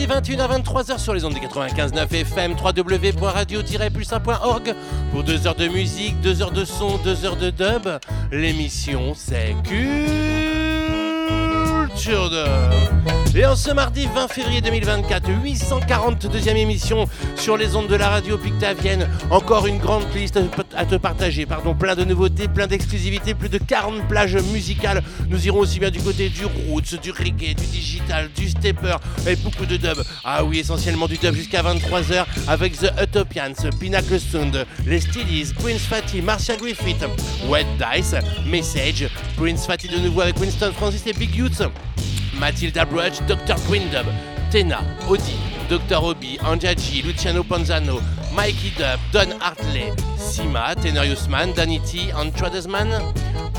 les 0.00 0.06
mardis 0.06 0.32
21h 0.32 0.62
23h 0.62 0.98
sur 0.98 1.14
les 1.14 1.24
ondes 1.24 1.34
de 1.34 1.38
95.9 1.38 2.14
FM 2.14 2.52
www.radio-plus1.org 2.52 4.74
pour 5.12 5.24
deux 5.24 5.46
heures 5.46 5.54
de 5.54 5.68
musique, 5.68 6.18
deux 6.20 6.40
heures 6.40 6.52
de 6.52 6.64
son, 6.64 6.96
deux 6.98 7.26
heures 7.26 7.36
de 7.36 7.50
dub. 7.50 7.86
L'émission 8.32 9.12
c'est 9.14 9.54
Culture 9.62 9.90
Dub. 12.30 13.19
Et 13.32 13.46
en 13.46 13.54
ce 13.54 13.70
mardi 13.70 14.08
20 14.12 14.26
février 14.26 14.60
2024, 14.60 15.30
842e 15.30 16.56
émission 16.56 17.06
sur 17.36 17.56
les 17.56 17.76
ondes 17.76 17.86
de 17.86 17.94
la 17.94 18.08
radio 18.08 18.36
Pictavienne. 18.36 19.08
Encore 19.30 19.68
une 19.68 19.78
grande 19.78 20.02
liste 20.14 20.40
à 20.76 20.84
te 20.84 20.96
partager, 20.96 21.46
pardon, 21.46 21.74
plein 21.74 21.94
de 21.94 22.02
nouveautés, 22.02 22.48
plein 22.48 22.66
d'exclusivités, 22.66 23.34
plus 23.34 23.48
de 23.48 23.58
40 23.58 24.08
plages 24.08 24.34
musicales. 24.52 25.04
Nous 25.28 25.46
irons 25.46 25.60
aussi 25.60 25.78
bien 25.78 25.90
du 25.90 26.00
côté 26.00 26.28
du 26.28 26.44
roots, 26.44 27.00
du 27.00 27.12
reggae, 27.12 27.54
du 27.54 27.66
digital, 27.66 28.30
du 28.34 28.50
stepper 28.50 28.96
et 29.28 29.36
beaucoup 29.36 29.64
de 29.64 29.76
dub. 29.76 30.02
Ah 30.24 30.42
oui, 30.42 30.58
essentiellement 30.58 31.06
du 31.06 31.16
dub 31.16 31.34
jusqu'à 31.34 31.62
23h 31.62 32.26
avec 32.48 32.78
The 32.78 32.92
Utopians, 33.00 33.70
Pinnacle 33.78 34.18
Sound, 34.18 34.66
les 34.86 35.00
Steelies, 35.00 35.52
Prince 35.56 35.82
Fatty, 35.82 36.20
Marcia 36.20 36.56
Griffith, 36.56 37.04
Wet 37.48 37.66
Dice, 37.78 38.16
Message, 38.44 39.08
Prince 39.36 39.66
Fatty 39.66 39.86
de 39.86 39.98
nouveau 39.98 40.22
avec 40.22 40.36
Winston 40.40 40.72
Francis 40.74 41.06
et 41.06 41.12
Big 41.12 41.34
Youths. 41.36 41.62
Matilda 42.40 42.86
Brudge, 42.86 43.20
Dr. 43.26 43.54
Grindub, 43.68 44.06
Tena, 44.50 44.82
Odi, 45.10 45.36
Dr. 45.68 45.96
Obi, 45.96 46.38
Anjaji, 46.38 47.04
Luciano 47.04 47.42
Ponzano, 47.42 48.00
Mikey 48.34 48.70
Dub, 48.78 48.98
Don 49.12 49.30
Hartley, 49.40 49.90
Sima, 50.16 50.74
Tenorius 50.74 51.28
Man, 51.28 51.52
Danny 51.52 51.80
T, 51.80 52.10
Tradesman, 52.34 52.88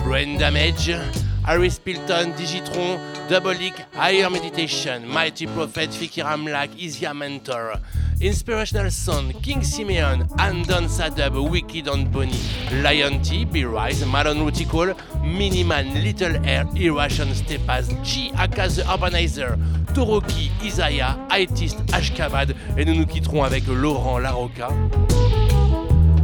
Brain 0.03 0.39
Damage, 0.39 0.95
Harris 1.45 1.79
Pilton, 1.79 2.33
Digitron, 2.33 2.99
Double 3.27 3.55
Higher 3.93 4.29
Meditation, 4.29 5.07
Mighty 5.07 5.47
Prophet, 5.47 5.89
Fikiram 5.89 6.49
Lag, 6.49 6.69
Isia 6.77 7.13
Mentor. 7.13 7.79
Inspirational 8.21 8.91
Song, 8.91 9.33
King 9.41 9.63
Simeon, 9.63 10.27
Andon 10.37 10.85
Sadub, 10.85 11.49
Wicked 11.49 11.87
on 11.87 12.05
Bonnie, 12.11 12.37
Lion 12.83 13.19
T, 13.23 13.45
B-Rise, 13.45 14.05
Malon 14.05 14.45
Rutical, 14.45 14.93
Miniman, 15.23 16.03
Little 16.03 16.35
Air, 16.45 16.65
Irration 16.75 17.33
Stepas, 17.33 17.89
G, 18.05 18.31
Aka 18.37 18.67
the 18.67 18.83
Urbanizer, 18.83 19.57
Toroki, 19.95 20.51
Isaiah, 20.63 21.17
Itist, 21.31 21.77
Ashkabad, 21.91 22.55
et 22.77 22.85
nous 22.85 22.93
nous 22.93 23.07
quitterons 23.07 23.43
avec 23.43 23.65
Laurent 23.65 24.19
Larocca. 24.19 24.69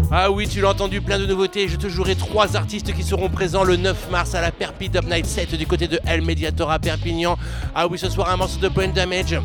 Ah 0.09 0.31
oui, 0.31 0.47
tu 0.47 0.61
l'as 0.61 0.69
entendu, 0.69 1.01
plein 1.01 1.19
de 1.19 1.25
nouveautés. 1.25 1.67
Je 1.67 1.75
te 1.75 1.89
jouerai 1.89 2.15
trois 2.15 2.55
artistes 2.55 2.93
qui 2.93 3.03
seront 3.03 3.27
présents 3.27 3.65
le 3.65 3.75
9 3.75 4.09
mars 4.09 4.35
à 4.35 4.41
la 4.41 4.51
Perpi 4.51 4.87
Dub 4.87 5.03
Night 5.03 5.25
7 5.25 5.55
du 5.55 5.67
côté 5.67 5.89
de 5.89 5.99
El 6.05 6.21
Mediator 6.21 6.79
Perpignan. 6.79 7.37
Ah 7.75 7.87
oui, 7.87 7.99
ce 7.99 8.09
soir 8.09 8.29
un 8.29 8.37
morceau 8.37 8.57
de 8.59 8.69
Brain 8.69 8.87
Damage 8.87 9.37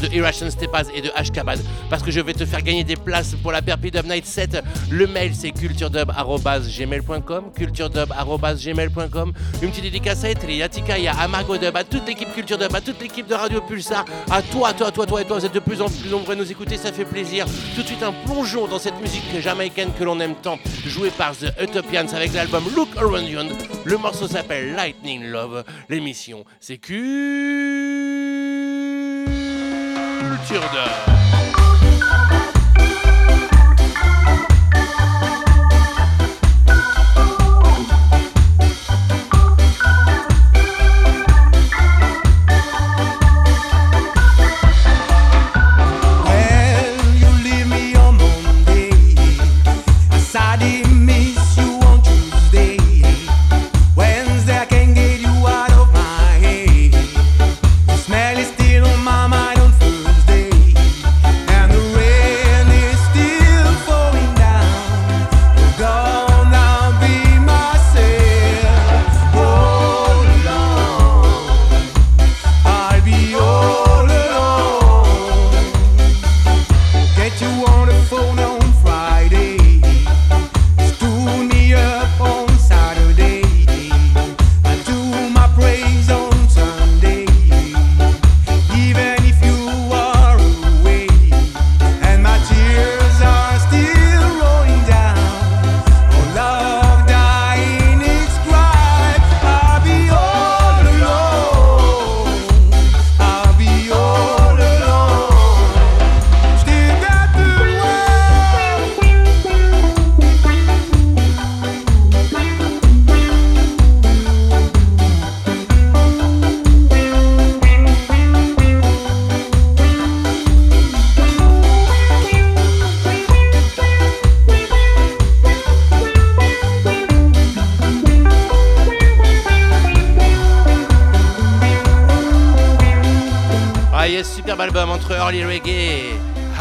de 0.00 0.14
Irration 0.14 0.50
Stepaz 0.50 0.88
et 0.94 1.02
de 1.02 1.10
Ashkabad 1.14 1.58
parce 1.90 2.02
que 2.02 2.10
je 2.10 2.20
vais 2.20 2.34
te 2.34 2.44
faire 2.44 2.62
gagner 2.62 2.84
des 2.84 2.96
places 2.96 3.34
pour 3.42 3.52
la 3.52 3.62
Perpi 3.62 3.90
Dub 3.90 4.06
Night 4.06 4.26
7. 4.26 4.62
Le 4.90 5.06
mail 5.06 5.32
c'est 5.34 5.50
culturedub.gmail.com 5.50 7.52
culturedub.gmail.com 7.54 9.32
Une 9.62 9.70
petite 9.70 9.82
dédicace 9.82 10.24
à 10.24 10.30
Etri, 10.30 10.62
à 10.62 10.68
Tikaya, 10.68 11.12
à 11.12 11.58
Dub, 11.58 11.76
à 11.76 11.84
toute 11.84 12.06
l'équipe 12.06 12.32
Culture 12.32 12.58
Dub, 12.58 12.74
à 12.74 12.80
toute 12.80 13.00
l'équipe 13.00 13.26
de 13.26 13.34
Radio 13.34 13.60
Pulsar, 13.60 14.04
à 14.30 14.42
toi, 14.42 14.72
toi, 14.72 14.90
toi, 14.90 15.06
toi 15.06 15.22
et 15.22 15.24
toi, 15.24 15.38
vous 15.38 15.46
êtes 15.46 15.54
de 15.54 15.60
plus 15.60 15.80
en 15.80 15.86
plus 15.86 16.08
nombreux 16.08 16.34
à 16.34 16.36
nous 16.36 16.50
écouter, 16.50 16.76
ça 16.76 16.92
fait 16.92 17.04
plaisir. 17.04 17.46
Tout 17.74 17.82
de 17.82 17.86
suite 17.86 18.02
un 18.02 18.12
plongeon 18.12 18.66
dans 18.66 18.78
cette 18.78 19.00
musique 19.00 19.22
jamaïcaine 19.40 19.90
que 19.98 20.04
l'on 20.04 20.18
aime 20.20 20.34
tant, 20.34 20.58
jouée 20.86 21.10
par 21.10 21.36
The 21.36 21.52
Utopians 21.60 22.06
avec 22.14 22.32
l'album 22.32 22.64
Look 22.74 22.88
Around 22.96 23.28
You. 23.28 23.40
Le 23.84 23.96
morceau 23.96 24.28
s'appelle 24.28 24.74
Lightning 24.74 25.24
Love. 25.24 25.64
L'émission 25.88 26.44
c'est 26.60 26.78
Culture 26.78 27.02
de... 30.50 31.21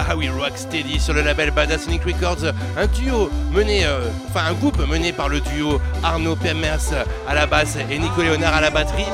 sur 1.00 1.14
le 1.14 1.22
label 1.22 1.52
Badasonic 1.52 2.04
Records, 2.04 2.54
un 2.78 2.88
duo 2.88 3.30
mené, 3.52 3.86
euh, 3.86 4.10
enfin 4.30 4.46
un 4.50 4.54
groupe 4.54 4.80
mené 4.88 5.12
par 5.12 5.30
le 5.30 5.40
duo 5.40 5.80
Arnaud 6.04 6.36
Pemers 6.36 7.06
à 7.28 7.36
la 7.36 7.46
basse 7.46 7.78
et 7.90 8.00
Nico 8.00 8.22
Léonard 8.22 8.56
à 8.56 8.62
la 8.62 8.70
batterie. 8.70 9.06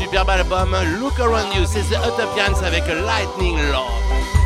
Superbe 0.00 0.30
album 0.30 0.76
Look 1.00 1.18
Around 1.18 1.54
You, 1.56 1.64
c'est 1.66 1.82
The 1.82 1.98
Utopians 1.98 2.62
avec 2.64 2.84
Lightning 2.86 3.56
Love 3.72 4.43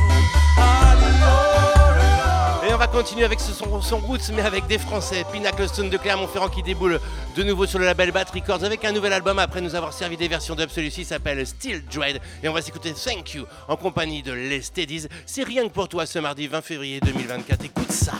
va 2.79 2.87
continuer 2.87 3.25
avec 3.25 3.41
son, 3.41 3.83
son 3.83 3.99
roots, 3.99 4.31
mais 4.33 4.43
avec 4.43 4.69
des 4.69 4.79
Français. 4.79 5.25
Pinnacle 5.33 5.69
Stone 5.69 5.91
de 5.91 5.97
Clermont-Ferrand 5.97 6.49
qui 6.49 6.63
déboule 6.63 7.01
de 7.35 7.43
nouveau 7.43 7.67
sur 7.67 7.81
le 7.81 7.85
label 7.85 8.13
Bat 8.13 8.27
Records 8.33 8.63
avec 8.63 8.85
un 8.85 8.93
nouvel 8.93 9.13
album 9.13 9.41
après 9.41 9.61
nous 9.61 9.75
avoir 9.75 9.93
servi 9.93 10.17
des 10.17 10.29
versions 10.29 10.55
dub. 10.55 10.71
Celui-ci 10.71 11.05
s'appelle 11.05 11.45
Still 11.45 11.83
Dread 11.93 12.21
et 12.41 12.49
on 12.49 12.53
va 12.53 12.63
s'écouter 12.63 12.93
Thank 12.93 13.35
You 13.35 13.47
en 13.67 13.75
compagnie 13.75 14.23
de 14.23 14.33
Les 14.33 14.63
Steadies. 14.63 15.09
C'est 15.27 15.43
rien 15.43 15.65
que 15.65 15.73
pour 15.73 15.89
toi 15.89 16.07
ce 16.07 16.21
mardi 16.21 16.47
20 16.47 16.63
février 16.63 17.01
2024. 17.01 17.65
Écoute 17.65 17.91
ça. 17.91 18.13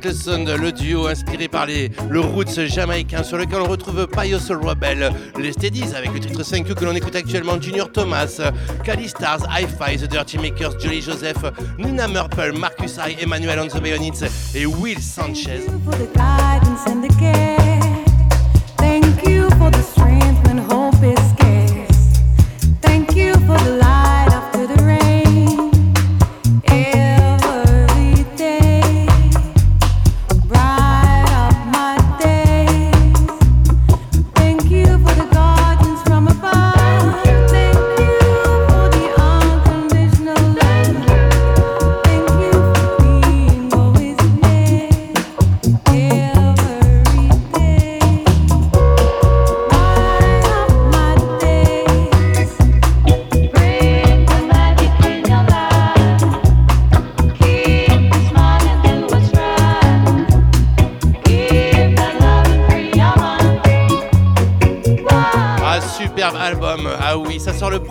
Sound, 0.00 0.48
le 0.48 0.72
duo 0.72 1.06
inspiré 1.06 1.48
par 1.48 1.66
les, 1.66 1.90
le 2.08 2.20
roots 2.20 2.66
jamaïcain 2.66 3.22
sur 3.22 3.36
lequel 3.36 3.60
on 3.60 3.68
retrouve 3.68 4.06
Pious 4.06 4.48
Rebel, 4.48 5.12
les 5.38 5.52
Steadies 5.52 5.94
avec 5.94 6.14
le 6.14 6.20
titre 6.20 6.42
5 6.42 6.64
que 6.74 6.84
l'on 6.84 6.94
écoute 6.94 7.14
actuellement, 7.14 7.60
Junior 7.60 7.92
Thomas, 7.92 8.40
Cali 8.84 9.08
Stars, 9.08 9.40
Hi-Fi, 9.50 9.98
The 9.98 10.10
Dirty 10.10 10.38
Makers, 10.38 10.78
Jolly 10.80 11.02
Joseph, 11.02 11.44
Nina 11.78 12.08
Murple, 12.08 12.52
Marcus 12.58 12.96
I, 12.96 13.16
Emmanuel 13.20 13.60
on 13.60 13.68
the 13.68 14.56
et 14.56 14.66
Will 14.66 14.98
Sanchez. 14.98 15.66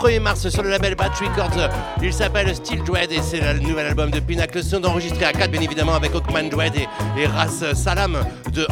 1er 0.01 0.19
mars 0.19 0.49
sur 0.49 0.63
le 0.63 0.69
label 0.69 0.95
Bat 0.95 1.11
Records. 1.21 1.69
Il 2.01 2.11
s'appelle 2.11 2.55
Still 2.55 2.83
Dread 2.83 3.11
et 3.11 3.21
c'est 3.21 3.39
le 3.39 3.59
nouvel 3.59 3.85
album 3.85 4.09
de 4.09 4.19
Pinnacle 4.19 4.63
Sound 4.63 4.83
enregistré 4.83 5.25
à 5.25 5.31
4 5.31 5.51
bien 5.51 5.61
évidemment 5.61 5.93
avec 5.93 6.15
Hawkman 6.15 6.49
Dread 6.49 6.73
et, 6.75 6.87
et 7.19 7.27
Ras 7.27 7.63
Salam 7.75 8.17
de 8.51 8.65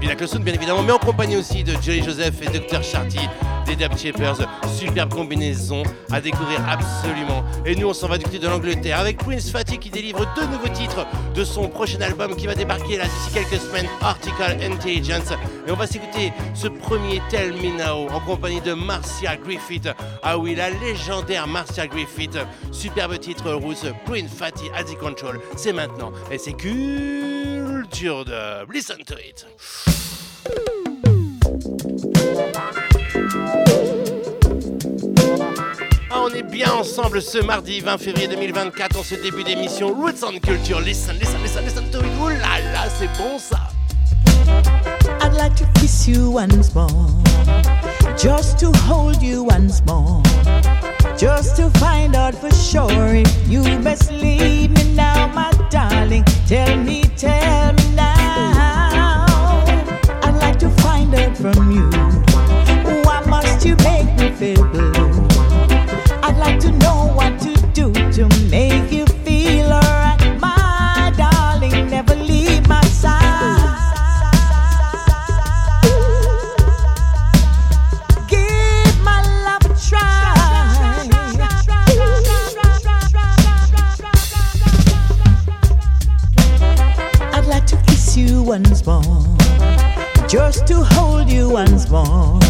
Pinnacle 0.00 0.26
Sound 0.26 0.42
bien 0.42 0.54
évidemment, 0.54 0.82
mais 0.82 0.90
en 0.90 0.98
compagnie 0.98 1.36
aussi 1.36 1.62
de 1.62 1.74
Jerry 1.80 2.02
Joseph 2.02 2.34
et 2.42 2.58
Dr. 2.58 2.82
Sharty 2.82 3.20
des 3.66 3.76
Dab 3.76 3.96
Shapers. 3.96 4.38
Superbe 4.76 5.14
combinaison 5.14 5.84
à 6.10 6.20
découvrir 6.20 6.60
absolument. 6.68 7.44
Et 7.64 7.76
nous 7.76 7.88
on 7.88 7.94
s'en 7.94 8.08
va 8.08 8.18
du 8.18 8.24
côté 8.24 8.40
de 8.40 8.48
l'Angleterre 8.48 8.98
avec 8.98 9.18
Prince 9.18 9.48
Fatty 9.50 9.78
qui 9.78 9.90
délivre 9.90 10.26
deux 10.34 10.46
nouveaux 10.46 10.74
titres 10.74 11.06
de 11.36 11.44
son 11.44 11.68
prochain 11.68 12.00
album 12.00 12.34
qui 12.34 12.48
va 12.48 12.56
débarquer 12.56 12.96
là 12.96 13.04
d'ici 13.04 13.32
quelques 13.32 13.62
semaines, 13.62 13.86
Article 14.02 14.56
Intelligence. 14.60 15.32
Et 15.66 15.70
on 15.70 15.76
va 15.76 15.86
s'écouter 15.86 16.32
ce 16.54 16.68
premier 16.68 17.22
Tell 17.30 17.52
Me 17.54 17.78
Now 17.78 18.08
en 18.10 18.20
compagnie 18.20 18.60
de 18.60 18.74
Marcia 18.74 19.36
Griffith. 19.36 19.88
Ah 20.22 20.36
oui, 20.36 20.54
la 20.54 20.68
légendaire 20.70 21.46
Marcia 21.46 21.86
Griffith. 21.86 22.36
Superbe 22.70 23.18
titre 23.18 23.52
rousse, 23.52 23.86
Prince 24.04 24.30
Fatty 24.30 24.64
Addy 24.76 24.94
Control. 24.96 25.40
C'est 25.56 25.72
maintenant 25.72 26.12
et 26.30 26.36
c'est 26.36 26.52
culture 26.52 28.24
de. 28.26 28.70
Listen 28.72 28.98
to 29.06 29.14
it. 29.14 29.46
Ah, 36.10 36.20
on 36.22 36.28
est 36.28 36.42
bien 36.42 36.70
ensemble 36.72 37.22
ce 37.22 37.38
mardi 37.38 37.80
20 37.80 37.98
février 37.98 38.28
2024 38.28 38.98
en 38.98 39.02
ce 39.02 39.14
début 39.14 39.44
d'émission 39.44 39.88
Roots 39.88 40.22
and 40.22 40.40
Culture. 40.40 40.80
Listen, 40.80 41.16
listen, 41.18 41.40
listen, 41.42 41.64
listen 41.64 41.90
to 41.90 42.00
it. 42.00 42.12
Ouh 42.20 42.28
là 42.28 42.60
là, 42.72 42.88
c'est 42.98 43.08
bon 43.18 43.38
ça. 43.38 43.70
I'd 45.20 45.34
like 45.34 45.54
to 45.56 45.66
kiss 45.74 46.06
you 46.08 46.30
once 46.30 46.74
more, 46.74 47.08
just 48.16 48.58
to 48.60 48.70
hold 48.86 49.22
you 49.22 49.44
once 49.44 49.84
more, 49.84 50.22
just 51.16 51.56
to 51.56 51.70
find 51.78 52.14
out 52.14 52.34
for 52.34 52.50
sure 52.50 53.14
if 53.14 53.48
you 53.48 53.62
best 53.80 54.10
leave 54.10 54.70
me 54.70 54.94
now, 54.94 55.26
my 55.28 55.52
darling. 55.70 56.24
Tell 56.46 56.76
me, 56.76 57.02
tell 57.16 57.72
me 57.72 57.94
now. 57.94 59.26
I'd 60.22 60.36
like 60.40 60.58
to 60.60 60.70
find 60.82 61.14
out 61.14 61.36
from 61.36 61.70
you, 61.70 61.90
why 63.04 63.22
must 63.28 63.64
you 63.64 63.76
make 63.76 64.14
me 64.18 64.30
feel 64.32 64.64
blue? 64.68 64.92
I'd 66.22 66.36
like 66.38 66.58
to 66.60 66.70
know 66.72 67.12
what 67.14 67.38
to 67.40 67.54
do 67.72 67.92
to 68.12 68.28
make 68.50 68.73
just 90.34 90.66
to 90.66 90.82
hold 90.82 91.30
you 91.30 91.48
once 91.48 91.88
more, 91.88 92.40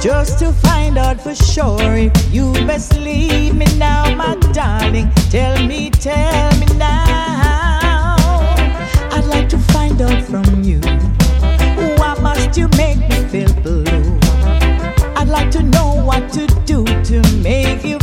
just 0.00 0.40
to 0.40 0.52
find 0.52 0.98
out 0.98 1.20
for 1.20 1.36
sure 1.36 1.94
if 1.94 2.34
you 2.34 2.52
best 2.66 2.98
leave 2.98 3.54
me 3.54 3.64
now, 3.76 4.12
my 4.16 4.34
darling. 4.52 5.08
Tell 5.30 5.56
me, 5.64 5.88
tell 5.88 6.50
me 6.58 6.66
now. 6.76 8.16
I'd 9.12 9.24
like 9.28 9.48
to 9.50 9.58
find 9.72 10.02
out 10.02 10.20
from 10.24 10.64
you. 10.64 10.80
Why 11.96 12.18
must 12.20 12.58
you 12.58 12.66
make 12.76 12.98
me 12.98 13.18
feel 13.28 13.52
blue? 13.62 14.18
I'd 15.14 15.28
like 15.28 15.52
to 15.52 15.62
know 15.62 16.02
what 16.04 16.32
to 16.32 16.48
do 16.64 16.84
to 17.04 17.22
make 17.36 17.84
you 17.84 18.00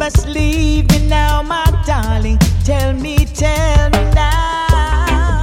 must 0.00 0.26
leave 0.28 0.88
me 0.88 1.06
now, 1.08 1.42
my 1.42 1.66
darling. 1.86 2.38
Tell 2.64 2.94
me, 2.94 3.18
tell 3.18 3.90
me 3.90 4.02
now. 4.14 5.42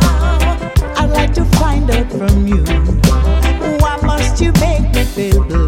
I'd 0.98 1.12
like 1.12 1.32
to 1.36 1.46
find 1.60 1.88
out 1.92 2.12
from 2.12 2.48
you. 2.48 2.64
Why 3.78 3.98
must 4.02 4.42
you 4.42 4.52
make 4.54 4.92
me 4.96 5.04
feel 5.04 5.44
blue? 5.44 5.68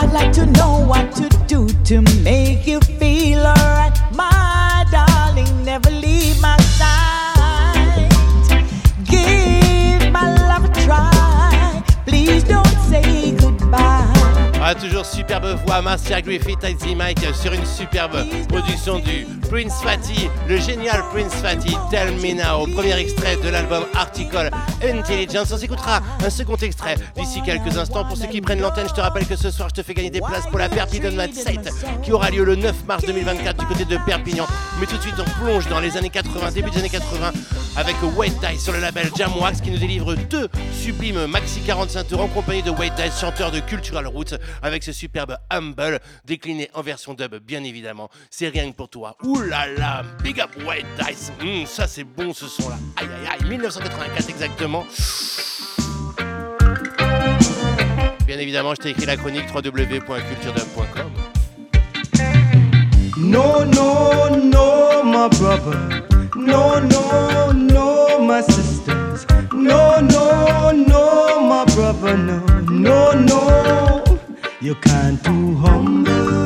I'd 0.00 0.10
like 0.12 0.32
to 0.32 0.46
know 0.46 0.84
what 0.84 1.14
to 1.14 1.28
do 1.46 1.68
to 1.84 2.00
make 2.00 2.23
Ah, 14.66 14.74
toujours 14.74 15.04
superbe 15.04 15.58
voix, 15.66 15.82
Marcia 15.82 16.22
Griffith, 16.22 16.64
Icy 16.64 16.94
Mike 16.94 17.18
sur 17.34 17.52
une 17.52 17.66
superbe 17.66 18.16
production 18.48 18.98
du 18.98 19.26
Prince 19.50 19.82
Fatty, 19.82 20.30
le 20.48 20.56
génial 20.56 21.02
Prince 21.12 21.34
Fatty, 21.34 21.76
Tell 21.90 22.14
Me 22.14 22.32
Now, 22.32 22.66
premier 22.74 22.98
extrait 22.98 23.36
de 23.36 23.50
l'album 23.50 23.84
Article 23.94 24.48
Intelligence. 24.82 25.52
On 25.52 25.58
s'écoutera 25.58 26.00
un 26.24 26.30
second 26.30 26.56
extrait 26.56 26.96
d'ici 27.16 27.42
quelques 27.42 27.76
instants. 27.76 28.04
Pour 28.04 28.16
ceux 28.16 28.26
qui 28.26 28.40
prennent 28.40 28.60
l'antenne, 28.60 28.88
je 28.88 28.94
te 28.94 29.00
rappelle 29.00 29.26
que 29.26 29.36
ce 29.36 29.50
soir, 29.50 29.68
je 29.68 29.74
te 29.74 29.82
fais 29.82 29.94
gagner 29.94 30.10
des 30.10 30.20
places 30.20 30.46
pour 30.46 30.58
la 30.58 30.68
Perpignan 30.68 31.10
Night 31.10 31.34
Sight 31.34 31.68
qui 32.02 32.12
aura 32.12 32.30
lieu 32.30 32.44
le 32.44 32.56
9 32.56 32.84
mars 32.86 33.04
2024 33.04 33.58
du 33.58 33.66
côté 33.66 33.84
de 33.84 33.96
Perpignan. 34.04 34.46
Mais 34.80 34.86
tout 34.86 34.96
de 34.96 35.02
suite, 35.02 35.14
on 35.18 35.44
plonge 35.44 35.68
dans 35.68 35.80
les 35.80 35.96
années 35.96 36.10
80, 36.10 36.52
début 36.52 36.70
des 36.70 36.78
années 36.80 36.88
80, 36.88 37.32
avec 37.76 37.96
White 38.16 38.34
Dice 38.40 38.62
sur 38.64 38.72
le 38.72 38.80
label 38.80 39.10
Jamwax 39.16 39.60
qui 39.60 39.70
nous 39.70 39.78
délivre 39.78 40.14
deux 40.14 40.48
sublimes 40.72 41.26
maxi 41.26 41.60
45 41.60 42.08
tours 42.08 42.20
en 42.20 42.28
compagnie 42.28 42.62
de 42.62 42.70
White 42.70 42.94
Dice, 42.96 43.20
chanteur 43.20 43.50
de 43.50 43.60
Cultural 43.60 44.06
Roots, 44.06 44.34
avec 44.62 44.82
ce 44.82 44.92
superbe 44.92 45.36
Humble 45.50 46.00
décliné 46.24 46.70
en 46.74 46.82
version 46.82 47.14
dub, 47.14 47.34
bien 47.36 47.62
évidemment. 47.64 48.10
C'est 48.30 48.48
rien 48.48 48.70
que 48.70 48.76
pour 48.76 48.88
toi. 48.88 49.16
Là, 49.78 50.02
big 50.22 50.40
up 50.40 50.50
White 50.66 50.86
Dice. 50.98 51.32
Hum, 51.40 51.66
ça 51.66 51.86
c'est 51.86 52.04
bon 52.04 52.32
ce 52.32 52.46
son-là. 52.48 52.76
Aïe 52.96 53.08
aïe 53.08 53.38
aïe, 53.40 53.48
1984 53.48 54.28
exactement. 54.28 54.63
Bien 58.26 58.38
évidemment, 58.38 58.74
je 58.74 58.80
t'ai 58.80 58.90
écrit 58.90 59.04
la 59.06 59.16
chronique 59.16 59.44
www.culturedub.com. 59.54 61.12
No, 63.18 63.64
no, 63.64 64.30
no, 64.30 65.02
my 65.04 65.28
brother. 65.38 66.04
No, 66.34 66.80
no, 66.80 67.52
no, 67.52 68.18
my 68.20 68.42
sisters. 68.42 69.26
No, 69.52 70.00
no, 70.00 70.72
no, 70.72 71.40
my 71.40 71.64
brother. 71.74 72.16
No, 72.16 72.42
no, 72.68 73.12
no. 73.12 74.02
You 74.62 74.74
can't 74.76 75.22
too 75.22 75.54
humble, 75.56 76.42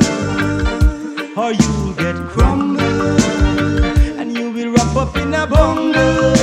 or 1.37 1.53
you'll 1.53 1.93
get 1.93 2.15
crumbled, 2.27 3.21
and 4.19 4.37
you 4.37 4.51
will 4.51 4.73
wrap 4.73 4.93
up 4.97 5.15
in 5.15 5.33
a 5.33 5.47
bungle, 5.47 6.33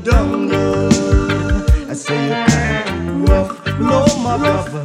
the. 0.00 1.88
I 1.88 1.94
say 1.94 2.22
you 2.24 2.34
can't 2.46 3.28
rough, 3.28 3.66
no, 3.78 4.06
my 4.18 4.36
brother, 4.36 4.84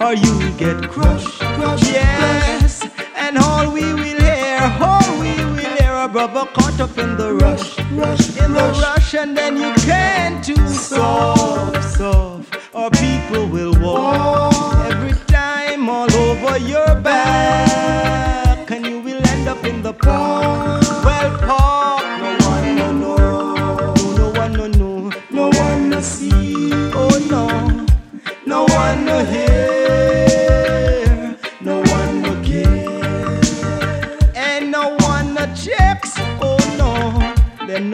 or 0.00 0.14
you'll 0.14 0.52
get 0.56 0.88
crushed. 0.90 1.42
Yes, 1.82 2.86
and 3.16 3.38
all 3.38 3.70
we 3.72 3.92
will 3.92 4.20
hear, 4.20 4.60
all 4.80 5.20
we 5.20 5.34
will 5.44 5.76
hear, 5.76 5.92
a 5.92 6.08
brother 6.08 6.46
caught 6.54 6.80
up 6.80 6.96
in 6.98 7.16
the 7.16 7.34
rush, 7.34 7.78
rush, 7.92 8.36
in 8.38 8.52
the 8.52 8.68
rush, 8.80 9.14
and 9.14 9.36
then 9.36 9.56
you 9.56 9.72
can't 9.84 10.44
too 10.44 10.68
soft, 10.68 11.82
soft, 11.84 12.56
or 12.72 12.90
people 12.90 13.46
will 13.48 13.74
walk 13.80 14.76
every 14.90 15.14
time 15.26 15.88
all 15.88 16.12
over 16.12 16.58
your 16.58 16.94
back, 17.00 18.70
and 18.70 18.86
you 18.86 19.00
will 19.00 19.26
end 19.28 19.48
up 19.48 19.64
in 19.64 19.82
the 19.82 19.92
park. 19.92 20.82
Well, 21.04 21.38
park, 21.38 21.75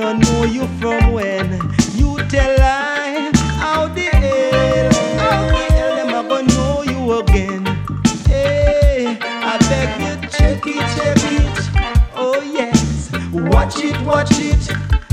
no, 0.02 0.12
know 0.14 0.44
you 0.44 0.66
from 0.80 1.12
when 1.12 1.52
you 1.94 2.18
tell 2.28 2.58
lie, 2.58 3.30
how 3.60 3.86
the 3.86 4.02
hell, 4.02 4.92
how 5.18 5.46
the 5.46 5.72
hell 5.72 5.96
them 5.96 6.26
a 6.26 6.28
gonna 6.28 6.48
know 6.54 6.82
you 6.82 7.20
again? 7.20 7.64
Hey, 8.26 9.16
I 9.22 9.58
beg 9.68 9.90
you 10.00 10.28
check 10.28 10.62
it, 10.66 10.84
check 10.96 11.18
it, 11.38 12.10
oh 12.16 12.40
yes, 12.42 13.12
watch 13.32 13.78
it, 13.84 14.00
watch 14.02 14.32
it. 14.32 14.62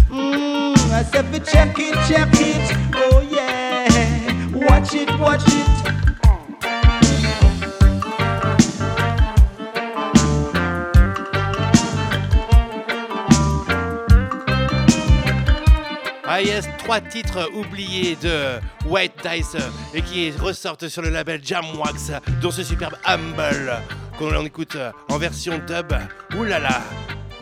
Mm, 0.09 0.75
I 0.91 1.03
said 1.03 1.45
check 1.45 1.75
it, 1.77 1.93
check 2.07 2.29
it, 2.33 2.75
oh 2.95 3.21
yeah, 3.29 4.47
watch 4.55 4.95
it, 4.95 5.19
watch 5.19 5.43
it. 5.45 5.88
Trois 16.77 17.01
titres 17.01 17.49
oubliés 17.53 18.17
de 18.21 18.59
White 18.87 19.13
Dice 19.23 19.55
euh, 19.55 19.69
et 19.93 20.01
qui 20.01 20.31
ressortent 20.31 20.87
sur 20.87 21.01
le 21.01 21.09
label 21.09 21.41
Jamwax, 21.43 22.11
dont 22.41 22.51
ce 22.51 22.63
superbe 22.63 22.95
Humble 23.05 23.73
qu'on 24.17 24.45
écoute 24.45 24.75
euh, 24.75 24.91
en 25.09 25.17
version 25.17 25.57
dub. 25.67 25.93
Oulala 26.37 26.81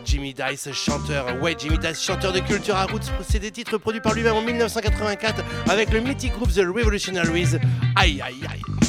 Jimmy 0.04 0.34
Dice, 0.34 0.72
chanteur, 0.72 1.40
ouais 1.40 1.54
Jimmy 1.56 1.78
Dice, 1.78 2.02
chanteur 2.02 2.32
de 2.32 2.40
Culture 2.40 2.76
à 2.76 2.86
Roots, 2.86 3.12
c'est 3.28 3.38
des 3.38 3.52
titres 3.52 3.78
produits 3.78 4.00
par 4.00 4.14
lui-même 4.14 4.34
en 4.34 4.42
1984 4.42 5.44
avec 5.70 5.92
le 5.92 6.00
mythique 6.00 6.32
groupe 6.32 6.52
The 6.52 6.64
Revolutionaries. 6.66 7.58
Aïe 7.94 8.20
aïe 8.20 8.40
aïe. 8.50 8.87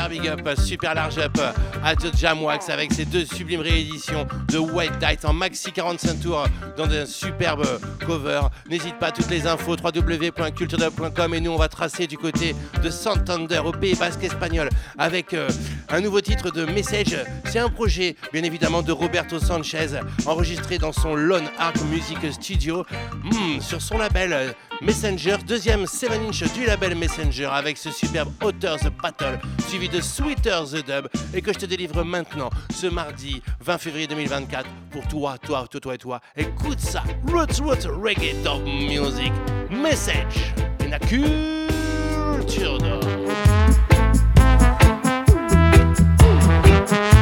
Super 0.00 0.08
big 0.08 0.26
up, 0.28 0.58
super 0.58 0.94
large 0.94 1.18
up 1.18 1.38
à 1.84 1.94
The 1.94 2.16
Jamwax 2.16 2.70
avec 2.70 2.92
ses 2.92 3.04
deux 3.04 3.26
sublimes 3.26 3.60
rééditions 3.60 4.26
de 4.48 4.58
White 4.58 4.98
Dice 4.98 5.24
en 5.24 5.32
maxi 5.32 5.72
45 5.72 6.20
tours 6.20 6.46
dans 6.76 6.88
un 6.90 7.04
superbe 7.04 7.66
cover. 8.06 8.40
N'hésite 8.68 8.98
pas, 8.98 9.10
toutes 9.10 9.28
les 9.30 9.46
infos 9.46 9.76
www.culturedub.com 9.76 11.34
et 11.34 11.40
nous 11.40 11.50
on 11.50 11.56
va 11.56 11.68
tracer 11.68 12.06
du 12.06 12.16
côté 12.16 12.54
de 12.82 12.88
Santander 12.88 13.58
au 13.58 13.72
Pays 13.72 13.94
Basque 13.94 14.24
espagnol 14.24 14.70
avec 14.96 15.34
euh, 15.34 15.48
un 15.92 16.00
nouveau 16.00 16.20
titre 16.20 16.50
de 16.50 16.64
Message. 16.64 17.16
C'est 17.44 17.58
un 17.58 17.68
projet, 17.68 18.16
bien 18.32 18.42
évidemment, 18.42 18.82
de 18.82 18.92
Roberto 18.92 19.38
Sanchez, 19.38 20.00
enregistré 20.26 20.78
dans 20.78 20.92
son 20.92 21.14
Lone 21.14 21.48
Arc 21.58 21.76
Music 21.90 22.18
Studio, 22.32 22.84
Hmm, 23.24 23.60
sur 23.60 23.82
son 23.82 23.98
label 23.98 24.32
euh, 24.32 24.52
Messenger, 24.80 25.36
deuxième 25.46 25.84
7-inch 25.84 26.52
du 26.54 26.64
label 26.66 26.94
Messenger, 26.94 27.48
avec 27.52 27.76
ce 27.76 27.90
superbe 27.90 28.30
Authors 28.42 28.78
Battle, 29.02 29.38
suivi 29.68 29.88
de 29.88 30.00
Sweeter 30.00 30.64
the 30.64 30.86
Dub, 30.86 31.08
et 31.34 31.42
que 31.42 31.52
je 31.52 31.58
te 31.58 31.66
délivre 31.66 32.02
maintenant, 32.04 32.50
ce 32.74 32.86
mardi 32.86 33.42
20 33.60 33.78
février 33.78 34.06
2024, 34.06 34.66
pour 34.90 35.06
toi, 35.08 35.36
toi, 35.38 35.66
toi, 35.70 35.80
toi 35.80 35.94
et 35.94 35.98
toi. 35.98 36.20
Écoute 36.36 36.80
ça, 36.80 37.02
Roots 37.26 37.60
Roots 37.60 37.86
Reggae 37.86 38.34
Dub 38.42 38.64
Music, 38.64 39.32
Message, 39.70 40.54
in 40.84 40.92
a 40.92 40.98
culture 40.98 42.78
d'or. 46.86 47.10
Otters 47.10 47.19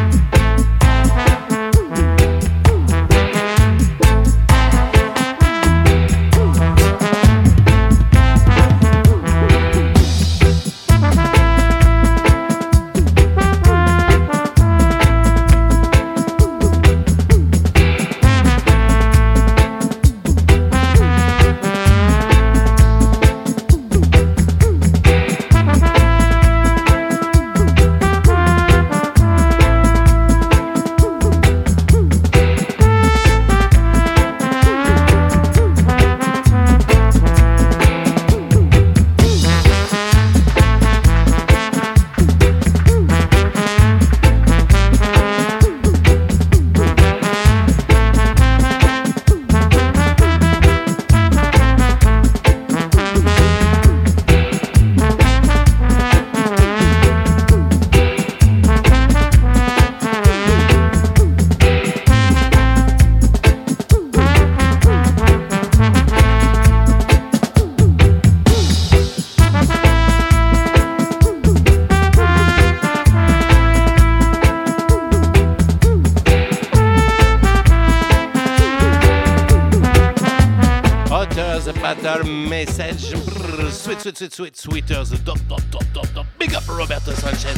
Sweet, 84.19 84.33
sweet, 84.33 84.57
sweeters. 84.57 85.11
Dop, 85.11 85.39
dop, 85.47 85.63
dop, 85.71 85.85
dop, 85.93 86.13
dop. 86.13 86.27
Big 86.41 86.53
up 86.53 86.67
Roberto 86.67 87.13
Sanchez. 87.13 87.57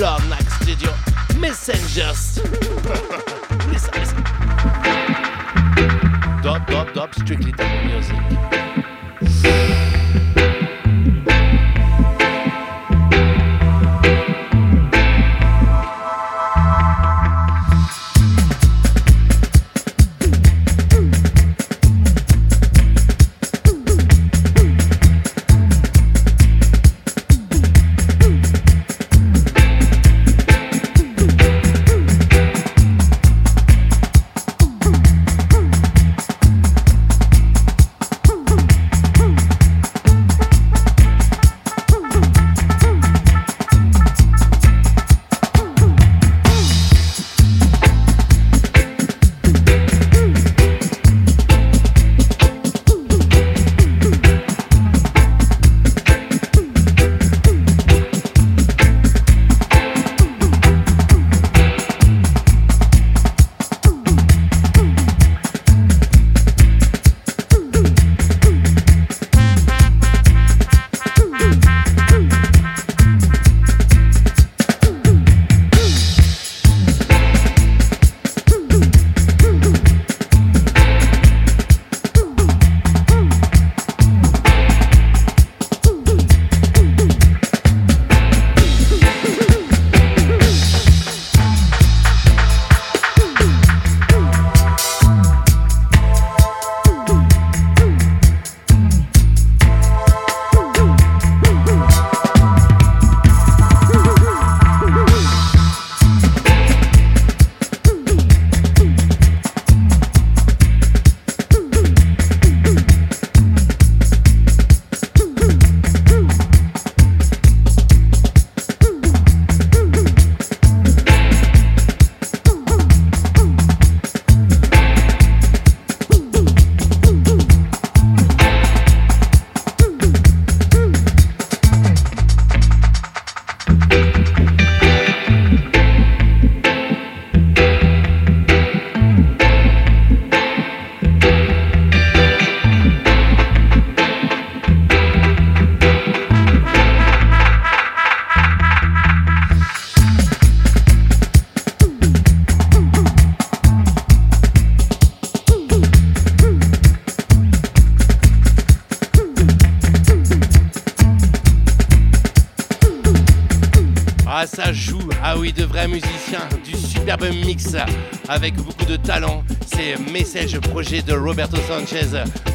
Love 0.00 0.26
Max 0.26 0.50
Studio. 0.62 0.90
Messengers. 1.38 2.38
listen, 3.68 3.92
listen. 3.92 4.22
Dop, 6.42 6.66
dop, 6.66 6.94
dop. 6.94 7.14
Strictly 7.14 7.52
techno 7.52 7.92
music. 7.92 8.21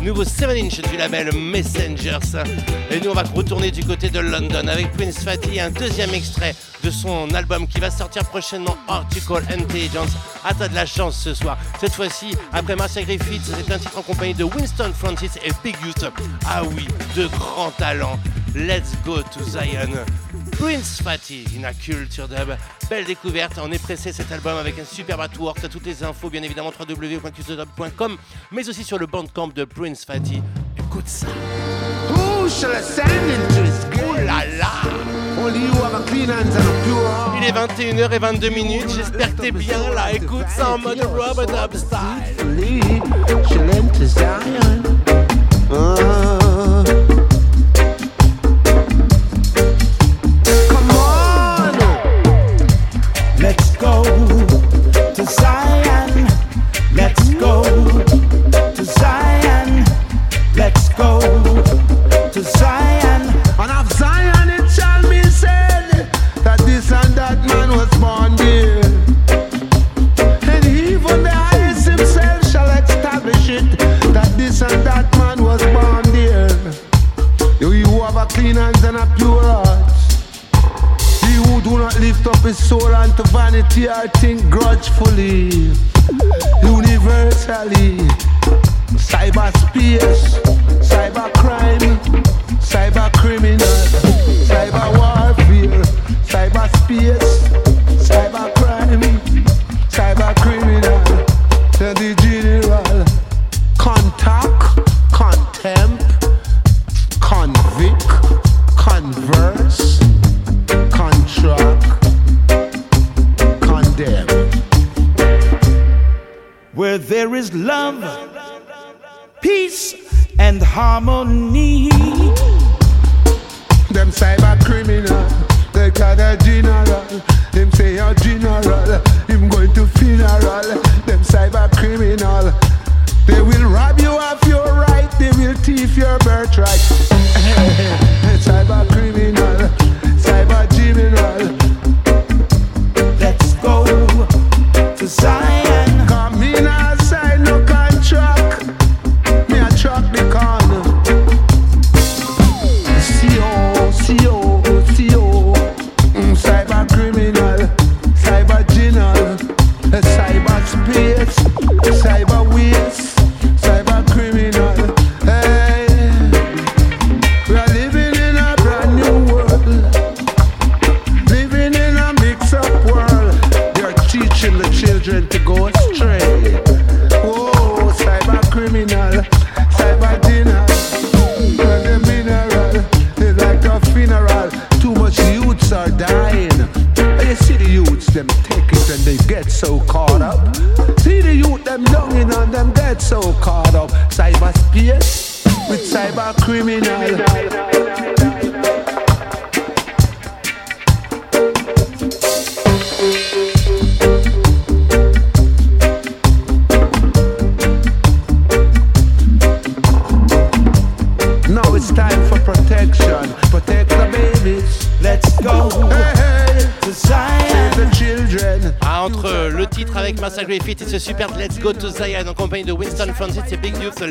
Nouveau 0.02 0.23
7 0.23 0.50
inch 0.50 0.82
du 0.82 0.97
label 0.97 1.32
Messengers. 1.36 2.17
Et 2.89 3.00
nous, 3.00 3.12
on 3.12 3.13
va 3.13 3.21
retourner 3.21 3.69
du 3.69 3.84
côté 3.86 4.10
de 4.10 4.19
London 4.19 4.67
avec 4.67 4.91
Prince 4.93 5.23
Fatty, 5.23 5.60
un 5.60 5.69
deuxième 5.69 6.12
extrait 6.15 6.56
de 6.84 6.89
son 6.89 7.32
album 7.36 7.67
qui 7.67 7.80
va 7.80 7.91
sortir 7.91 8.23
prochainement, 8.26 8.76
Article 8.88 9.43
Intelligence. 9.52 10.10
Ah, 10.43 10.54
t'as 10.58 10.67
de 10.67 10.73
la 10.73 10.88
chance 10.88 11.19
ce 11.21 11.36
soir. 11.36 11.56
Cette 11.80 11.93
fois-ci, 11.93 12.36
après 12.52 12.76
Marcia 12.76 13.04
Griffiths, 13.04 13.43
c'est 13.45 13.71
un 13.71 13.78
titre 13.78 14.00
en 14.00 14.02
compagnie 14.02 14.34
de 14.34 14.43
Winston 14.43 14.91
Francis 14.97 15.38
et 15.45 15.52
Big 15.63 15.76
Youth. 15.86 16.06
Ah 16.47 16.63
oui, 16.63 16.88
de 17.15 17.28
grands 17.28 17.71
talents. 17.71 18.19
Let's 18.56 18.93
go 19.06 19.21
to 19.21 19.43
Zion. 19.43 19.93
Prince 20.54 21.00
Fatty, 21.04 21.45
in 21.56 21.65
a 21.65 21.73
culture 21.73 22.28
dub. 22.28 22.58
Belle 22.89 23.04
découverte, 23.06 23.60
on 23.62 23.69
est 23.71 23.82
pressé 23.82 24.13
cet 24.13 24.32
album 24.32 24.58
avec 24.58 24.80
un 24.80 24.86
super 24.86 25.19
artwork. 25.19 25.60
T'as 25.62 25.67
toutes 25.67 25.86
les 25.86 26.04
infos, 26.04 26.30
bien 26.30 26.41
évidemment, 26.41 26.71
www.culturedub.com, 26.78 28.17
mais 28.52 28.69
aussi 28.69 28.84
sur 28.86 28.97
le 28.97 29.08
bandcamp 29.08 29.50
de 29.50 29.65
Prince 29.65 30.06
Fatty. 30.06 30.41
Écoute 30.78 31.08
ça. 31.08 31.28
Who 32.10 32.47
shall 32.47 32.71
ascend 32.71 33.10
into 33.10 33.63
his 33.63 33.86
Oh 34.10 34.13
là 34.15 34.45
là 34.58 34.71
Only 35.38 35.65
you 35.65 35.73
have 35.84 35.95
a 35.95 36.04
clean 36.08 36.30
hands 36.30 36.56
and 36.56 36.63
a 36.63 36.84
pure 36.86 37.06
heart. 37.06 37.36
Il 37.38 37.43
est 37.43 37.52
21h22 37.52 38.54
minutes, 38.54 38.89
j'espère 38.95 39.36
que 39.36 39.41
t'es 39.41 39.52
bien 39.52 39.93
là. 39.93 40.13
Écoute 40.13 40.45
ça 40.56 40.71
en 40.71 40.78
mode 40.78 41.02
Robert 41.02 41.47
Dub 41.47 41.76
style. 41.76 42.38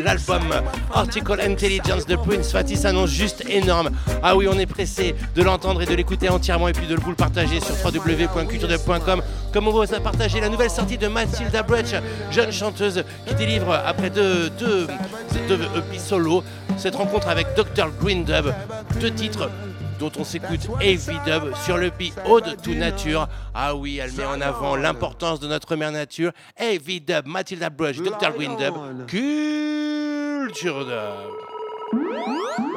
L'album 0.06 0.62
Article 0.94 1.40
Intelligence 1.40 2.06
de 2.06 2.14
Prince 2.14 2.52
Fatty 2.52 2.76
s'annonce 2.76 3.10
juste 3.10 3.44
énorme. 3.48 3.90
Ah 4.22 4.36
oui, 4.36 4.46
on 4.48 4.56
est 4.56 4.66
pressé 4.66 5.16
de 5.34 5.42
l'entendre 5.42 5.82
et 5.82 5.86
de 5.86 5.94
l'écouter 5.94 6.28
entièrement 6.28 6.68
et 6.68 6.72
puis 6.72 6.86
de 6.86 6.94
vous 6.94 7.10
le 7.10 7.16
partager 7.16 7.58
sur 7.60 7.74
www.culturedub.com. 7.84 9.22
Comme 9.52 9.66
on 9.66 9.72
vous 9.72 9.94
a 9.94 10.00
partagé 10.00 10.40
la 10.40 10.48
nouvelle 10.48 10.70
sortie 10.70 10.96
de 10.96 11.08
Mathilda 11.08 11.64
Bretch, 11.64 11.90
jeune 12.30 12.52
chanteuse 12.52 13.02
qui 13.26 13.34
délivre 13.34 13.72
après 13.84 14.10
deux, 14.10 14.48
deux, 14.50 14.86
deux 15.48 15.60
EP 15.76 15.98
solo 15.98 16.44
cette 16.76 16.94
rencontre 16.94 17.28
avec 17.28 17.48
Dr. 17.56 17.88
Green 18.00 18.24
Dub, 18.24 18.52
deux 19.00 19.10
titres 19.10 19.50
dont 19.98 20.12
on 20.18 20.24
s'écoute 20.24 20.68
Heavy 20.80 21.16
Dub 21.26 21.54
sur 21.64 21.78
le 21.78 21.90
pi 21.90 22.12
Ode 22.26 22.60
to 22.62 22.74
Nature. 22.74 23.28
Ah 23.54 23.74
oui, 23.74 23.98
elle 23.98 24.12
met 24.12 24.24
en 24.24 24.40
avant 24.40 24.76
l'importance 24.76 25.40
de 25.40 25.48
notre 25.48 25.74
mère 25.74 25.90
nature. 25.90 26.32
Heavy 26.56 27.00
Dub, 27.00 27.26
Matilda 27.26 27.70
Brush, 27.70 27.96
Dr. 27.96 28.32
Green 28.36 28.56
Dub, 28.56 28.74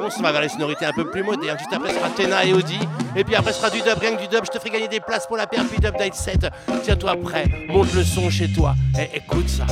On 0.02 0.10
se 0.10 0.20
va 0.22 0.32
vers 0.32 0.42
les 0.42 0.48
sonorités 0.48 0.84
un 0.84 0.92
peu 0.92 1.10
plus 1.10 1.22
modernes. 1.22 1.58
Juste 1.58 1.72
après, 1.72 1.90
ce 1.90 1.94
sera 1.98 2.10
Tena 2.10 2.44
et 2.44 2.52
Audi. 2.52 2.78
Et 3.16 3.24
puis 3.24 3.34
après, 3.34 3.52
ce 3.52 3.58
sera 3.58 3.70
du 3.70 3.80
dub, 3.80 3.98
rien 3.98 4.16
que 4.16 4.20
du 4.20 4.28
dub. 4.28 4.44
Je 4.44 4.50
te 4.50 4.58
ferai 4.58 4.70
gagner 4.70 4.88
des 4.88 5.00
places 5.00 5.26
pour 5.26 5.36
la 5.36 5.46
PRP 5.46 5.80
Dub 5.80 5.94
Night 5.98 6.14
7. 6.14 6.46
Tiens-toi 6.82 7.16
prêt, 7.16 7.46
monte 7.68 7.92
le 7.94 8.04
son 8.04 8.28
chez 8.28 8.52
toi. 8.52 8.74
Et 8.98 9.16
écoute 9.16 9.48
ça. 9.48 9.66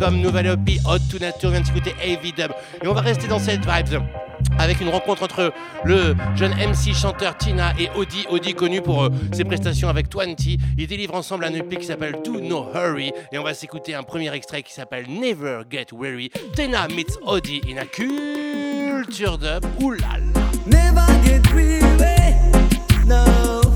comme 0.00 0.18
nouvelle 0.22 0.46
EP 0.46 0.78
hot 0.86 0.98
to 1.10 1.18
Nature. 1.18 1.50
vient 1.50 1.60
de 1.60 1.66
s'écouter 1.66 1.94
Heavy 2.02 2.32
Dub. 2.32 2.52
Et 2.82 2.88
on 2.88 2.94
va 2.94 3.02
rester 3.02 3.28
dans 3.28 3.38
cette 3.38 3.60
vibe 3.60 4.02
avec 4.58 4.80
une 4.80 4.88
rencontre 4.88 5.24
entre 5.24 5.52
le 5.84 6.16
jeune 6.34 6.52
MC 6.52 6.94
chanteur 6.94 7.36
Tina 7.36 7.74
et 7.78 7.90
Audi. 7.94 8.24
Audi 8.30 8.54
connu 8.54 8.80
pour 8.80 9.04
euh, 9.04 9.08
ses 9.32 9.44
prestations 9.44 9.90
avec 9.90 10.08
Twenty. 10.08 10.56
Ils 10.78 10.86
délivrent 10.86 11.16
ensemble 11.16 11.44
un 11.44 11.52
EP 11.52 11.76
qui 11.76 11.84
s'appelle 11.84 12.16
Do 12.24 12.40
No 12.40 12.66
Hurry. 12.74 13.12
Et 13.30 13.38
on 13.38 13.42
va 13.42 13.52
s'écouter 13.52 13.94
un 13.94 14.02
premier 14.02 14.32
extrait 14.32 14.62
qui 14.62 14.72
s'appelle 14.72 15.04
Never 15.06 15.64
Get 15.70 15.88
Weary. 15.92 16.30
Tina 16.56 16.88
meets 16.88 17.18
Audi 17.26 17.60
in 17.68 17.76
a 17.76 17.84
culture 17.84 19.36
dub. 19.36 19.66
Oulala. 19.80 20.18
Never 20.66 21.06
get 21.22 21.52
weary. 21.52 21.80
No. 23.06 23.69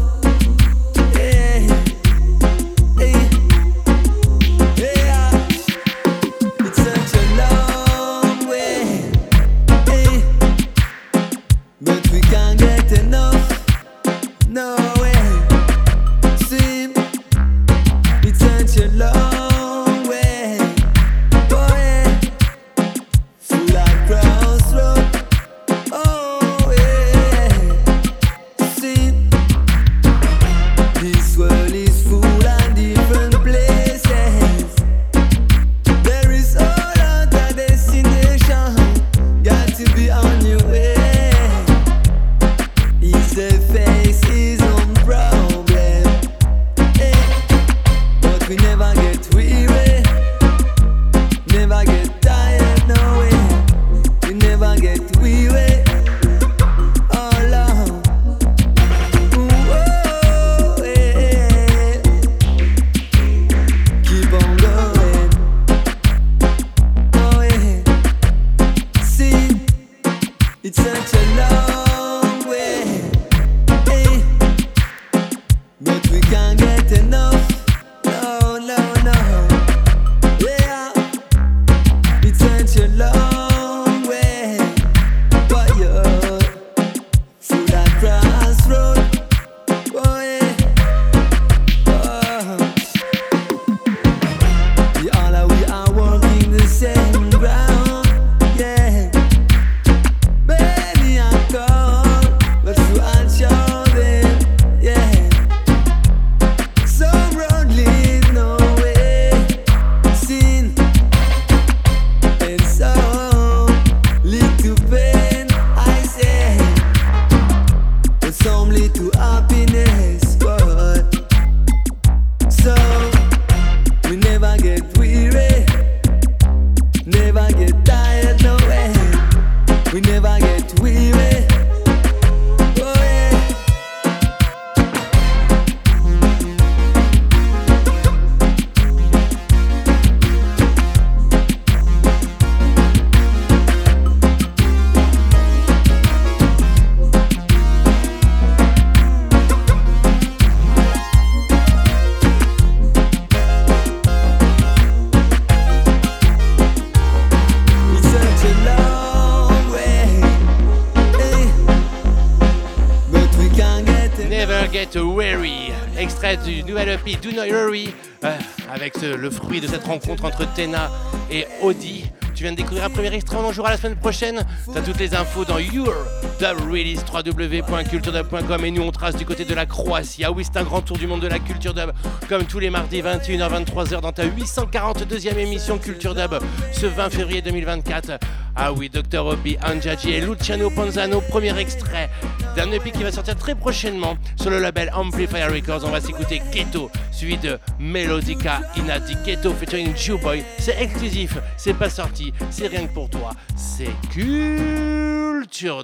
Jouera 173.55 173.71
la 173.71 173.77
semaine 173.77 173.97
prochaine. 173.97 174.45
T'as 174.73 174.81
toutes 174.83 174.99
les 174.99 175.15
infos 175.15 175.45
dans 175.45 175.59
Your 175.59 175.95
Dub 176.41 176.71
Release, 176.71 177.05
www.culturedub.com 177.13 178.65
et 178.65 178.71
nous 178.71 178.83
on 178.83 178.91
trace 178.91 179.17
du 179.17 179.25
côté 179.25 179.45
de 179.45 179.55
la 179.55 179.65
Croatie. 179.65 180.25
Ah 180.25 180.33
oui, 180.33 180.45
c'est 180.45 180.59
un 180.59 180.65
grand 180.65 180.83
tour 180.83 180.99
du 180.99 181.07
monde 181.07 181.21
de 181.21 181.29
la 181.29 181.39
culture 181.39 181.73
dub, 181.73 181.93
comme 182.29 182.45
tous 182.45 182.59
les 182.59 182.71
mardis 182.71 183.01
21h, 183.01 183.65
23h 183.65 184.01
dans 184.01 184.13
ta 184.13 184.27
842e 184.27 185.39
émission 185.39 185.79
Culture 185.79 186.15
Dub 186.15 186.35
ce 186.73 186.87
20 186.87 187.11
février 187.11 187.43
2024. 187.43 188.19
Ah 188.57 188.73
oui, 188.73 188.89
Dr. 188.89 189.25
Obi, 189.25 189.57
Anjaji 189.65 190.13
et 190.15 190.21
Luciano 190.21 190.71
Ponzano, 190.71 191.21
premier 191.21 191.57
extrait 191.59 192.11
d'un 192.57 192.71
EP 192.73 192.91
qui 192.91 193.03
va 193.03 193.13
sortir 193.13 193.37
très 193.37 193.55
prochainement 193.55 194.17
sur 194.37 194.51
le 194.51 194.59
label 194.59 194.91
Amplifier 194.95 195.45
Records. 195.45 195.83
On 195.85 195.91
va 195.91 196.01
s'écouter 196.01 196.41
Ghetto, 196.53 196.91
de 197.25 197.59
Melodica 197.79 198.61
Inadi 198.77 199.17
Ghetto 199.25 199.53
featuring 199.53 199.95
Boy. 200.21 200.45
C'est 200.59 200.81
exclusif, 200.81 201.39
c'est 201.57 201.75
pas 201.75 201.89
sorti, 201.89 202.33
c'est 202.51 202.67
rien 202.67 202.87
que 202.87 202.93
pour 202.93 203.09
toi. 203.09 203.31
C'est 203.57 203.91
Culture 204.13 205.83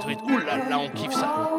to 0.00 0.10
it. 0.10 0.18
Ouh 0.24 0.38
là 0.38 0.56
là, 0.68 0.78
on 0.78 0.88
kiffe 0.88 1.12
ça. 1.12 1.50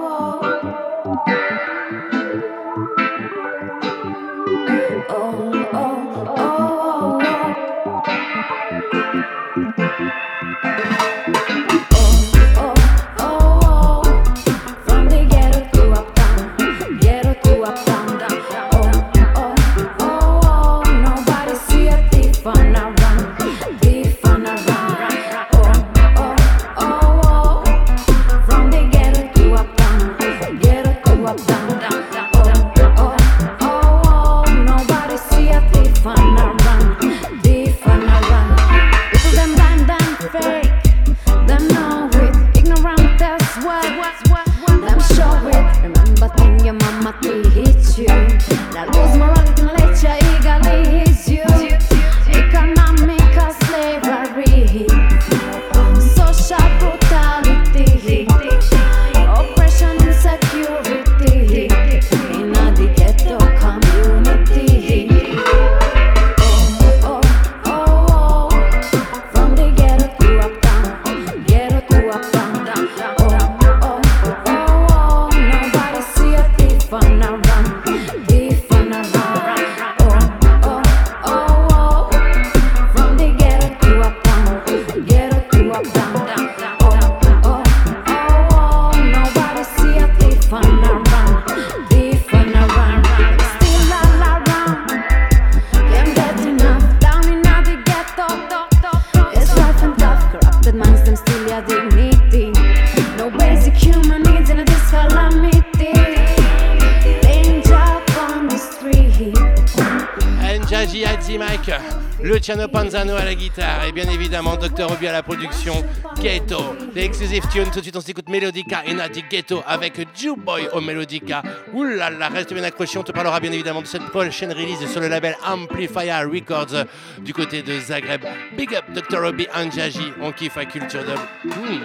Exclusive 117.04 117.46
tunes. 117.52 117.70
Tout 117.70 117.80
de 117.80 117.82
suite 117.82 117.98
on 117.98 118.02
s'écoute 118.02 118.30
Melodica 118.30 118.82
et 118.86 118.94
Nadi 118.94 119.26
Ghetto 119.30 119.62
avec 119.68 120.00
Boy 120.38 120.70
au 120.72 120.80
Melodica. 120.80 121.44
Là, 121.74 122.30
reste 122.30 122.54
bien 122.54 122.64
accroché. 122.64 122.98
On 122.98 123.04
te 123.04 123.12
parlera 123.12 123.42
bien 123.42 123.52
évidemment 123.52 123.82
de 123.82 123.88
cette 123.88 124.06
prochaine 124.06 124.54
release 124.54 124.90
sur 124.90 125.02
le 125.02 125.10
label 125.10 125.36
Amplifier 125.46 126.24
Records 126.24 126.86
du 127.20 127.34
côté 127.34 127.62
de 127.62 127.78
Zagreb. 127.78 128.22
Big 128.56 128.74
up 128.74 128.86
Dr. 128.94 129.22
Obi 129.22 129.48
Njaji, 129.54 130.14
on 130.22 130.32
kiffe 130.32 130.56
à 130.56 130.64
Culture 130.64 131.04
Dub. 131.04 131.20
Hmm. 131.44 131.84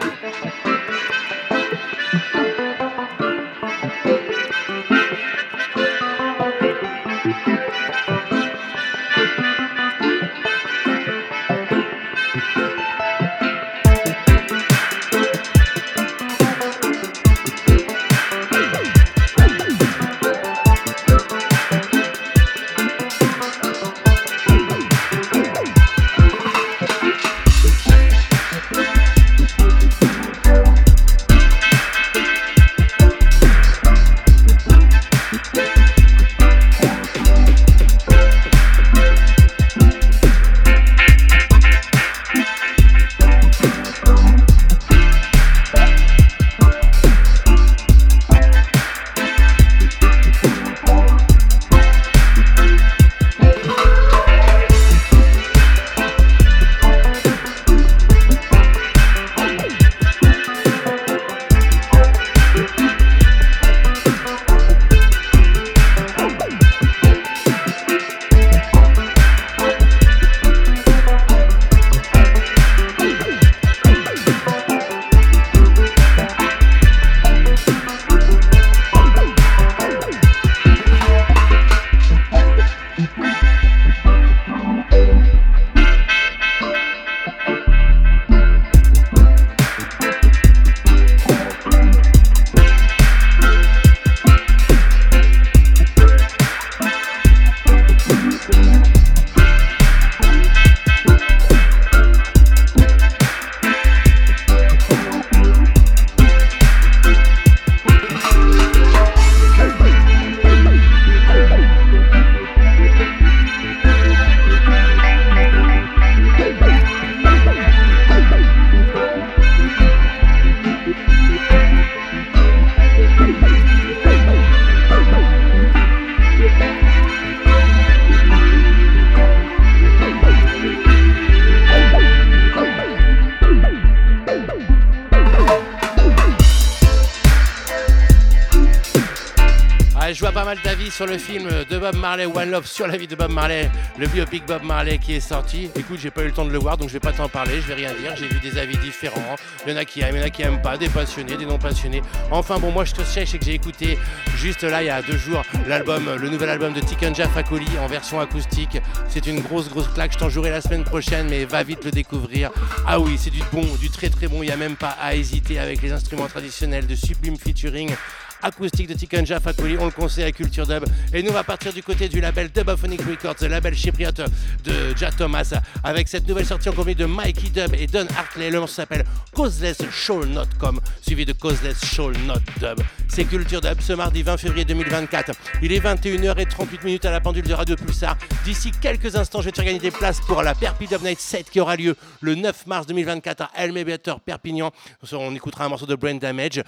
Mal 140.48 140.58
d'avis 140.64 140.90
sur 140.90 141.04
le 141.04 141.18
film 141.18 141.46
de 141.68 141.78
Bob 141.78 141.94
Marley, 141.96 142.24
One 142.24 142.50
Love 142.50 142.66
sur 142.66 142.86
la 142.86 142.96
vie 142.96 143.06
de 143.06 143.14
Bob 143.14 143.30
Marley, 143.30 143.70
le 143.98 144.06
biopic 144.06 144.46
Bob 144.46 144.62
Marley 144.62 144.96
qui 144.96 145.12
est 145.12 145.20
sorti. 145.20 145.68
Écoute, 145.76 145.98
j'ai 146.00 146.10
pas 146.10 146.22
eu 146.22 146.28
le 146.28 146.32
temps 146.32 146.46
de 146.46 146.50
le 146.50 146.58
voir, 146.58 146.78
donc 146.78 146.88
je 146.88 146.94
vais 146.94 147.00
pas 147.00 147.12
t'en 147.12 147.28
parler, 147.28 147.60
je 147.60 147.66
vais 147.66 147.74
rien 147.74 147.92
dire. 147.92 148.16
J'ai 148.16 148.28
vu 148.28 148.40
des 148.40 148.56
avis 148.56 148.78
différents. 148.78 149.36
Il 149.66 149.72
y 149.72 149.74
en 149.74 149.76
a 149.76 149.84
qui 149.84 150.00
aiment, 150.00 150.16
il 150.16 150.20
y 150.20 150.22
en 150.22 150.26
a 150.26 150.30
qui 150.30 150.40
aiment 150.40 150.62
pas, 150.62 150.78
des 150.78 150.88
passionnés, 150.88 151.36
des 151.36 151.44
non 151.44 151.58
passionnés. 151.58 152.00
Enfin 152.30 152.58
bon, 152.58 152.70
moi 152.70 152.86
je 152.86 152.94
te 152.94 153.02
sais, 153.02 153.26
c'est 153.26 153.36
que 153.36 153.44
j'ai 153.44 153.52
écouté 153.52 153.98
juste 154.38 154.62
là 154.62 154.82
il 154.82 154.86
y 154.86 154.90
a 154.90 155.02
deux 155.02 155.18
jours 155.18 155.42
l'album, 155.66 156.08
le 156.18 156.30
nouvel 156.30 156.48
album 156.48 156.72
de 156.72 156.80
Tikenja 156.80 157.28
Fakoli 157.28 157.66
en 157.78 157.86
version 157.86 158.18
acoustique. 158.18 158.80
C'est 159.10 159.26
une 159.26 159.40
grosse 159.40 159.68
grosse 159.68 159.88
claque. 159.88 160.12
Je 160.14 160.18
t'en 160.18 160.30
jouerai 160.30 160.48
la 160.48 160.62
semaine 160.62 160.84
prochaine, 160.84 161.28
mais 161.28 161.44
va 161.44 161.62
vite 161.62 161.84
le 161.84 161.90
découvrir. 161.90 162.52
Ah 162.86 162.98
oui, 162.98 163.18
c'est 163.18 163.28
du 163.28 163.42
bon, 163.52 163.66
du 163.78 163.90
très 163.90 164.08
très 164.08 164.28
bon. 164.28 164.42
Il 164.42 164.48
y 164.48 164.52
a 164.52 164.56
même 164.56 164.76
pas 164.76 164.96
à 164.98 165.14
hésiter 165.14 165.58
avec 165.58 165.82
les 165.82 165.92
instruments 165.92 166.26
traditionnels 166.26 166.86
de 166.86 166.94
Sublime 166.94 167.36
featuring 167.36 167.94
acoustique 168.42 168.88
de 168.88 168.94
Tikenja 168.94 169.40
Fakoli, 169.40 169.76
on 169.78 169.86
le 169.86 169.90
conseille 169.90 170.24
à 170.24 170.32
Culture 170.32 170.66
Dub. 170.66 170.84
Et 171.12 171.22
nous, 171.22 171.30
on 171.30 171.34
va 171.34 171.44
partir 171.44 171.72
du 171.72 171.82
côté 171.82 172.08
du 172.08 172.20
label 172.20 172.50
Dubophonic 172.50 173.00
Records, 173.02 173.36
le 173.40 173.48
label 173.48 173.74
chypriote 173.74 174.20
de 174.64 174.96
Jack 174.96 175.16
Thomas, 175.16 175.54
avec 175.82 176.08
cette 176.08 176.28
nouvelle 176.28 176.46
sortie 176.46 176.68
en 176.68 176.72
compagnie 176.72 176.94
de 176.96 177.06
Mikey 177.06 177.50
Dub 177.50 177.74
et 177.74 177.86
Don 177.86 178.06
Hartley. 178.16 178.50
Le 178.50 178.60
morceau 178.60 178.74
s'appelle 178.74 179.04
Causeless 179.32 179.78
Show 179.90 180.26
Not 180.26 180.48
Com, 180.58 180.80
suivi 181.00 181.24
de 181.24 181.32
Causeless 181.32 181.84
Show 181.84 182.12
Not 182.12 182.40
Dub. 182.60 182.80
C'est 183.08 183.24
Culture 183.24 183.60
Dub 183.60 183.80
ce 183.80 183.92
mardi 183.94 184.22
20 184.22 184.36
février 184.36 184.64
2024. 184.64 185.32
Il 185.62 185.72
est 185.72 185.80
21h38 185.80 186.84
minutes 186.84 187.04
à 187.04 187.10
la 187.10 187.20
pendule 187.20 187.46
de 187.46 187.54
Radio 187.54 187.76
Pulsar. 187.76 188.16
D'ici 188.44 188.70
quelques 188.80 189.16
instants, 189.16 189.40
je 189.40 189.46
vais 189.46 189.52
te 189.52 189.62
gagner 189.62 189.78
des 189.78 189.90
places 189.90 190.20
pour 190.20 190.42
la 190.42 190.54
Perpi 190.54 190.86
Dub 190.86 191.02
Night 191.02 191.20
7 191.20 191.50
qui 191.50 191.60
aura 191.60 191.76
lieu 191.76 191.96
le 192.20 192.34
9 192.34 192.66
mars 192.66 192.86
2024 192.86 193.50
à 193.54 193.66
Beater 193.84 194.20
Perpignan. 194.20 194.70
On 195.12 195.34
écoutera 195.34 195.64
un 195.64 195.68
morceau 195.68 195.86
de 195.86 195.94
Brain 195.94 196.16
Damage. 196.16 196.62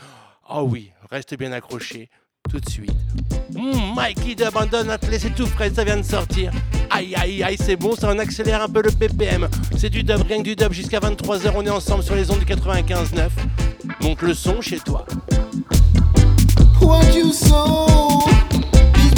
Oh 0.52 0.66
oui, 0.68 0.90
reste 1.12 1.36
bien 1.38 1.52
accroché 1.52 2.08
tout 2.50 2.58
de 2.58 2.68
suite. 2.68 2.90
Mmh, 3.54 3.94
Mikey 3.94 4.34
de 4.34 4.44
Abandon 4.44 4.88
Atlas, 4.88 5.20
c'est 5.20 5.32
tout 5.32 5.46
frais, 5.46 5.70
ça 5.70 5.84
vient 5.84 5.96
de 5.96 6.02
sortir. 6.02 6.50
Aïe 6.90 7.14
aïe 7.14 7.40
aïe, 7.44 7.56
c'est 7.56 7.76
bon, 7.76 7.94
ça 7.94 8.08
en 8.08 8.18
accélère 8.18 8.60
un 8.60 8.68
peu 8.68 8.82
le 8.82 8.90
BPM. 8.90 9.48
C'est 9.76 9.90
du 9.90 10.02
dub, 10.02 10.22
rien 10.22 10.38
que 10.38 10.42
du 10.42 10.56
dub, 10.56 10.72
jusqu'à 10.72 10.98
23h, 10.98 11.52
on 11.54 11.64
est 11.64 11.70
ensemble 11.70 12.02
sur 12.02 12.16
les 12.16 12.32
ondes 12.32 12.40
du 12.40 12.46
95.9. 12.46 13.28
Monte 14.00 14.22
le 14.22 14.34
son 14.34 14.60
chez 14.60 14.80
toi. 14.80 15.06
What 16.80 17.14
you 17.14 17.28
is 17.28 17.52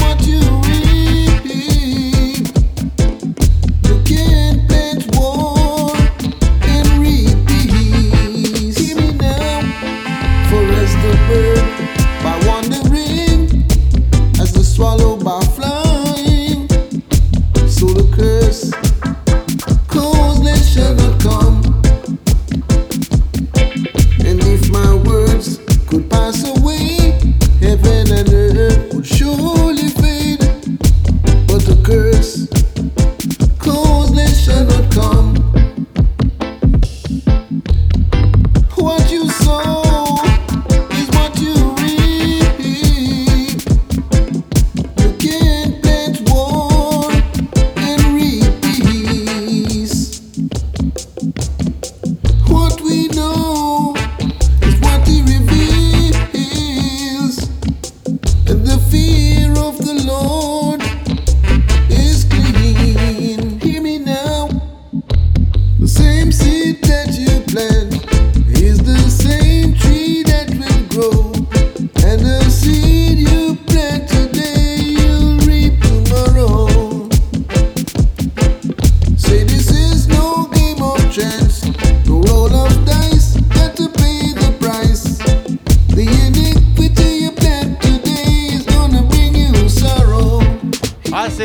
what 0.03 0.21
you 0.27 0.41
reap. 0.65 1.03
Swallow 14.73 15.19
by 15.19 15.39
flying, 15.55 16.67
so 17.69 17.87
the 17.89 18.09
curse 18.17 18.73
causeless 19.87 20.73
shall 20.73 20.95
not 20.95 21.21
come. 21.21 21.61
And 24.25 24.41
if 24.45 24.71
my 24.71 24.95
words 24.95 25.59
could 25.87 26.09
pass 26.09 26.49
away, 26.57 27.21
heaven 27.61 28.13
and 28.13 28.33
earth 28.33 28.95
would 28.95 29.07
surely 29.07 29.89
fade. 30.01 30.41
But 31.49 31.63
the 31.69 31.79
curse, 31.85 32.49
causeless 33.59 34.43
shall 34.43 34.65
not 34.65 34.91
come. 34.91 35.35
What 38.77 39.13
you 39.13 39.29
sow 39.29 39.92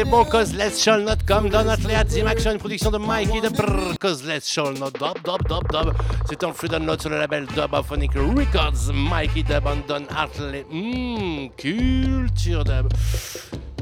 Bon, 0.10 0.24
Causeless 0.24 0.82
Shall 0.82 1.02
Not 1.02 1.26
Come, 1.26 1.50
Don 1.50 1.68
Atlee, 1.68 1.94
Zim 2.10 2.28
Action, 2.28 2.52
une 2.52 2.58
production 2.60 2.92
de 2.92 2.98
Mikey 2.98 3.42
de 3.42 3.50
Brrr, 3.50 3.98
Causeless 4.00 4.48
Shall 4.48 4.74
Not 4.74 4.92
Dub, 4.92 5.22
Dub, 5.24 5.48
Dub, 5.48 5.68
Dub. 5.70 5.94
C'est 6.30 6.44
en 6.44 6.54
free 6.54 6.70
download 6.70 7.02
sur 7.02 7.10
le 7.10 7.18
label 7.18 7.46
Dubophonic 7.48 8.14
Records, 8.14 8.94
Mikey 8.94 9.44
Dub 9.44 9.68
and 9.68 9.84
Don 9.88 10.06
Hartley. 10.10 10.66
Mmm, 10.72 11.50
culture 11.58 12.64
dub. 12.64 12.88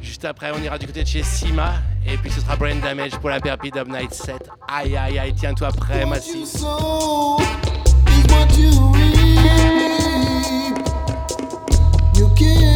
Juste 0.02 0.26
après, 0.26 0.52
on 0.52 0.62
ira 0.64 0.78
du 0.78 0.88
côté 0.88 1.04
de 1.04 1.08
chez 1.08 1.24
Sima, 1.24 1.74
et 2.08 2.18
puis 2.18 2.32
ce 2.32 2.42
sera 2.42 2.56
Brain 2.56 2.78
Damage 2.78 3.18
pour 3.20 3.30
la 3.30 3.40
Perpi 3.40 3.70
Dub 3.70 3.88
Night 3.88 4.14
7. 4.14 4.50
Aïe, 4.68 4.98
aïe, 4.98 5.20
aïe, 5.20 5.34
tiens-toi 5.36 5.70
prêt, 5.74 6.06
Massif. 6.06 6.56
you 12.18 12.75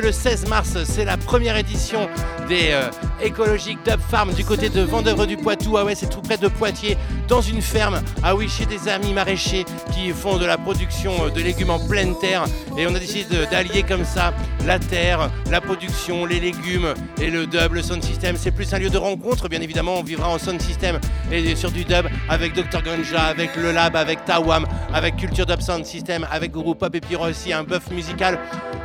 le 0.00 0.12
16 0.12 0.48
mars, 0.48 0.76
c'est 0.84 1.04
la 1.04 1.16
première 1.16 1.56
édition 1.56 2.08
des 2.48 2.70
euh, 2.72 2.90
écologiques 3.22 3.78
Dub 3.84 4.00
Farm 4.00 4.32
du 4.32 4.44
côté 4.44 4.68
de 4.68 4.82
Vendeuvre 4.82 5.26
du 5.26 5.36
Poitou. 5.36 5.76
Ah 5.76 5.84
ouais, 5.84 5.94
c'est 5.94 6.08
tout 6.08 6.20
près 6.20 6.36
de 6.36 6.48
Poitiers, 6.48 6.96
dans 7.28 7.40
une 7.40 7.62
ferme. 7.62 8.00
Ah 8.22 8.34
oui, 8.34 8.48
chez 8.48 8.66
des 8.66 8.88
amis 8.88 9.12
maraîchers 9.12 9.64
qui 9.92 10.10
font 10.10 10.36
de 10.36 10.46
la 10.46 10.58
production 10.58 11.12
euh, 11.26 11.30
de 11.30 11.40
légumes 11.40 11.70
en 11.70 11.78
pleine 11.78 12.18
terre. 12.18 12.44
Et 12.76 12.86
on 12.86 12.94
a 12.94 12.98
décidé 12.98 13.46
d'allier 13.50 13.82
comme 13.82 14.04
ça 14.04 14.34
la 14.66 14.78
terre, 14.78 15.30
la 15.50 15.60
production, 15.60 16.26
les 16.26 16.40
légumes 16.40 16.94
et 17.20 17.30
le 17.30 17.46
dub, 17.46 17.72
le 17.72 17.82
sound 17.82 18.02
system. 18.02 18.36
C'est 18.36 18.50
plus 18.50 18.72
un 18.74 18.78
lieu 18.78 18.90
de 18.90 18.98
rencontre, 18.98 19.48
bien 19.48 19.60
évidemment. 19.60 19.98
On 19.98 20.02
vivra 20.02 20.28
en 20.28 20.38
sound 20.38 20.60
system 20.60 20.98
et 21.30 21.54
sur 21.54 21.70
du 21.70 21.84
dub 21.84 22.06
avec 22.28 22.54
Dr 22.54 22.82
Ganja, 22.82 23.22
avec 23.22 23.54
Le 23.56 23.72
Lab, 23.72 23.96
avec 23.96 24.24
Tawam, 24.24 24.66
avec 24.92 25.16
Culture 25.16 25.46
Dub 25.46 25.60
Sound 25.60 25.84
System, 25.84 26.26
avec 26.30 26.52
Guru 26.52 26.74
Pop 26.74 26.94
et 26.94 27.00
puis 27.00 27.16
aussi 27.16 27.52
un 27.52 27.64
buff 27.64 27.90
musical. 27.90 28.38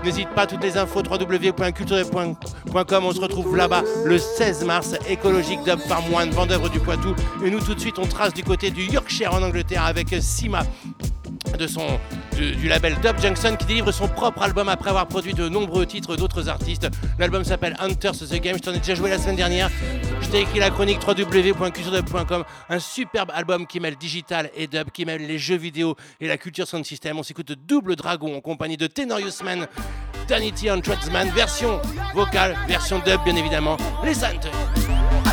N'hésite 0.04 0.30
pas, 0.30 0.48
toutes 0.48 0.64
les 0.64 0.78
infos 0.78 1.02
www.culture.com. 1.02 3.04
On 3.04 3.12
se 3.12 3.20
retrouve 3.20 3.56
là-bas 3.56 3.84
le 4.06 4.18
16 4.18 4.66
mars, 4.66 4.96
écologique 5.10 5.60
Dub 5.66 5.80
Farm 5.80 6.14
One, 6.14 6.30
Vendeuvre 6.30 6.70
du 6.70 6.80
Poitou. 6.80 7.16
Et 7.44 7.50
nous, 7.50 7.60
tout 7.60 7.76
de 7.76 7.80
suite, 7.80 8.00
on 8.00 8.06
trace 8.06 8.34
du 8.34 8.44
côté 8.44 8.72
du 8.72 8.84
Yorkshire 8.84 9.34
en 9.34 9.42
Angleterre 9.42 9.86
avec 9.86 10.16
Sima 10.22 10.64
de 11.58 11.68
son, 11.68 12.00
du, 12.38 12.68
label 12.68 12.96
Dub 13.02 13.20
Junction 13.20 13.56
qui 13.56 13.66
délivre 13.66 13.92
son 13.92 14.08
propre 14.08 14.44
album 14.44 14.70
après 14.70 14.90
avoir 14.90 15.08
produit 15.08 15.34
de 15.34 15.50
nombreux 15.50 15.86
titres 15.86 16.16
d'autres 16.16 16.50
artistes. 16.50 16.88
L'album 17.18 17.44
s'appelle 17.44 17.76
Hunters 17.80 18.14
the 18.14 18.42
Game, 18.42 18.58
je 18.58 18.62
t'en 18.62 18.74
ai 18.74 18.80
déjà 18.80 18.96
joué 18.96 19.10
la 19.10 19.18
semaine 19.18 19.36
dernière. 19.36 19.70
Je 20.30 20.34
t'ai 20.34 20.42
écrit 20.42 20.60
la 20.60 20.70
chronique 20.70 21.00
www.culturedub.com, 21.08 22.44
un 22.70 22.78
superbe 22.80 23.32
album 23.34 23.66
qui 23.66 23.80
mêle 23.80 23.96
digital 23.96 24.52
et 24.56 24.68
dub, 24.68 24.92
qui 24.92 25.04
mêle 25.04 25.26
les 25.26 25.40
jeux 25.40 25.56
vidéo 25.56 25.96
et 26.22 26.28
la 26.28 26.38
culture 26.38 26.68
sound 26.68 26.86
system. 26.86 27.18
On 27.18 27.24
s'écoute 27.24 27.52
Double 27.66 27.96
Dragon 27.96 28.38
en 28.38 28.40
compagnie 28.40 28.78
de 28.78 28.86
Tenorius 28.86 29.42
Man, 29.42 29.66
Danity 30.28 30.70
on 30.70 30.82
Tradesman, 30.82 31.30
version 31.30 31.82
vocale, 32.14 32.56
version 32.68 33.00
dub 33.00 33.24
bien 33.24 33.36
évidemment. 33.38 33.76
To 33.78 34.06
it. 34.08 34.48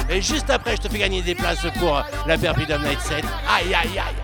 Et 0.08 0.22
juste 0.22 0.48
après, 0.48 0.76
je 0.76 0.80
te 0.80 0.88
fais 0.88 0.98
gagner 0.98 1.20
des 1.20 1.34
places 1.34 1.66
pour 1.78 2.02
la 2.26 2.38
Perpidum 2.38 2.82
Night 2.82 3.00
Set. 3.00 3.22
Aïe 3.50 3.74
aïe 3.74 3.98
aïe. 3.98 4.16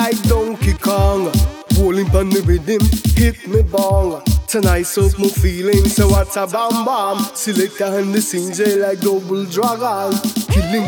Like 0.00 0.20
Donkey 0.26 0.74
Kong, 0.74 1.30
rolling 1.78 2.10
the 2.10 2.44
rhythm, 2.44 2.84
hit 3.16 3.46
me 3.46 3.62
bong. 3.62 4.20
Tonight 4.46 4.86
up 4.98 5.18
my 5.18 5.26
feelings, 5.26 5.96
so 5.96 6.06
what 6.06 6.36
a 6.36 6.46
bam 6.46 6.84
bam. 6.84 7.18
Selector 7.34 7.98
and 7.98 8.14
the 8.14 8.20
sings 8.20 8.58
they 8.58 8.76
like 8.76 9.00
double 9.00 9.44
dragon, 9.44 10.14
killing 10.46 10.86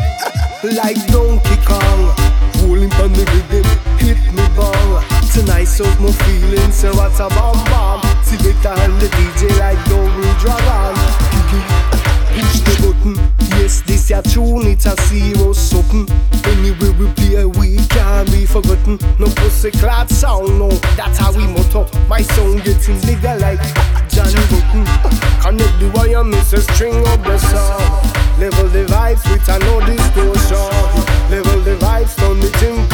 like 0.63 0.95
Donkey 1.11 1.57
Kong, 1.67 2.15
rolling 2.63 2.93
on 3.03 3.11
the 3.11 3.27
rhythm, 3.27 3.67
hit 3.99 4.15
me 4.31 4.47
bong. 4.55 5.03
Tonight 5.35 5.75
up 5.81 5.99
my 5.99 6.09
feelings, 6.23 6.75
so 6.75 6.95
what 6.95 7.19
a 7.19 7.27
bam 7.35 7.59
bam. 7.67 7.99
Selector 8.23 8.79
and 8.79 8.95
the 9.01 9.07
DJ 9.07 9.51
like 9.59 9.83
double 9.91 10.31
dragon. 10.39 10.95
Push 12.31 12.61
the 12.63 12.73
button. 12.79 13.15
Yes, 13.59 13.81
this 13.81 13.98
tune, 14.23 14.65
it's 14.65 14.87
a 14.87 14.95
zero 15.07 15.53
something. 15.53 16.09
Anyway 16.45 16.89
we 16.97 17.05
play, 17.13 17.45
we 17.45 17.77
can't 17.87 18.29
be 18.31 18.45
forgotten. 18.45 18.97
No 19.19 19.27
pussy 19.35 19.69
clad 19.69 20.09
sound, 20.09 20.57
no, 20.57 20.69
that's 20.97 21.19
how 21.19 21.31
we 21.31 21.45
motto. 21.45 21.85
My 22.07 22.21
song 22.21 22.57
sound 22.57 22.63
getting 22.63 22.99
bigger 23.01 23.35
like 23.37 23.61
Johnny 24.09 24.41
Button. 24.49 24.83
Connect 25.41 25.79
the 25.79 25.91
wire, 25.93 26.23
miss 26.23 26.53
a 26.53 26.61
string 26.61 26.97
of 27.07 27.23
the 27.23 27.37
song. 27.37 28.39
Level 28.39 28.67
the 28.69 28.85
vibes 28.85 29.23
with 29.29 29.47
a 29.47 29.59
no 29.59 29.79
distortion. 29.85 30.57
Level 31.29 31.61
the 31.61 31.75
vibes, 31.75 32.15
turn 32.17 32.39
the 32.39 32.49
thing 32.57 32.87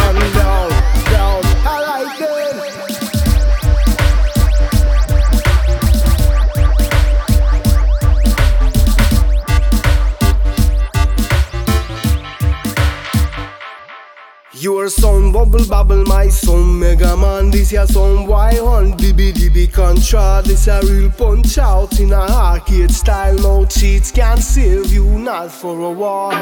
Your 14.85 14.91
son 14.91 15.31
bubble 15.31 15.65
bubble, 15.65 16.03
my 16.05 16.27
son 16.27 16.79
Mega 16.79 17.17
Man. 17.17 17.49
This 17.49 17.71
your 17.71 17.87
son 17.87 18.27
boy 18.27 18.53
hunt, 18.53 18.99
DB 18.99 19.33
DB 19.33 19.73
contra. 19.73 20.43
This 20.45 20.67
a 20.67 20.79
real 20.83 21.09
punch 21.09 21.57
out 21.57 21.99
in 21.99 22.13
a 22.13 22.17
arcade 22.17 22.91
style. 22.91 23.33
No 23.33 23.65
cheats 23.65 24.11
can 24.11 24.37
save 24.37 24.93
you, 24.93 25.05
not 25.05 25.51
for 25.51 25.75
a 25.85 25.91
war. 25.91 26.33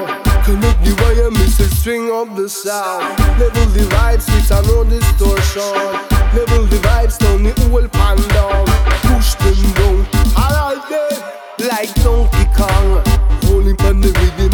Connect 0.44 0.84
the 0.84 0.94
wire, 1.00 1.32
miss 1.32 1.58
a 1.62 1.70
string 1.74 2.12
up 2.12 2.36
the 2.36 2.50
sound. 2.50 3.18
Level 3.40 3.66
the 3.68 3.86
vibes 3.96 4.28
with 4.28 4.52
a 4.52 4.62
no 4.68 4.84
distortion. 4.84 5.80
Level 6.36 6.66
the 6.66 6.80
vibes 6.84 7.18
down 7.20 7.44
the 7.44 7.54
whole 7.70 7.88
pan 7.88 8.18
down. 8.36 8.66
Push 9.08 9.36
them 9.36 9.72
down. 9.80 10.06
Like 10.36 10.92
it 10.92 11.64
like 11.64 11.94
Donkey 12.04 12.44
Kong. 12.54 13.04
Rolling 13.44 13.80
on 13.84 14.02
the 14.02 14.12
rhythm. 14.12 14.53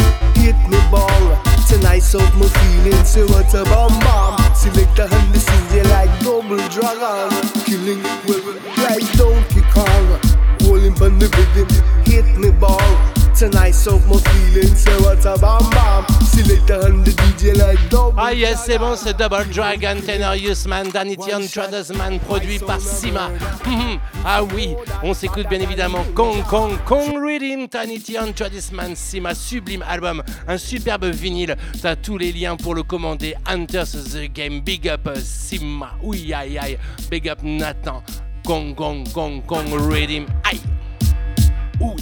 Tonight 1.90 2.14
up 2.14 2.34
my 2.36 2.46
feelings, 2.46 3.08
say 3.08 3.24
what 3.24 3.52
a 3.52 3.64
bomb 3.64 3.98
bomb. 3.98 4.54
Selector 4.54 5.08
and 5.10 5.34
the 5.34 5.38
CJ 5.40 5.90
like 5.90 6.20
double 6.20 6.56
dragon. 6.68 7.30
Killing 7.64 8.00
well, 8.28 8.54
like 8.78 9.10
Donkey 9.14 9.62
Kong. 9.72 10.20
Rolling 10.62 10.94
on 11.02 11.18
the 11.18 11.26
rhythm, 11.34 12.04
hit 12.04 12.38
me 12.38 12.50
bong. 12.52 13.19
And 13.42 13.54
Ah 18.18 18.34
yes, 18.34 18.64
c'est 18.66 18.78
bon, 18.78 18.96
c'est 18.96 19.16
Double 19.16 19.46
Dragon, 19.54 19.96
Tenorius 20.04 20.66
Man, 20.66 20.90
Danitian 20.90 21.40
Traders 21.50 21.96
Man, 21.96 22.18
produit 22.20 22.58
par 22.58 22.80
Sima. 22.80 23.30
Ah 24.26 24.42
oui, 24.44 24.74
on 25.02 25.14
s'écoute 25.14 25.48
bien 25.48 25.60
évidemment 25.60 26.04
Kong 26.14 26.44
Kong 26.50 26.72
Kong 26.84 27.16
Rhythm, 27.16 27.66
Danitian 27.70 28.32
Traders 28.34 28.72
Man, 28.72 28.94
Sima, 28.94 29.34
sublime 29.34 29.82
album, 29.88 30.22
un 30.46 30.58
superbe 30.58 31.06
vinyle. 31.06 31.56
T'as 31.80 31.96
tous 31.96 32.18
les 32.18 32.32
liens 32.32 32.56
pour 32.56 32.74
le 32.74 32.82
commander. 32.82 33.34
Hunters 33.46 33.92
the 34.12 34.30
Game, 34.30 34.60
big 34.60 34.86
up 34.86 35.06
euh, 35.06 35.14
Sima, 35.16 35.92
oui 36.02 36.34
aïe 36.34 36.58
aïe, 36.58 36.78
big 37.10 37.26
up 37.30 37.38
Nathan. 37.42 38.02
Kong 38.44 38.74
Kong 38.74 39.10
Kong 39.14 39.40
Kong 39.46 39.68
Rhythm, 39.88 40.26
aïe. 40.44 40.60
Ouh. 41.80 41.96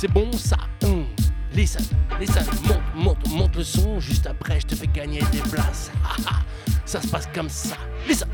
C'est 0.00 0.06
bon 0.06 0.30
ça. 0.30 0.56
Hum. 0.84 1.06
Listen, 1.52 1.84
listen, 2.20 2.44
monte, 2.68 2.78
monte, 2.94 3.28
monte 3.30 3.56
le 3.56 3.64
son. 3.64 3.98
Juste 3.98 4.28
après, 4.28 4.60
je 4.60 4.66
te 4.68 4.76
fais 4.76 4.86
gagner 4.86 5.18
des 5.32 5.40
places. 5.40 5.90
ça 6.84 7.02
se 7.02 7.08
passe 7.08 7.28
comme 7.34 7.48
ça. 7.48 7.74
Listen. 8.06 8.28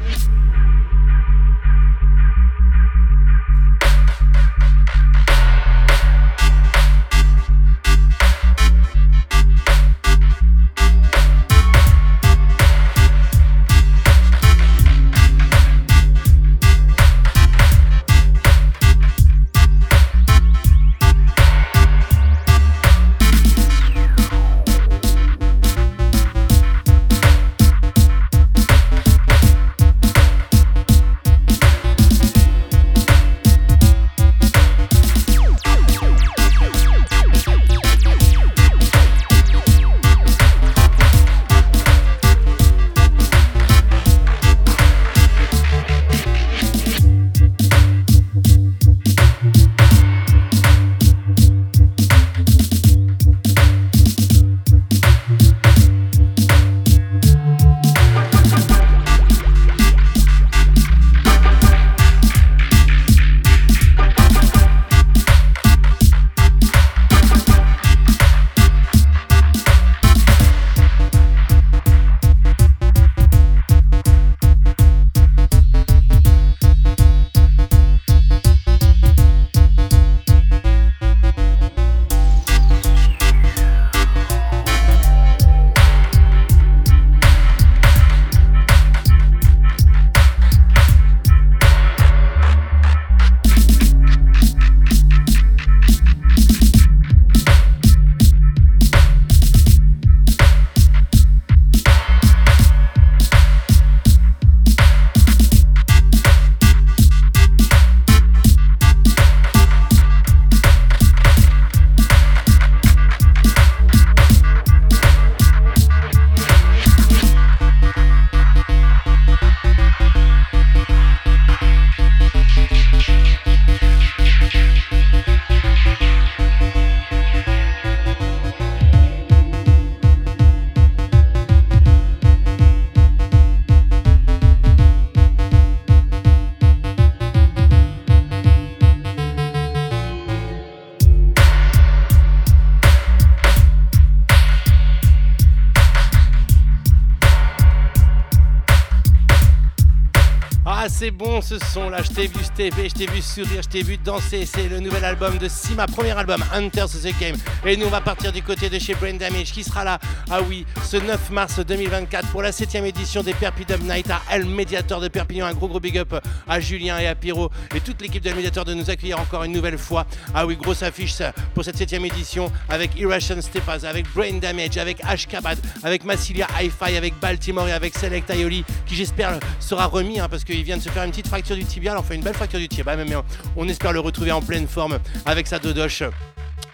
bom 151.16 151.33
ce 151.44 151.58
son 151.58 151.90
là, 151.90 152.02
je 152.02 152.08
t'ai 152.08 152.26
vu 152.26 152.42
stepper, 152.42 152.88
je 152.88 152.94
t'ai 152.94 153.06
vu 153.06 153.20
sourire, 153.20 153.60
je 153.62 153.68
t'ai 153.68 153.82
vu 153.82 153.98
danser. 153.98 154.46
C'est 154.46 154.66
le 154.66 154.80
nouvel 154.80 155.04
album 155.04 155.36
de 155.36 155.46
Sima, 155.46 155.86
premier 155.86 156.12
album, 156.12 156.42
Hunters 156.54 156.88
the 156.88 157.20
Game. 157.20 157.36
Et 157.66 157.76
nous 157.76 157.86
on 157.86 157.90
va 157.90 158.00
partir 158.00 158.32
du 158.32 158.42
côté 158.42 158.70
de 158.70 158.78
chez 158.78 158.94
Brain 158.94 159.14
Damage 159.14 159.52
qui 159.52 159.62
sera 159.62 159.84
là, 159.84 159.98
ah 160.30 160.40
oui, 160.48 160.64
ce 160.82 160.96
9 160.96 161.30
mars 161.30 161.60
2024 161.60 162.28
pour 162.28 162.40
la 162.40 162.50
7 162.50 162.76
édition 162.76 163.22
des 163.22 163.34
Perpi 163.34 163.66
Dub 163.66 163.82
Night 163.82 164.10
à 164.10 164.22
El 164.30 164.46
Mediator 164.46 165.00
de 165.00 165.08
Perpignan. 165.08 165.46
Un 165.46 165.52
gros 165.52 165.68
gros 165.68 165.80
big 165.80 165.98
up 165.98 166.14
à 166.48 166.60
Julien 166.60 166.98
et 166.98 167.06
à 167.06 167.14
Pierrot 167.14 167.50
et 167.74 167.80
toute 167.80 168.00
l'équipe 168.00 168.22
de 168.22 168.30
El 168.30 168.36
Mediator 168.36 168.64
de 168.64 168.72
nous 168.72 168.88
accueillir 168.88 169.20
encore 169.20 169.44
une 169.44 169.52
nouvelle 169.52 169.78
fois. 169.78 170.06
Ah 170.34 170.46
oui, 170.46 170.56
grosse 170.56 170.82
affiche 170.82 171.16
pour 171.52 171.62
cette 171.62 171.76
7 171.76 171.92
édition 171.92 172.50
avec 172.70 172.96
Irration 172.96 173.40
Stepas, 173.42 173.84
avec 173.84 174.06
Brain 174.14 174.38
Damage, 174.40 174.78
avec 174.78 175.04
Ashkabad, 175.04 175.58
avec 175.82 176.04
Massilia 176.04 176.46
Hi-Fi, 176.58 176.96
avec 176.96 177.20
Baltimore 177.20 177.68
et 177.68 177.72
avec 177.72 177.98
Select 177.98 178.30
Aioli 178.30 178.64
qui 178.86 178.94
j'espère 178.94 179.38
sera 179.60 179.86
remis 179.86 180.20
hein, 180.20 180.28
parce 180.30 180.44
qu'il 180.44 180.62
vient 180.62 180.78
de 180.78 180.82
se 180.82 180.88
faire 180.88 181.04
une 181.04 181.10
petite 181.10 181.33
fracture 181.34 181.56
du 181.56 181.64
tibia, 181.64 181.98
enfin 181.98 182.14
une 182.14 182.20
belle 182.20 182.34
fracture 182.34 182.60
du 182.60 182.68
tibia, 182.68 182.94
mais 182.94 183.16
on 183.56 183.68
espère 183.68 183.92
le 183.92 183.98
retrouver 183.98 184.30
en 184.30 184.40
pleine 184.40 184.68
forme 184.68 185.00
avec 185.26 185.48
sa 185.48 185.58
dodoche 185.58 186.04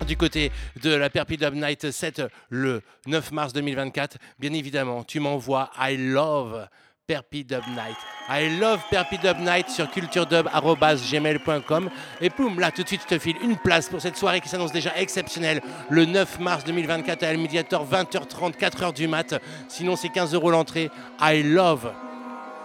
du 0.07 0.19
côté 0.19 0.53
de 0.83 0.95
la 0.95 1.09
Perpi 1.09 1.39
Dub 1.39 1.55
Night 1.55 1.91
7 1.91 2.25
le 2.51 2.83
9 3.07 3.33
mars 3.33 3.55
2024. 3.55 4.19
Bien 4.39 4.53
évidemment, 4.53 5.03
tu 5.03 5.19
m'envoies 5.19 5.71
I 5.81 5.97
love 5.97 6.69
Perpi 7.07 7.43
Dub 7.43 7.63
Night. 7.69 7.97
I 8.29 8.59
love 8.61 8.83
Perpi 8.91 9.17
Dub 9.17 9.39
Night 9.39 9.71
sur 9.71 9.91
culturedub.gmail.com 9.91 11.89
et 12.21 12.29
poum, 12.29 12.61
là 12.61 12.71
tout 12.71 12.83
de 12.83 12.89
suite 12.89 13.01
je 13.09 13.15
te 13.17 13.19
file 13.19 13.37
une 13.43 13.57
place 13.57 13.89
pour 13.89 14.03
cette 14.03 14.19
soirée 14.19 14.43
qui 14.43 14.51
s'annonce 14.51 14.73
déjà 14.73 14.95
exceptionnelle 14.99 15.63
le 15.89 16.05
9 16.05 16.39
mars 16.39 16.65
2024 16.65 17.23
à 17.23 17.29
El 17.29 17.39
Mediator 17.39 17.89
20h30 17.91 18.59
4h 18.59 18.93
du 18.93 19.09
mat. 19.09 19.41
Sinon 19.69 19.97
c'est 19.97 20.11
15 20.11 20.35
euros 20.35 20.51
l'entrée. 20.51 20.91
I 21.19 21.43
love 21.43 21.91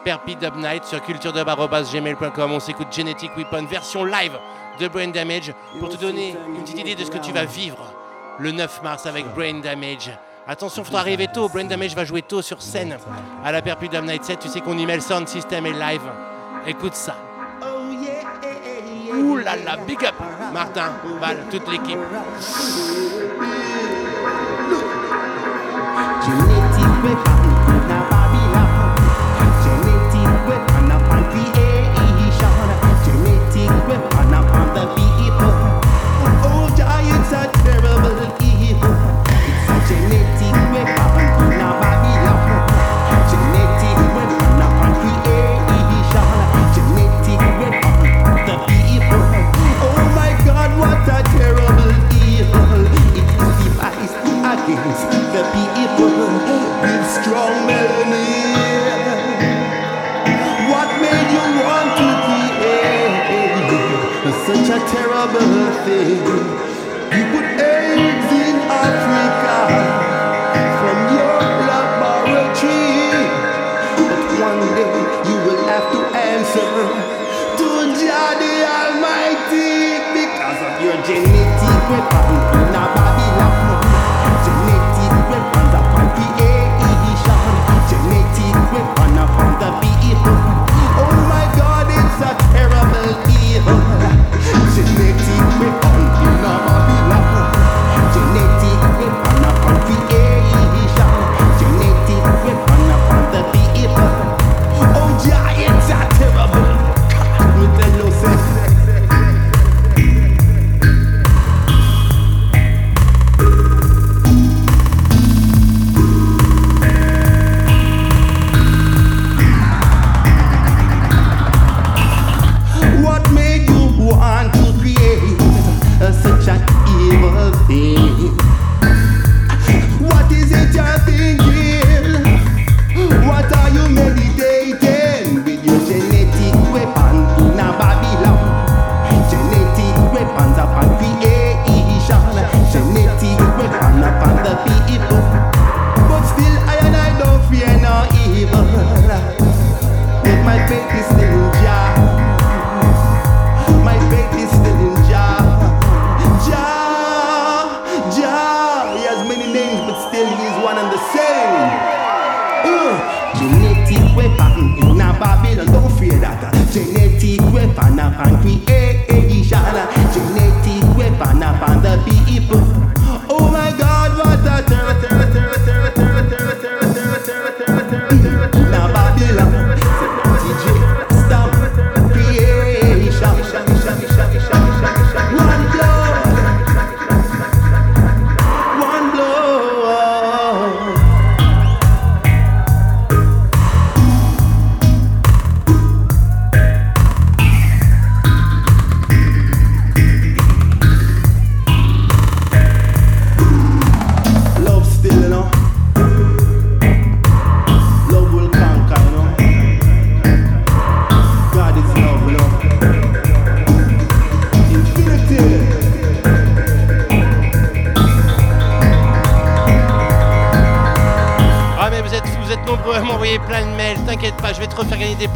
Perpi 0.05 0.35
Dub 0.35 0.55
Night 0.57 0.85
sur 0.85 1.01
culturedub.gmail.com. 1.01 2.51
On 2.51 2.59
s'écoute 2.59 2.87
Genetic 2.91 3.35
Weapon 3.35 3.65
version 3.65 4.05
live 4.05 4.37
de 4.79 4.87
Brain 4.87 5.07
Damage 5.07 5.51
pour 5.79 5.89
te 5.89 5.97
donner 5.97 6.35
une 6.47 6.61
petite 6.61 6.79
idée 6.79 6.93
de 6.93 7.03
ce 7.03 7.09
que 7.09 7.17
tu 7.17 7.31
vas 7.31 7.45
vivre 7.45 7.91
le 8.37 8.51
9 8.51 8.83
mars 8.83 9.07
avec 9.07 9.25
Brain 9.33 9.61
Damage. 9.61 10.11
Attention, 10.47 10.83
il 10.83 10.85
faudra 10.85 10.99
arriver 11.01 11.27
tôt. 11.27 11.49
Brain 11.49 11.63
Damage 11.63 11.95
va 11.95 12.05
jouer 12.05 12.21
tôt 12.21 12.43
sur 12.43 12.61
scène 12.61 12.99
à 13.43 13.51
la 13.51 13.63
Perpi 13.63 13.89
Dub 13.89 14.05
Night 14.05 14.23
7. 14.23 14.37
Tu 14.37 14.47
sais 14.47 14.61
qu'on 14.61 14.77
y 14.77 14.85
met 14.85 14.95
le 14.95 15.01
sound 15.01 15.27
system 15.27 15.65
et 15.65 15.73
live. 15.73 16.03
Écoute 16.67 16.93
ça. 16.93 17.15
Ouh 19.11 19.37
là 19.37 19.55
là, 19.55 19.77
big 19.87 20.05
up 20.05 20.13
Martin, 20.53 20.91
Val, 21.19 21.37
toute 21.49 21.67
l'équipe. 21.67 21.97
Terrible 64.87 65.65
thing? 65.85 66.21
You 67.15 67.23
put 67.33 67.45
eggs 67.59 68.29
in 68.45 68.55
Africa 68.69 69.57
from 70.79 70.97
your 71.15 71.39
laboratory, 71.69 73.25
but 73.97 74.21
one 74.49 74.61
day 74.77 74.93
you 75.29 75.35
will 75.45 75.63
have 75.67 75.87
to 75.91 75.99
answer 76.13 76.69
to 77.59 77.67
Jah 77.99 78.31
the 78.41 78.53
Almighty 78.77 79.73
because 80.13 80.59
of 80.67 80.73
your 80.83 80.97
genetic 81.05 81.89
weapon. 81.89 83.14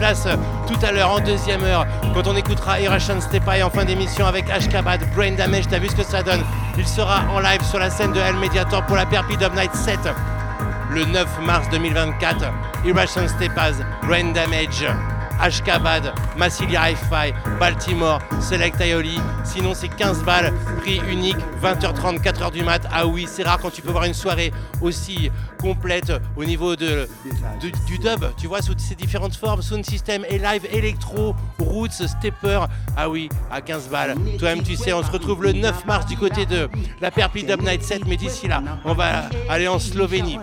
Tout 0.09 0.85
à 0.85 0.91
l'heure 0.91 1.11
en 1.11 1.19
deuxième 1.19 1.63
heure 1.63 1.85
quand 2.15 2.25
on 2.25 2.35
écoutera 2.35 2.79
Irration 2.79 3.21
Stepai 3.21 3.61
en 3.61 3.69
fin 3.69 3.85
d'émission 3.85 4.25
avec 4.25 4.49
Ashkabad, 4.49 5.01
Brain 5.15 5.33
Damage, 5.33 5.67
t'as 5.69 5.77
vu 5.77 5.87
ce 5.87 5.95
que 5.95 6.03
ça 6.03 6.23
donne? 6.23 6.41
Il 6.79 6.87
sera 6.87 7.21
en 7.31 7.39
live 7.39 7.61
sur 7.63 7.77
la 7.77 7.91
scène 7.91 8.11
de 8.13 8.19
El 8.19 8.35
Mediator 8.37 8.83
pour 8.87 8.95
la 8.95 9.05
Perpi 9.05 9.37
Dub 9.37 9.53
Night 9.53 9.75
7 9.75 9.99
le 10.91 11.05
9 11.05 11.41
mars 11.45 11.69
2024. 11.69 12.43
Irration 12.85 13.27
Stepas, 13.27 13.73
Brain 14.07 14.31
Damage. 14.31 14.87
Ashkabad, 15.39 16.13
Massilia 16.37 16.91
Hi-Fi, 16.91 17.33
Baltimore, 17.59 18.19
Select 18.41 18.81
Aioli. 18.81 19.19
Sinon, 19.45 19.73
c'est 19.73 19.87
15 19.87 20.23
balles, 20.23 20.53
prix 20.81 21.01
unique, 21.09 21.37
20h30, 21.63 22.21
4h 22.21 22.51
du 22.51 22.63
mat. 22.63 22.85
Ah 22.91 23.07
oui, 23.07 23.25
c'est 23.27 23.43
rare 23.43 23.57
quand 23.59 23.69
tu 23.69 23.81
peux 23.81 23.91
voir 23.91 24.03
une 24.03 24.13
soirée 24.13 24.51
aussi 24.81 25.31
complète 25.61 26.11
au 26.35 26.43
niveau 26.43 26.75
de, 26.75 27.07
du 27.61 27.97
dub, 27.97 28.25
tu 28.37 28.47
vois, 28.47 28.61
ses 28.61 28.95
différentes 29.09 29.37
formes, 29.37 29.63
sound 29.63 29.83
system 29.83 30.23
et 30.29 30.37
live, 30.37 30.67
électro, 30.71 31.33
roots, 31.57 32.05
stepper. 32.05 32.59
Ah 32.95 33.09
oui, 33.09 33.27
à 33.49 33.59
15 33.59 33.89
balles. 33.89 34.15
Toi-même, 34.37 34.61
tu 34.61 34.75
sais, 34.75 34.93
on 34.93 35.01
se 35.01 35.09
retrouve 35.09 35.41
le 35.41 35.53
9 35.53 35.83
mars 35.87 36.05
du 36.05 36.15
côté 36.15 36.45
de 36.45 36.69
la 37.01 37.09
Perpi 37.09 37.43
Dub 37.43 37.59
Night 37.63 37.81
7, 37.81 38.05
mais 38.05 38.17
d'ici 38.17 38.47
là, 38.47 38.61
on 38.85 38.93
va 38.93 39.23
aller 39.49 39.67
en 39.67 39.79
Slovénie 39.79 40.37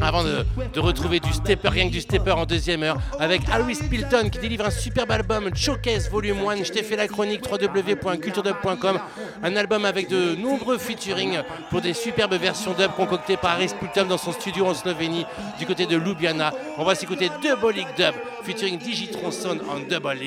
avant 0.00 0.24
de, 0.24 0.44
retrouver 0.80 1.20
du 1.20 1.32
stepper, 1.32 1.68
rien 1.68 1.86
que 1.86 1.92
du 1.92 2.00
stepper 2.00 2.32
en 2.32 2.44
deuxième 2.44 2.82
heure, 2.82 2.98
avec 3.20 3.48
Harris 3.48 3.78
Pilton 3.88 4.30
qui 4.30 4.40
délivre 4.40 4.66
un 4.66 4.70
superbe 4.70 5.12
album, 5.12 5.54
Showcase 5.54 6.10
Volume 6.10 6.38
1. 6.38 6.64
Je 6.64 6.72
t'ai 6.72 6.82
fait 6.82 6.96
la 6.96 7.06
chronique 7.06 7.42
www.culturedub.com. 7.48 8.98
Un 9.44 9.56
album 9.56 9.84
avec 9.84 10.08
de 10.08 10.36
nombreux 10.36 10.78
featuring 10.78 11.40
pour 11.68 11.80
des 11.80 11.94
superbes 11.94 12.34
versions 12.34 12.74
dub 12.74 12.92
concoctées 12.92 13.36
par 13.36 13.52
Harris 13.52 13.72
Pilton 13.78 14.06
dans 14.06 14.18
son 14.18 14.30
studio 14.32 14.66
en 14.66 14.74
Slovénie, 14.74 15.26
du 15.58 15.66
côté 15.66 15.86
de 15.86 15.96
Ljubljana. 15.96 16.52
On 16.78 16.84
va 16.84 16.94
s'écouter 16.94 17.28
Double 17.42 17.74
Dub, 17.96 18.14
featuring 18.44 18.78
Digitron 18.78 19.32
Sound 19.32 19.60
en 19.68 19.80
Double 19.80 20.18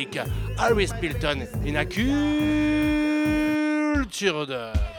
Harris 0.58 0.92
Pilton, 1.00 1.48
in 1.66 1.76
a 1.76 1.86
culture 1.86 2.06
dub. 4.46 4.95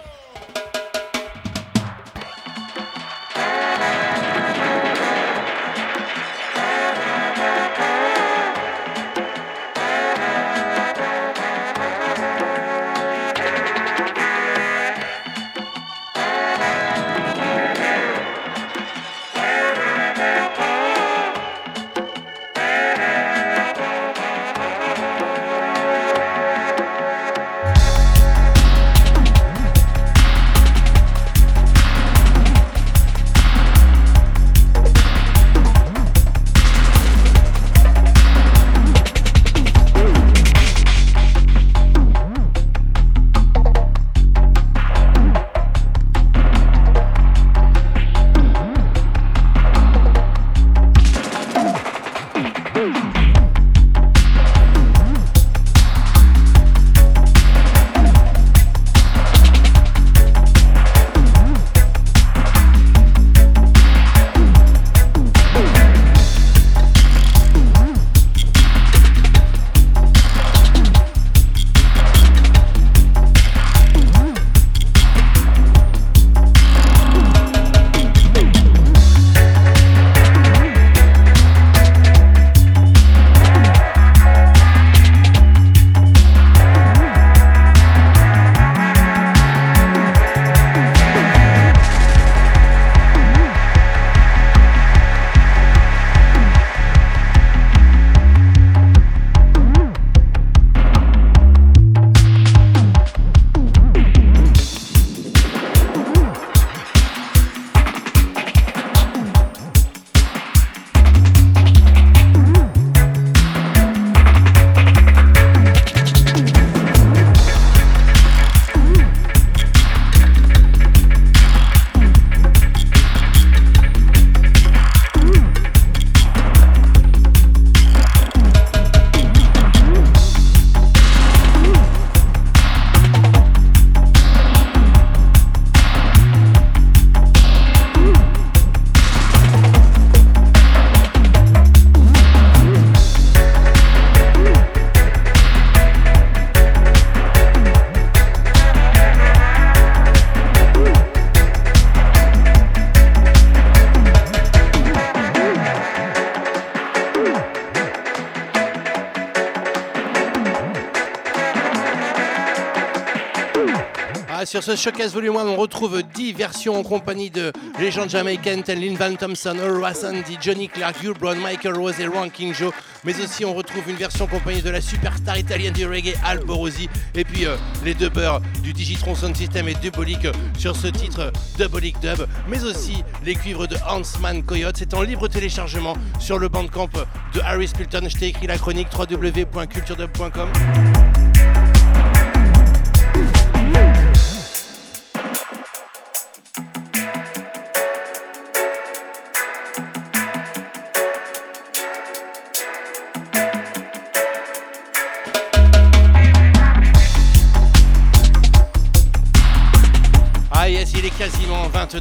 Ce 164.67 164.75
showcase 164.75 165.15
volume 165.15 165.37
1, 165.37 165.47
on 165.47 165.55
retrouve 165.55 166.03
10 166.03 166.33
versions 166.33 166.77
en 166.77 166.83
compagnie 166.83 167.31
de 167.31 167.53
légendes 167.79 168.11
jamaïcaines 168.11 168.65
telles 168.65 168.81
Lynn 168.81 168.97
Van 168.97 169.15
Thompson, 169.15 169.55
Earl 169.55 169.95
Sandy, 169.95 170.39
Johnny 170.41 170.69
Clark, 170.69 170.97
Hugh 171.05 171.15
Michael 171.41 171.77
Rose 171.77 172.01
et 172.01 172.09
Ranking 172.09 172.53
Joe. 172.53 172.73
Mais 173.05 173.15
aussi, 173.23 173.45
on 173.45 173.55
retrouve 173.55 173.89
une 173.89 173.95
version 173.95 174.25
en 174.25 174.27
compagnie 174.27 174.63
de 174.63 174.71
la 174.71 174.81
superstar 174.81 175.39
italienne 175.39 175.73
du 175.73 175.87
reggae, 175.87 176.15
Al 176.25 176.41
Borosi. 176.41 176.89
Et 177.15 177.23
puis, 177.23 177.47
euh, 177.47 177.55
les 177.85 177.95
dubbers 177.95 178.41
du 178.65 178.73
Digitron 178.73 179.15
Sound 179.15 179.37
System 179.37 179.69
et 179.69 179.75
Dubolic 179.75 180.25
euh, 180.25 180.33
sur 180.59 180.75
ce 180.75 180.89
titre 180.89 181.33
Dubolic 181.57 182.01
Dub. 182.01 182.27
Mais 182.49 182.65
aussi, 182.65 183.05
les 183.25 183.37
cuivres 183.37 183.69
de 183.69 183.77
Hansman 183.89 184.43
Coyote. 184.43 184.79
C'est 184.79 184.95
en 184.95 185.03
libre 185.03 185.29
téléchargement 185.29 185.97
sur 186.19 186.41
le 186.41 186.49
bandcamp 186.49 186.89
de 187.35 187.41
Harris 187.41 187.71
Pilton. 187.77 188.09
Je 188.09 188.17
t'ai 188.17 188.27
écrit 188.27 188.49
la 188.49 188.59
chronique 188.59 188.89
www.culturedub.com. 188.99 190.49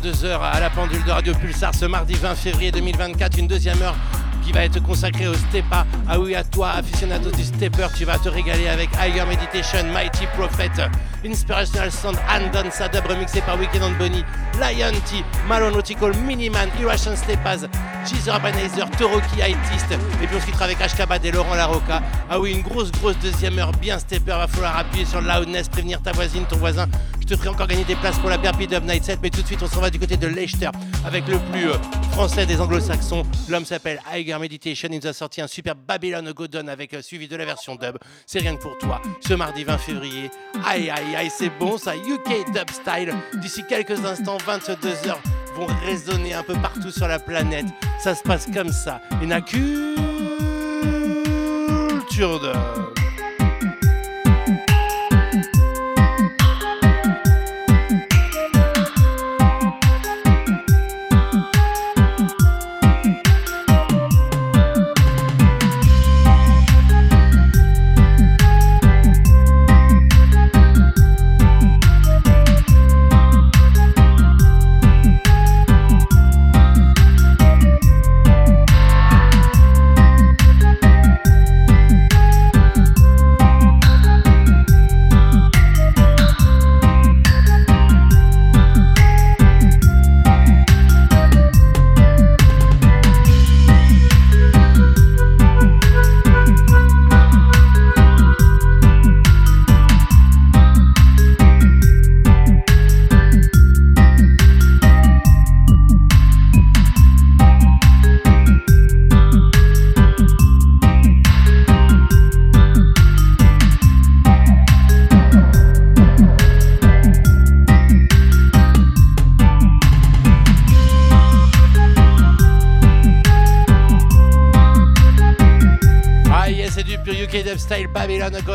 22h 0.06 0.40
à 0.40 0.60
la 0.60 0.70
pendule 0.70 1.04
de 1.04 1.10
Radio 1.10 1.34
Pulsar 1.34 1.74
ce 1.74 1.86
mardi 1.86 2.14
20 2.14 2.36
février 2.36 2.72
2024, 2.72 3.40
une 3.40 3.48
deuxième 3.48 3.82
heure 3.82 3.96
qui 4.46 4.52
va 4.52 4.64
être 4.64 4.80
consacrée 4.84 5.28
au 5.28 5.34
Stepa. 5.34 5.88
Ah 6.08 6.20
oui, 6.20 6.36
à 6.36 6.44
toi, 6.44 6.74
aficionado 6.74 7.32
du 7.32 7.44
Stepper, 7.44 7.88
tu 7.98 8.06
vas 8.06 8.20
te 8.20 8.30
régaler 8.30 8.68
avec 8.68 8.90
Higher 9.02 9.26
Meditation, 9.26 9.84
Mighty 9.92 10.28
Prophet, 10.38 10.70
Inspirational 11.26 11.92
Sound, 11.92 12.20
Andon 12.30 12.70
Sadub, 12.70 13.08
remixé 13.08 13.42
par 13.42 13.58
Weekend 13.58 13.84
on 13.84 13.92
Bunny, 13.98 14.24
Lion 14.60 14.92
T, 15.10 15.24
Malonautical, 15.48 16.16
Miniman, 16.18 16.70
Irration 16.80 17.16
Stepas, 17.16 17.66
Cheezer 18.06 18.36
Urbanizer, 18.36 18.88
Toroki 19.00 19.42
Haitist, 19.42 19.92
et 19.92 20.28
puis 20.28 20.38
on 20.38 20.40
se 20.40 20.46
quittera 20.46 20.66
avec 20.66 20.80
Ashkabad 20.82 21.26
et 21.26 21.32
Laurent 21.32 21.56
Larocca. 21.56 22.04
Ah 22.30 22.40
oui, 22.40 22.54
une 22.54 22.62
grosse, 22.62 22.92
grosse 22.92 23.18
deuxième 23.18 23.58
heure 23.58 23.72
bien 23.72 23.98
Stepper, 23.98 24.34
va 24.34 24.48
falloir 24.48 24.78
appuyer 24.78 25.06
sur 25.06 25.22
loudness, 25.22 25.68
prévenir 25.68 26.00
ta 26.04 26.12
voisine, 26.12 26.44
ton 26.48 26.58
voisin. 26.58 26.88
Je 27.28 27.34
te 27.34 27.40
ferai 27.40 27.50
encore 27.50 27.66
gagner 27.66 27.86
des 27.86 27.96
places 27.96 28.20
pour 28.20 28.30
la 28.30 28.38
Perpi 28.38 28.68
Dub 28.68 28.84
Night 28.84 29.04
7, 29.04 29.20
mais 29.24 29.32
tout 29.32 29.42
de 29.42 29.48
suite 29.48 29.64
on 29.64 29.68
s'en 29.68 29.82
va 29.82 29.90
du 29.90 29.98
côté 29.98 30.16
de 30.16 30.28
Leicester 30.28 30.70
avec 31.04 31.28
le 31.28 31.40
plus 31.52 31.72
euh, 31.72 31.78
français 32.12 32.46
des 32.46 32.62
anglo-saxons. 32.62 33.24
L'homme 33.50 33.66
s'appelle 33.66 34.00
Higher 34.14 34.38
Meditation, 34.38 34.90
il 34.92 35.00
nous 35.00 35.08
a 35.08 35.14
sorti 35.14 35.42
un 35.42 35.48
super 35.48 35.74
Babylon 35.74 36.32
Godon 36.36 36.68
avec 36.68 36.94
euh, 36.94 37.02
suivi 37.02 37.28
de 37.28 37.36
la 37.36 37.46
version 37.46 37.76
dub. 37.78 37.98
C'est 38.28 38.38
rien 38.38 38.56
que 38.56 38.62
pour 38.62 38.78
toi, 38.78 39.02
ce 39.22 39.34
mardi 39.34 39.64
20 39.64 39.78
février. 39.80 40.30
Aïe 40.64 40.92
aïe 40.92 41.16
aïe, 41.16 41.32
c'est 41.36 41.50
bon 41.50 41.80
ça, 41.80 41.96
UK 41.96 42.54
Dub 42.54 42.70
Style. 42.70 43.16
D'ici 43.42 43.64
quelques 43.68 44.06
instants, 44.06 44.38
22h 44.38 45.16
vont 45.56 45.66
résonner 45.84 46.36
un 46.36 46.44
peu 46.44 46.54
partout 46.54 46.92
sur 46.92 47.08
la 47.08 47.18
planète. 47.18 47.66
Ça 48.04 48.14
se 48.14 48.22
passe 48.22 48.46
comme 48.54 48.72
ça. 48.72 49.02
Une 49.24 49.42
culture 49.42 49.96
dub. 52.40 52.85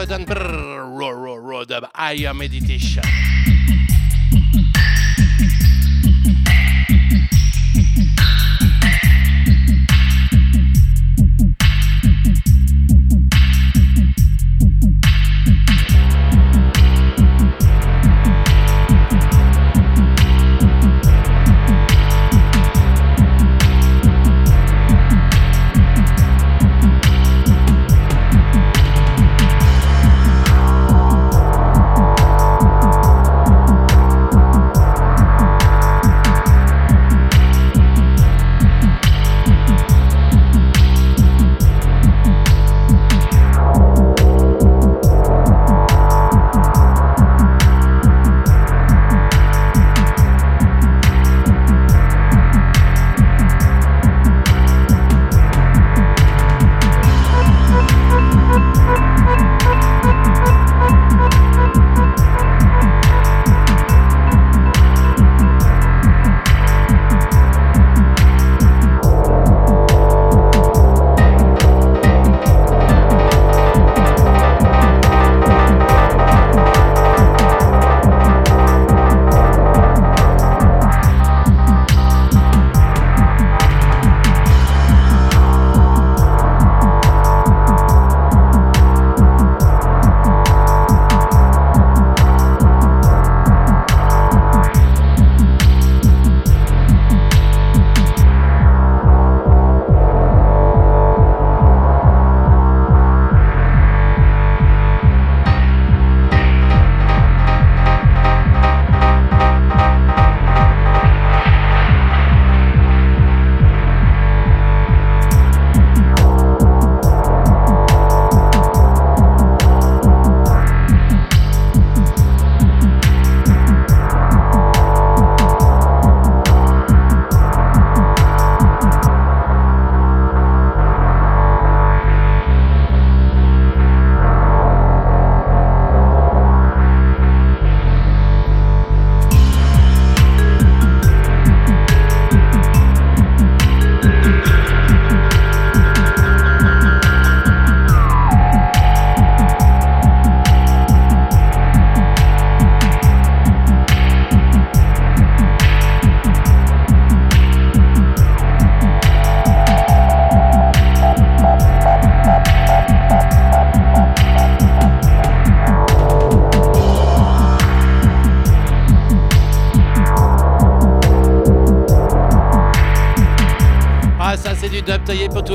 Babylon 0.01 0.25
Golden 0.25 0.40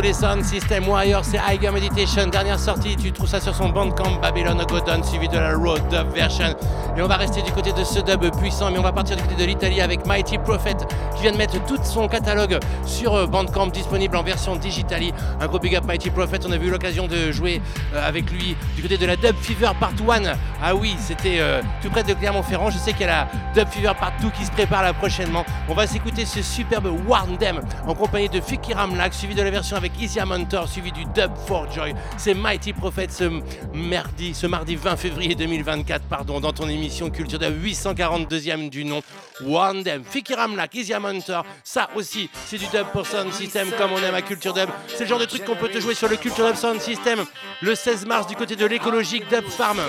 les 0.05 0.13
sound 0.13 0.43
System 0.43 0.87
Warrior, 0.87 1.25
c'est 1.25 1.39
Higher 1.39 1.71
Meditation. 1.71 2.27
Dernière 2.27 2.59
sortie, 2.59 2.95
tu 2.95 3.11
trouves 3.11 3.27
ça 3.27 3.39
sur 3.39 3.55
son 3.55 3.69
bandcamp 3.69 4.19
Babylon 4.21 4.55
Godon, 4.67 5.01
suivi 5.01 5.27
de 5.27 5.37
la 5.37 5.55
Road 5.55 5.81
Dub 5.89 6.13
version. 6.13 6.55
Et 6.95 7.01
on 7.01 7.07
va 7.07 7.17
rester 7.17 7.41
du 7.41 7.51
côté 7.51 7.73
de 7.73 7.83
ce 7.83 7.99
dub 7.99 8.23
puissant, 8.37 8.71
mais 8.71 8.77
on 8.77 8.83
va 8.83 8.93
partir 8.93 9.17
du 9.17 9.23
côté 9.23 9.35
de 9.35 9.43
l'Italie 9.43 9.81
avec 9.81 10.05
Mighty 10.05 10.37
Prophet 10.37 10.75
qui 11.15 11.23
vient 11.23 11.31
de 11.31 11.37
mettre 11.37 11.61
tout 11.65 11.77
son 11.83 12.07
catalogue 12.07 12.57
sur 12.85 13.15
euh, 13.15 13.27
Bandcamp 13.27 13.67
disponible 13.67 14.15
en 14.15 14.23
version 14.23 14.55
digitali. 14.55 15.11
Un 15.41 15.47
gros 15.47 15.59
big 15.59 15.75
up 15.75 15.83
Mighty 15.85 16.09
Prophet, 16.09 16.39
on 16.47 16.51
a 16.51 16.55
eu 16.55 16.69
l'occasion 16.69 17.07
de 17.07 17.31
jouer 17.31 17.61
euh, 17.93 18.07
avec 18.07 18.31
lui 18.31 18.55
du 18.75 18.81
côté 18.81 18.97
de 18.97 19.05
la 19.05 19.17
Dub 19.17 19.35
Fever 19.41 19.71
Part 19.77 19.91
1. 19.91 20.21
Ah 20.63 20.75
oui, 20.75 20.95
c'était 20.99 21.39
euh, 21.39 21.61
tout 21.81 21.89
près 21.89 22.03
de 22.03 22.13
Clermont-Ferrand. 22.13 22.69
Je 22.69 22.77
sais 22.77 22.93
qu'il 22.93 23.07
y 23.07 23.09
a 23.09 23.27
la 23.27 23.27
Dub 23.53 23.67
Fever 23.67 23.91
Part 23.99 24.13
2 24.21 24.29
qui 24.29 24.45
se 24.45 24.51
prépare 24.51 24.83
là 24.83 24.93
prochainement. 24.93 25.43
On 25.67 25.73
va 25.73 25.87
s'écouter 25.87 26.25
ce 26.25 26.41
superbe 26.41 26.89
Warn 27.07 27.37
Them 27.37 27.59
en 27.87 27.93
compagnie 27.93 28.29
de 28.29 28.39
Fikiram 28.39 28.95
Lak, 28.95 29.13
suivi 29.13 29.35
de 29.35 29.41
la 29.41 29.51
version 29.51 29.75
avec 29.75 29.94
Easy 29.99 30.19
Mentor, 30.25 30.67
suivi 30.67 30.91
du 30.91 31.05
Dub 31.05 31.31
for 31.47 31.71
Joy. 31.71 31.93
C'est 32.17 32.33
Mighty 32.33 32.73
Prophet 32.73 33.07
ce 33.09 33.41
mardi, 33.73 34.33
ce 34.33 34.47
mardi 34.47 34.75
20 34.75 34.95
février 34.95 35.35
2024, 35.35 36.03
pardon, 36.05 36.39
dans 36.39 36.53
ton 36.53 36.67
émission 36.67 37.09
Culture 37.09 37.39
Dub 37.39 37.63
842e 37.63 38.69
du 38.69 38.85
nom. 38.85 39.01
Warn 39.41 39.83
Them, 39.83 40.03
Fikiram 40.03 40.59
Easy 40.73 40.93
Mentor, 40.93 41.45
ça 41.63 41.89
aussi, 41.95 42.29
c'est 42.45 42.57
du 42.57 42.67
dub 42.67 42.87
pour 42.93 43.05
Sound 43.05 43.33
System 43.33 43.69
comme 43.77 43.91
on 43.91 43.97
aime 43.97 44.15
à 44.15 44.21
Culture 44.21 44.53
Dub. 44.53 44.69
C'est 44.87 45.01
le 45.01 45.09
genre 45.09 45.19
de 45.19 45.25
truc 45.25 45.43
qu'on 45.45 45.55
peut 45.55 45.69
te 45.69 45.79
jouer 45.79 45.93
sur 45.93 46.09
le 46.09 46.17
Culture 46.17 46.47
Dub 46.47 46.55
Sound 46.55 46.81
System 46.81 47.23
le 47.61 47.75
16 47.75 48.05
mars 48.05 48.27
du 48.27 48.35
côté 48.35 48.55
de 48.55 48.65
l'écologique 48.65 49.27
Dub 49.29 49.45
Farm. 49.45 49.79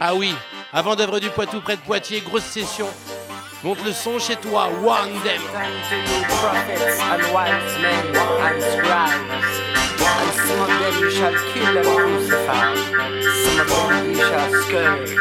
Ah 0.00 0.14
oui, 0.14 0.34
avant 0.72 0.96
d'œuvre 0.96 1.20
du 1.20 1.28
Poitou 1.30 1.60
près 1.60 1.76
de 1.76 1.82
Poitiers, 1.82 2.20
grosse 2.20 2.44
session. 2.44 2.86
Monte 3.62 3.84
le 3.84 3.92
son 3.92 4.18
chez 4.18 4.36
toi, 4.36 4.70
Warn 4.82 5.12
Them. 5.22 5.42
And 10.02 10.32
some 10.34 10.60
of 10.60 10.68
them 10.68 10.94
you 10.98 11.10
shall 11.10 11.34
kill 11.52 11.76
and 11.76 11.86
crucify. 11.86 12.74
Some 13.44 13.60
of 13.60 13.68
them 13.90 14.10
you 14.10 14.16
shall 14.16 14.50
scourge. 14.62 15.12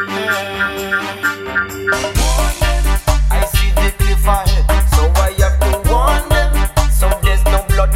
I 3.30 3.46
see 3.52 3.72
the 3.76 3.92
cliff 3.98 4.26
ahead, 4.26 4.64
so 4.96 5.02
I 5.16 5.36
have 5.40 5.60
to 5.60 5.72
warn 5.90 6.24
them. 6.30 6.52
So 6.92 7.08
there's 7.22 7.44
no 7.46 7.60
blood 7.68 7.94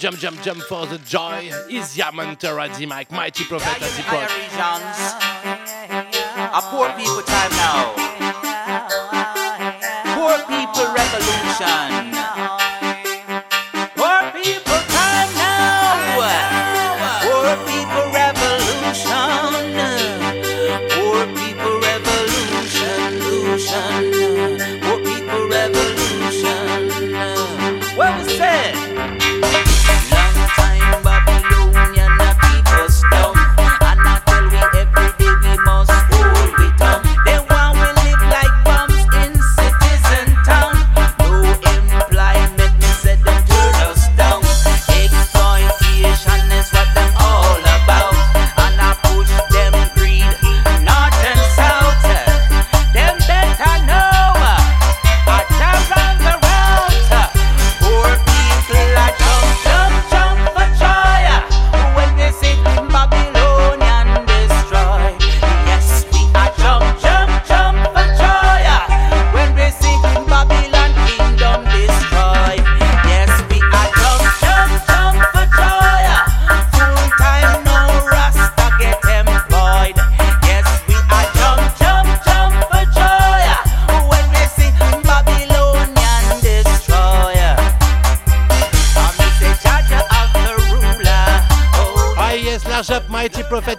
jump, 0.00 0.18
jump, 0.18 0.42
jump 0.42 0.62
for 0.62 0.86
the 0.86 0.96
joy. 0.98 1.50
Is 1.68 1.94
Yamantara 1.94 2.76
D 2.76 2.86
Mike, 2.86 3.12
mighty 3.12 3.44
prophet 3.44 3.82
as 3.82 3.96
he 3.96 4.02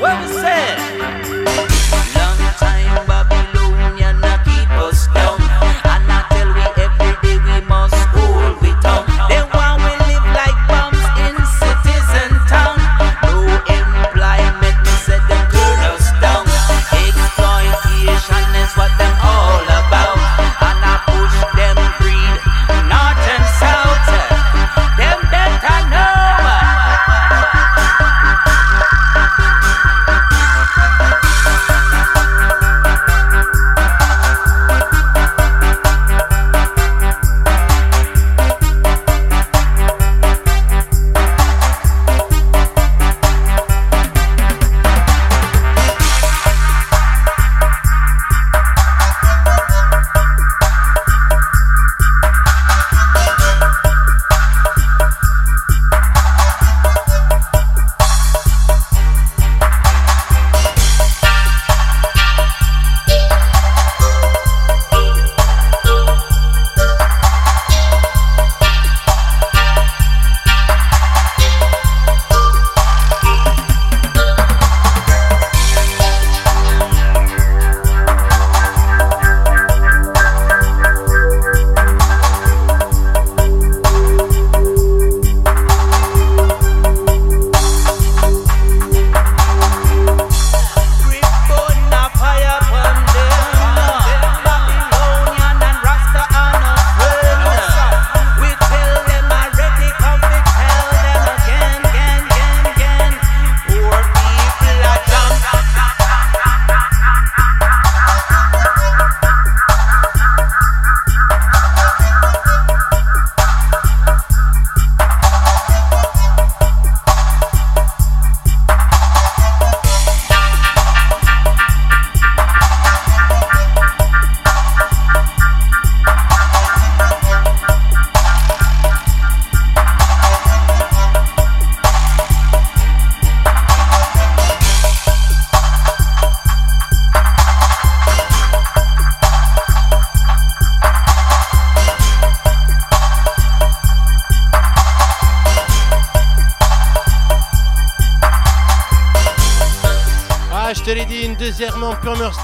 What 0.00 0.20
was 0.22 0.32
said? 0.32 0.93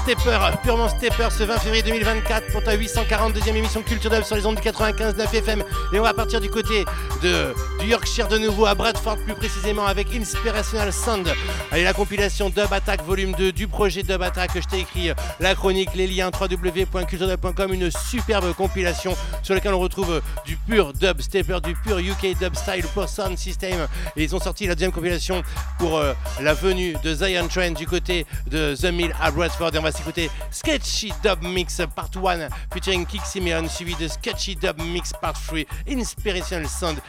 Stepper, 0.01 0.39
purement 0.63 0.89
stepper 0.89 1.27
ce 1.29 1.43
20 1.43 1.57
février 1.59 1.83
2024 1.83 2.51
pour 2.51 2.63
ta 2.63 2.75
842e 2.75 3.55
émission 3.55 3.83
Culture 3.83 4.25
sur 4.25 4.35
les 4.35 4.45
ondes 4.45 4.55
du 4.55 4.67
95.9 4.67 5.35
FM. 5.35 5.63
Et 5.93 5.99
on 5.99 6.03
va 6.03 6.13
partir 6.13 6.41
du 6.41 6.49
côté 6.49 6.85
de, 7.21 7.53
du 7.79 7.87
Yorkshire 7.87 8.27
de 8.27 8.37
nouveau 8.37 8.65
à 8.65 8.75
Bradford 8.75 9.17
plus 9.17 9.33
précisément 9.33 9.85
avec 9.85 10.07
Inspirational 10.15 10.91
Sound. 10.91 11.27
Allez, 11.71 11.83
la 11.83 11.93
compilation 11.93 12.49
Dub 12.49 12.71
Attack 12.71 13.03
volume 13.03 13.33
2 13.37 13.51
du 13.51 13.67
projet 13.67 14.03
Dub 14.03 14.21
Attack. 14.21 14.51
Je 14.55 14.67
t'ai 14.67 14.79
écrit 14.79 15.11
la 15.39 15.55
chronique, 15.55 15.89
les 15.95 16.07
liens 16.07 16.31
www.culturedub.com, 16.31 17.73
une 17.73 17.91
superbe 17.91 18.53
compilation 18.53 19.15
sur 19.43 19.53
laquelle 19.53 19.73
on 19.73 19.79
retrouve 19.79 20.21
du 20.45 20.57
pur 20.57 20.93
dub 20.93 21.21
stepper, 21.21 21.59
du 21.63 21.75
pur 21.75 21.99
UK 21.99 22.37
dub 22.39 22.55
style 22.55 22.85
pour 22.93 23.07
Sound 23.07 23.37
System. 23.37 23.87
Et 24.15 24.23
ils 24.23 24.35
ont 24.35 24.39
sorti 24.39 24.67
la 24.67 24.75
deuxième 24.75 24.91
compilation 24.91 25.43
pour 25.77 25.97
euh, 25.97 26.13
la 26.39 26.53
venue 26.53 26.95
de 27.03 27.13
Zion 27.13 27.47
Train 27.47 27.71
du 27.71 27.87
côté 27.87 28.25
de 28.49 28.75
The 28.75 28.91
Mill 28.91 29.13
à 29.21 29.31
Bradford. 29.31 29.75
Et 29.75 29.79
on 29.79 29.83
va 29.83 29.91
s'écouter 29.91 30.29
Sketchy 30.51 31.13
Dub 31.23 31.43
Mix 31.43 31.81
Part 31.95 32.09
1 32.15 32.47
featuring 32.73 33.05
Kick 33.05 33.21
Simeon, 33.25 33.67
suivi 33.69 33.95
de 33.95 34.07
Sketchy 34.07 34.55
Dub 34.55 34.81
Mix 34.81 35.11
Part 35.21 35.33
3 35.47 35.59
Inspirational 35.89 36.67
Sound 36.67 36.99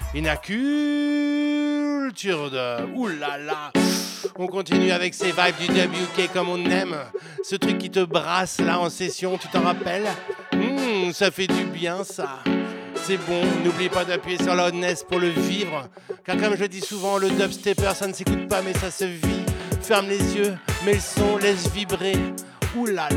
culture 2.12 2.51
de. 2.51 3.19
Là! 3.20 3.73
On 4.37 4.47
continue 4.47 4.91
avec 4.91 5.15
ces 5.15 5.33
vibes 5.33 5.57
du 5.59 5.66
UK 5.66 6.33
comme 6.33 6.49
on 6.49 6.65
aime. 6.66 6.97
Ce 7.43 7.57
truc 7.57 7.79
qui 7.79 7.91
te 7.91 8.05
brasse 8.05 8.61
là 8.61 8.79
en 8.81 8.91
session, 8.91 9.39
tu 9.39 9.49
t'en 9.49 9.62
rappelles? 9.62 10.09
Hmm, 10.53 11.12
ça 11.12 11.31
fait 11.31 11.47
du 11.47 11.65
bien 11.65 12.05
ça. 12.05 12.39
C'est 13.05 13.16
bon, 13.16 13.43
n'oublie 13.65 13.89
pas 13.89 14.05
d'appuyer 14.05 14.39
sur 14.43 14.55
la 14.55 14.69
hotness 14.69 15.05
pour 15.05 15.19
le 15.19 15.29
vivre. 15.29 15.89
Car 16.24 16.37
comme 16.37 16.57
je 16.57 16.65
dis 16.65 16.81
souvent, 16.81 17.19
le 17.19 17.31
dubstepper 17.31 17.95
ça 17.95 18.07
ne 18.07 18.12
s'écoute 18.12 18.49
pas 18.49 18.62
mais 18.62 18.74
ça 18.74 18.91
se 18.91 19.05
vit. 19.05 19.45
Ferme 19.83 20.09
les 20.09 20.37
yeux, 20.37 20.57
mets 20.85 20.95
le 20.95 21.01
son, 21.01 21.37
laisse 21.39 21.69
vibrer. 21.73 22.16
Là. 22.87 23.09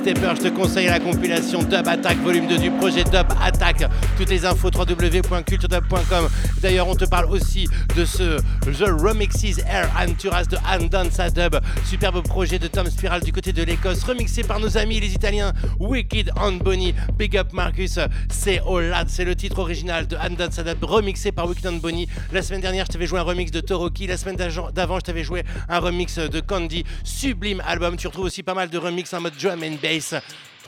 Stepper. 0.00 0.32
Je 0.34 0.48
te 0.48 0.48
conseille 0.48 0.86
la 0.86 0.98
compilation 0.98 1.62
Dub 1.62 1.86
Attack 1.86 2.16
volume 2.24 2.46
2 2.46 2.56
du 2.56 2.70
projet 2.70 3.04
Dub 3.04 3.26
Attack. 3.44 3.84
Toutes 4.20 4.28
les 4.28 4.44
infos 4.44 4.68
www.culturedub.com. 4.68 6.28
D'ailleurs, 6.60 6.88
on 6.88 6.94
te 6.94 7.06
parle 7.06 7.24
aussi 7.30 7.66
de 7.96 8.04
ce 8.04 8.38
The 8.66 8.90
Remixes 9.00 9.60
Air 9.66 9.90
Anturas 9.98 10.44
de 10.44 10.58
Andan 10.58 11.10
Sadub. 11.10 11.58
Superbe 11.86 12.22
projet 12.22 12.58
de 12.58 12.66
Tom 12.66 12.86
Spiral 12.90 13.22
du 13.22 13.32
côté 13.32 13.54
de 13.54 13.62
l'Écosse, 13.62 14.04
remixé 14.04 14.42
par 14.42 14.60
nos 14.60 14.76
amis 14.76 15.00
les 15.00 15.14
Italiens 15.14 15.54
Wicked 15.78 16.32
and 16.36 16.58
Bonnie. 16.62 16.94
Big 17.16 17.34
up 17.38 17.54
Marcus, 17.54 17.98
c'est 18.30 18.60
Olad, 18.66 19.08
c'est 19.08 19.24
le 19.24 19.34
titre 19.34 19.58
original 19.58 20.06
de 20.06 20.18
Andan 20.18 20.50
Sadub, 20.50 20.84
remixé 20.84 21.32
par 21.32 21.48
Wicked 21.48 21.66
and 21.66 21.78
Bonnie. 21.78 22.06
La 22.30 22.42
semaine 22.42 22.60
dernière, 22.60 22.84
je 22.84 22.92
t'avais 22.92 23.06
joué 23.06 23.20
un 23.20 23.22
remix 23.22 23.50
de 23.50 23.62
Toroki. 23.62 24.06
La 24.06 24.18
semaine 24.18 24.36
d'avant, 24.36 24.98
je 24.98 25.04
t'avais 25.04 25.24
joué 25.24 25.44
un 25.66 25.78
remix 25.78 26.18
de 26.18 26.40
Candy. 26.40 26.84
Sublime 27.04 27.62
album. 27.66 27.96
Tu 27.96 28.06
retrouves 28.06 28.26
aussi 28.26 28.42
pas 28.42 28.52
mal 28.52 28.68
de 28.68 28.76
remix 28.76 29.14
en 29.14 29.22
mode 29.22 29.38
drum 29.40 29.62
and 29.62 29.78
bass 29.82 30.14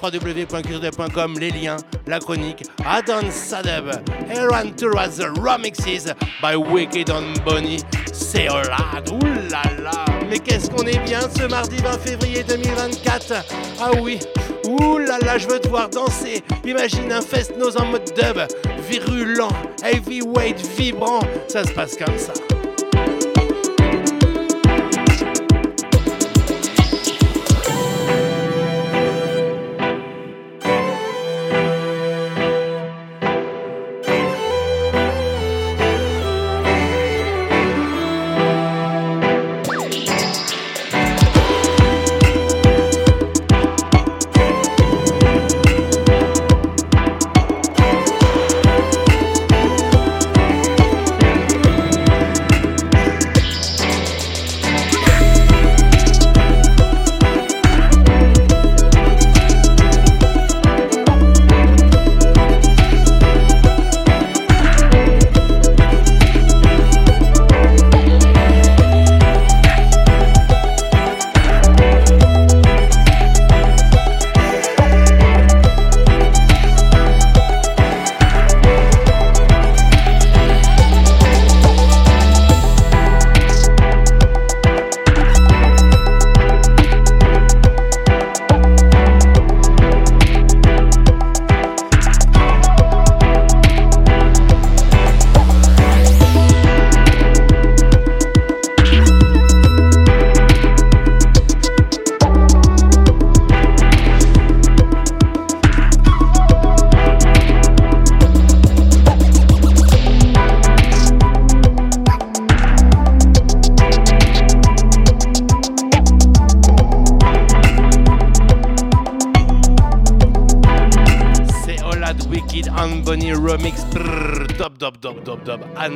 www.culturedub.com, 0.03 1.39
les 1.39 1.51
liens, 1.51 1.77
la 2.07 2.19
chronique, 2.19 2.65
Adon 2.85 3.31
Sadeb, 3.31 3.91
Aaron 4.29 4.73
Turas, 4.77 5.17
the 5.17 5.29
remixes 5.41 6.13
by 6.41 6.57
Wicked 6.57 7.09
and 7.11 7.35
Bonnie, 7.45 7.83
c'est 8.13 8.49
Olad, 8.49 9.09
oulala, 9.11 10.05
mais 10.29 10.39
qu'est-ce 10.39 10.69
qu'on 10.71 10.87
est 10.87 10.99
bien 11.05 11.21
ce 11.21 11.45
mardi 11.45 11.77
20 11.77 11.99
février 11.99 12.43
2024, 12.43 13.33
ah 13.81 13.91
oui, 14.01 14.19
oulala, 14.67 15.39
je 15.39 15.47
veux 15.47 15.61
te 15.61 15.69
voir 15.69 15.89
danser, 15.89 16.43
imagine 16.65 17.13
un 17.13 17.23
fest-nose 17.23 17.77
en 17.77 17.87
mode 17.87 18.11
dub, 18.17 18.43
virulent, 18.89 19.53
heavyweight, 19.85 20.61
vibrant, 20.77 21.21
ça 21.49 21.65
se 21.65 21.73
passe 21.73 21.97
comme 21.97 22.19
ça. 22.19 22.33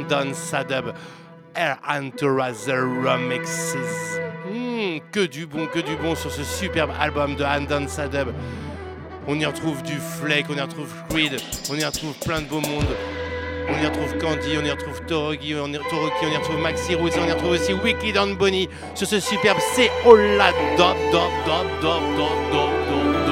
Dub, 0.02 0.09
dub. 0.09 0.20
Andon 0.20 0.35
Sadub. 0.35 0.94
Air 1.55 1.78
Antura 1.89 2.52
The 2.52 2.77
Remixes. 3.02 4.20
Hmm, 4.47 4.98
que 5.10 5.27
du 5.27 5.47
bon, 5.47 5.66
que 5.66 5.81
du 5.81 5.97
bon 5.97 6.14
sur 6.14 6.31
ce 6.31 6.44
superbe 6.44 6.90
album 7.01 7.35
de 7.36 7.44
Andon 7.44 7.89
Sadub. 7.89 8.32
On 9.27 9.39
y 9.40 9.47
retrouve 9.47 9.82
du 9.82 9.94
Flake, 9.94 10.47
on 10.51 10.56
y 10.56 10.60
retrouve 10.60 10.93
Creed, 11.09 11.40
on 11.70 11.77
y 11.77 11.85
retrouve 11.85 12.14
plein 12.24 12.43
de 12.43 12.47
beaux 12.47 12.60
mondes. 12.60 12.97
On 13.68 13.82
y 13.82 13.86
retrouve 13.86 14.16
Candy, 14.18 14.56
on 14.62 14.64
y 14.64 14.70
retrouve 14.70 15.01
Toroki, 15.06 15.55
on 15.55 15.73
y, 15.73 15.78
on 15.78 16.31
y 16.31 16.36
retrouve 16.36 16.60
Maxi 16.60 16.94
Roots, 16.94 17.14
on 17.18 17.27
y 17.27 17.32
retrouve 17.32 17.51
aussi 17.52 17.73
Wicked 17.73 18.16
and 18.16 18.35
Bonnie 18.35 18.68
sur 18.94 19.09
ce 19.09 19.18
superbe 19.18 19.59
C'est 19.74 19.90
Dub, 20.05 20.16
dub, 20.77 20.97
dub, 21.10 21.32
dub, 21.47 21.66
dub, 21.81 22.16
dub, 22.16 22.52
dub, 22.52 23.26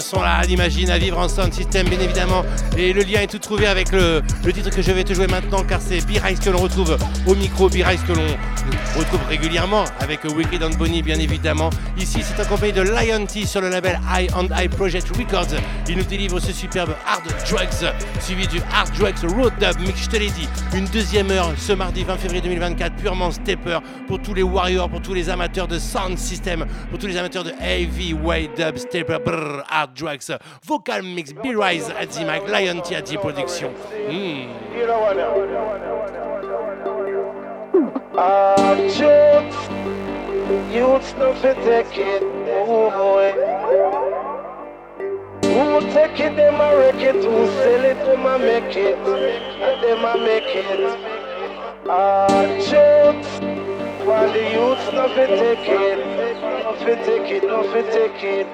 ce 0.00 0.10
son-là, 0.10 0.42
l'imagine 0.42 0.90
à 0.90 0.98
vivre 0.98 1.18
en 1.18 1.28
sound 1.28 1.52
system, 1.52 1.88
bien 1.88 2.00
évidemment. 2.00 2.44
Et 2.76 2.92
le 2.92 3.02
lien 3.02 3.20
est 3.20 3.26
tout 3.26 3.38
trouvé 3.38 3.66
avec 3.66 3.92
le, 3.92 4.22
titre 4.52 4.70
que 4.70 4.82
je 4.82 4.92
vais 4.92 5.04
te 5.04 5.14
jouer 5.14 5.26
maintenant, 5.26 5.62
car 5.64 5.80
c'est 5.80 6.04
B-Rise 6.06 6.40
que 6.40 6.50
l'on 6.50 6.58
retrouve 6.58 6.96
au 7.26 7.34
micro, 7.34 7.68
B-Rise 7.68 8.02
que 8.06 8.12
l'on 8.12 8.26
retrouve 8.98 9.20
régulièrement 9.28 9.84
avec 10.00 10.24
Wicked 10.24 10.62
and 10.62 10.76
Bonnie, 10.78 11.02
bien 11.02 11.18
évidemment. 11.18 11.70
Ici, 11.98 12.22
c'est 12.22 12.40
accompagné 12.40 12.72
de 12.72 12.82
Lion 12.82 13.26
T 13.26 13.46
sur 13.46 13.60
le 13.60 13.68
label 13.68 13.98
High 14.10 14.30
and 14.34 14.48
High 14.56 14.70
Project 14.70 15.08
Records. 15.16 15.58
Il 15.88 15.98
nous 15.98 16.04
délivre 16.04 16.40
ce 16.40 16.52
superbe 16.52 16.94
Hard 17.06 17.24
Drugs, 17.48 17.92
suivi 18.20 18.46
du 18.46 18.60
Hard 18.72 18.90
Drugs 18.96 19.30
Road 19.34 19.52
Dub 19.60 19.80
Mix, 19.80 20.04
je 20.04 20.08
te 20.08 20.16
l'ai 20.16 20.30
dit. 20.30 20.48
Une 20.74 20.86
deuxième 20.86 21.30
heure 21.30 21.52
ce 21.56 21.72
mardi 21.72 22.04
20 22.04 22.16
février 22.16 22.40
2024, 22.42 22.96
purement 22.96 23.30
stepper 23.30 23.78
pour 24.06 24.20
tous 24.20 24.34
les 24.34 24.42
warriors, 24.42 24.88
pour 24.88 25.02
tous 25.02 25.14
les 25.14 25.28
amateurs 25.28 25.68
de 25.68 25.78
sound 25.78 26.18
system, 26.18 26.66
pour 26.90 26.98
tous 26.98 27.06
les 27.06 27.16
amateurs 27.16 27.44
de 27.44 27.52
heavy 27.60 28.14
way 28.14 28.48
dub, 28.56 28.76
stepper, 28.76 29.18
brrr, 29.24 29.62
hard 29.70 29.90
drugs, 29.94 30.36
vocal 30.66 31.02
mix, 31.02 31.32
B-Rise 31.32 31.88
the 32.10 32.20
mic, 32.20 32.48
Lion 32.48 32.80
T 32.80 32.94
the 33.02 33.18
production. 33.18 33.70
Hmm. 34.08 34.46
No 41.14 41.32
fi 41.34 41.54
take 41.54 41.98
it, 41.98 42.22
oh. 42.22 42.90
Who 45.42 45.80
take 45.92 46.20
it, 46.20 46.36
them 46.36 46.60
a 46.60 46.76
wreck 46.76 47.00
it, 47.00 47.14
who 47.16 47.46
sell 47.46 47.84
it, 47.84 47.98
them 48.04 48.26
a 48.26 48.38
make 48.38 48.76
it, 48.76 48.98
them 49.04 50.04
a 50.04 50.16
make 50.18 50.54
it. 50.54 50.80
Ah, 51.88 52.44
jokes, 52.68 53.40
while 54.06 54.30
the 54.32 54.44
youths 54.50 54.86
no 54.92 55.08
fi 55.14 55.26
take 55.26 55.68
it, 55.68 55.98
no 56.64 56.72
fi 56.80 56.94
take 57.04 57.30
it, 57.30 57.42
no 57.44 57.62
fi 57.72 57.82
take 57.90 58.22
it. 58.22 58.48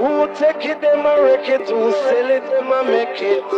Who 0.00 0.12
take 0.34 0.64
it, 0.64 0.80
them 0.80 1.06
a 1.06 1.22
wreck 1.22 1.48
it, 1.48 1.68
who 1.68 1.92
sell 1.92 2.30
it, 2.30 2.44
them 2.44 2.70
a 2.72 2.82
make 2.84 3.20
it, 3.20 3.50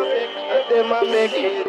them 0.71 0.93
a 0.93 1.01
make 1.05 1.35
it. 1.35 1.67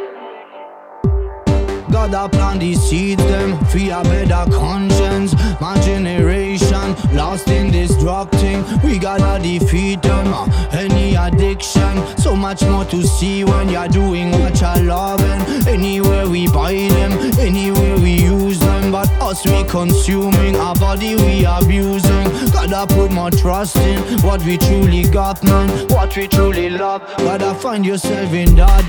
God 1.91 2.13
a 2.15 2.27
plant 2.27 2.59
these 2.59 2.81
seeds 2.81 3.23
them. 3.25 3.53
A 3.53 4.03
better 4.03 4.45
conscience. 4.51 5.12
My 5.61 5.79
generation 5.81 6.95
lost 7.13 7.47
in 7.47 7.71
this 7.71 7.95
drug 7.97 8.29
thing. 8.31 8.63
We 8.83 8.99
gotta 8.99 9.41
defeat 9.41 10.01
them. 10.01 10.33
uh, 10.33 10.47
Any 10.71 11.15
addiction, 11.15 11.95
so 12.17 12.35
much 12.35 12.61
more 12.63 12.85
to 12.85 13.01
see 13.05 13.43
when 13.43 13.69
you're 13.69 13.87
doing 13.87 14.31
what 14.31 14.59
you're 14.59 14.83
loving. 14.85 15.41
Anywhere 15.67 16.27
we 16.27 16.47
buy 16.47 16.73
them, 16.73 17.11
anywhere 17.39 17.95
we 17.97 18.11
use 18.23 18.59
them, 18.59 18.91
but 18.91 19.09
us 19.21 19.45
we 19.45 19.63
consuming, 19.63 20.55
our 20.57 20.75
body 20.75 21.15
we 21.15 21.45
abusing. 21.45 22.27
Gotta 22.51 22.85
put 22.93 23.11
more 23.11 23.31
trust 23.31 23.77
in 23.77 23.99
what 24.21 24.43
we 24.43 24.57
truly 24.57 25.03
got, 25.03 25.43
man. 25.43 25.69
What 25.89 26.15
we 26.17 26.27
truly 26.27 26.69
love. 26.69 27.01
Gotta 27.17 27.53
find 27.53 27.85
yourself 27.85 28.33
in 28.33 28.55
that. 28.55 28.83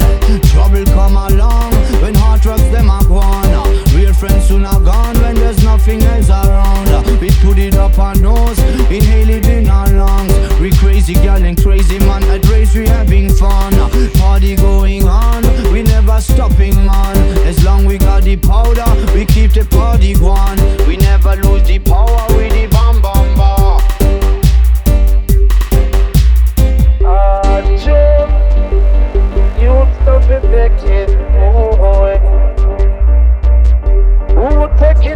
Trouble 0.51 0.85
come 0.87 1.17
along 1.17 1.73
when 2.03 2.15
hard 2.15 2.41
drugs 2.41 2.69
them 2.71 2.91
are 2.91 3.05
gone. 3.05 3.54
Real 3.95 4.13
friends 4.13 4.49
soon 4.49 4.65
are 4.65 4.81
gone 4.81 5.17
when 5.21 5.37
there's 5.37 5.63
nothing 5.63 6.03
else 6.03 6.29
around. 6.29 6.91
We 7.21 7.31
put 7.43 7.59
it 7.59 7.77
up 7.77 7.99
our 7.99 8.15
nose, 8.17 8.59
inhale 8.91 9.31
it 9.31 9.47
in 9.47 9.69
our 9.69 9.89
lungs. 9.89 10.33
We 10.61 10.73
crazy 10.73 11.15
gal 11.15 11.43
and 11.43 11.57
crazy 11.57 11.99
man 12.01 12.25
at 12.25 12.45
race 12.49 12.75
we 12.75 12.87
having 12.87 13.33
fun. 13.33 13.73
Party 14.19 14.57
going 14.57 15.05
on, 15.07 15.43
we 15.73 15.83
never 15.83 16.21
stopping 16.21 16.75
man. 16.75 17.17
As 17.47 17.63
long 17.65 17.85
we 17.85 17.99
got 17.99 18.25
the 18.25 18.37
powder, 18.37 18.85
we 19.15 19.25
keep 19.27 19.53
the 19.53 19.65
party 19.65 20.15
going. 20.15 20.59
We 20.89 20.97
never 20.97 21.37
lose 21.37 21.63
the 21.67 21.79
power 21.79 22.27
with 22.37 22.53
the 22.53 22.67
bam 22.67 23.01
bam 23.01 23.37
bam. 23.37 23.81
Ah, 27.07 27.61
Joe, 27.85 28.27
fi 30.27 30.41
take 30.41 30.73
it, 30.73 30.84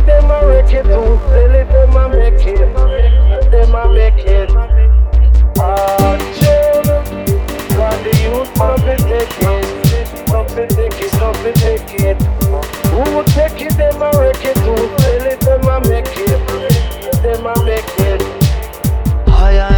them 0.09 0.31
a 0.31 0.47
wreck 0.47 0.73
it 0.73 0.85
too 0.85 1.19
them 1.69 1.97
a 1.97 2.09
make 2.09 2.47
it, 2.47 2.59
them 3.51 3.75
a 3.75 3.93
make 3.93 4.25
it. 4.25 4.51
Ah, 5.61 6.17
children, 6.39 7.05
take 13.25 13.61
it, 13.61 13.77
them 13.77 14.01
a 14.01 14.11
wreck 14.19 14.45
it 14.45 14.57
too 14.65 14.77
silly, 14.99 15.35
them 15.45 15.69
a 15.69 15.81
make 15.89 16.17
it, 16.17 17.23
them 17.23 17.47
a 17.47 17.65
make 17.65 17.99
it. 18.01 18.23
I 19.29 19.78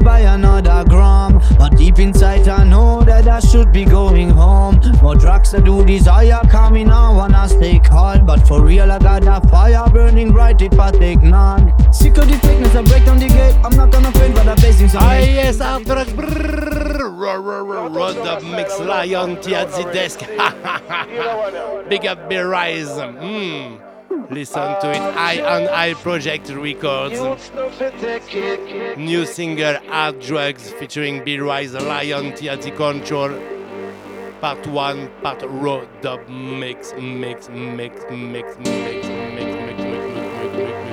buy 0.00 0.20
another 0.20 0.84
gram. 0.88 1.40
But 1.58 1.76
deep 1.76 1.98
inside, 1.98 2.48
I 2.48 2.64
know 2.64 3.02
that 3.04 3.28
I 3.28 3.40
should 3.40 3.72
be 3.72 3.84
going 3.84 4.30
home. 4.30 4.80
More 5.02 5.16
drugs 5.16 5.54
I 5.54 5.60
do 5.60 5.84
desire, 5.84 6.40
coming 6.50 6.88
now 6.88 7.14
wanna 7.16 7.48
stay 7.48 7.78
calm. 7.78 8.24
But 8.26 8.46
for 8.46 8.62
real, 8.64 8.90
I 8.90 8.98
got 8.98 9.22
that 9.22 9.48
fire 9.50 9.84
burning 9.90 10.32
bright 10.32 10.60
if 10.62 10.78
I 10.78 10.90
take 10.90 11.22
none. 11.22 11.72
Sick 11.92 12.16
of 12.18 12.28
the 12.28 12.36
thickness, 12.38 12.74
I 12.74 12.82
break 12.82 13.04
down 13.04 13.18
the 13.18 13.28
gate. 13.28 13.54
I'm 13.64 13.76
not 13.76 13.90
gonna 13.90 14.10
faint, 14.12 14.34
but 14.34 14.46
I'm 14.48 14.56
facing 14.56 14.88
some 14.88 15.02
Ah 15.02 15.18
yes, 15.18 15.58
ro- 15.60 15.78
road 17.88 18.16
up 18.26 18.42
mix, 18.42 18.78
Lion 18.80 19.36
T 19.40 19.54
at. 19.54 19.70
Big 21.88 22.06
up 22.06 22.28
B-Rise. 22.28 22.88
Hmm. 22.90 23.89
Listen 24.10 24.74
to 24.80 24.90
it, 24.90 24.98
Eye 24.98 25.40
on 25.40 25.68
Eye 25.68 25.94
Project 25.94 26.48
Records. 26.50 27.20
New 28.96 29.24
single 29.24 29.76
Hard 29.88 30.20
Drugs 30.20 30.72
featuring 30.72 31.24
Bill 31.24 31.44
Rise, 31.44 31.74
Lion 31.74 32.34
T 32.34 32.48
at 32.48 32.62
the 32.62 32.72
control. 32.72 33.30
Part 34.40 34.66
1, 34.66 35.10
part 35.22 35.42
raw 35.46 35.84
dub 36.00 36.28
mix, 36.28 36.92
mix, 36.98 37.48
mix, 37.50 37.50
mix, 37.50 38.04
mix, 38.10 38.56
mix, 38.58 38.58
mix, 38.58 39.06
mix, 39.06 39.06
mix, 39.36 39.94
mix, 39.94 40.56
mix. 40.56 40.89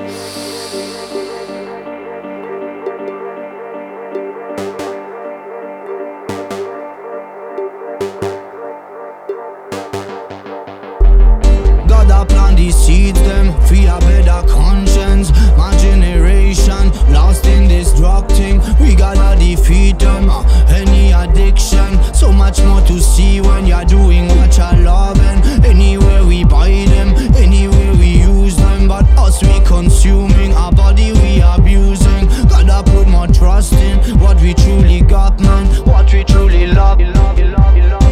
decedes 12.57 13.21
them, 13.21 13.53
fear 13.67 13.93
a 13.95 13.99
better 13.99 14.45
conscience. 14.47 15.31
My 15.55 15.75
generation 15.77 16.89
lost 17.13 17.45
in 17.45 17.69
destructing. 17.69 18.55
We 18.81 18.95
gotta 18.95 19.39
defeat 19.39 19.99
them. 19.99 20.29
Uh, 20.29 20.43
any 20.67 21.11
addiction, 21.11 21.89
so 22.13 22.31
much 22.34 22.61
more 22.63 22.81
to 22.81 22.99
see 22.99 23.39
when 23.39 23.65
you're 23.67 23.85
doing 23.85 24.27
what 24.27 24.57
you're 24.57 24.84
loving. 24.84 25.39
Anywhere 25.63 26.25
we 26.25 26.43
buy 26.43 26.85
them, 26.89 27.09
anywhere 27.35 27.93
we 27.93 28.23
use 28.23 28.57
them, 28.57 28.88
but 28.88 29.05
us 29.17 29.41
we 29.43 29.59
consuming 29.61 30.51
our 30.53 30.71
body 30.71 31.13
we 31.13 31.39
abusing. 31.41 32.25
Gotta 32.49 32.84
put 32.91 33.07
more 33.07 33.27
trust 33.27 33.73
in 33.73 34.19
what 34.19 34.41
we 34.41 34.53
truly 34.55 35.01
got, 35.01 35.39
man. 35.39 35.65
What 35.85 36.11
we 36.11 36.23
truly 36.23 36.67
love. 36.67 36.99
love, 36.99 37.39
love, 37.39 37.77
love. 37.77 38.06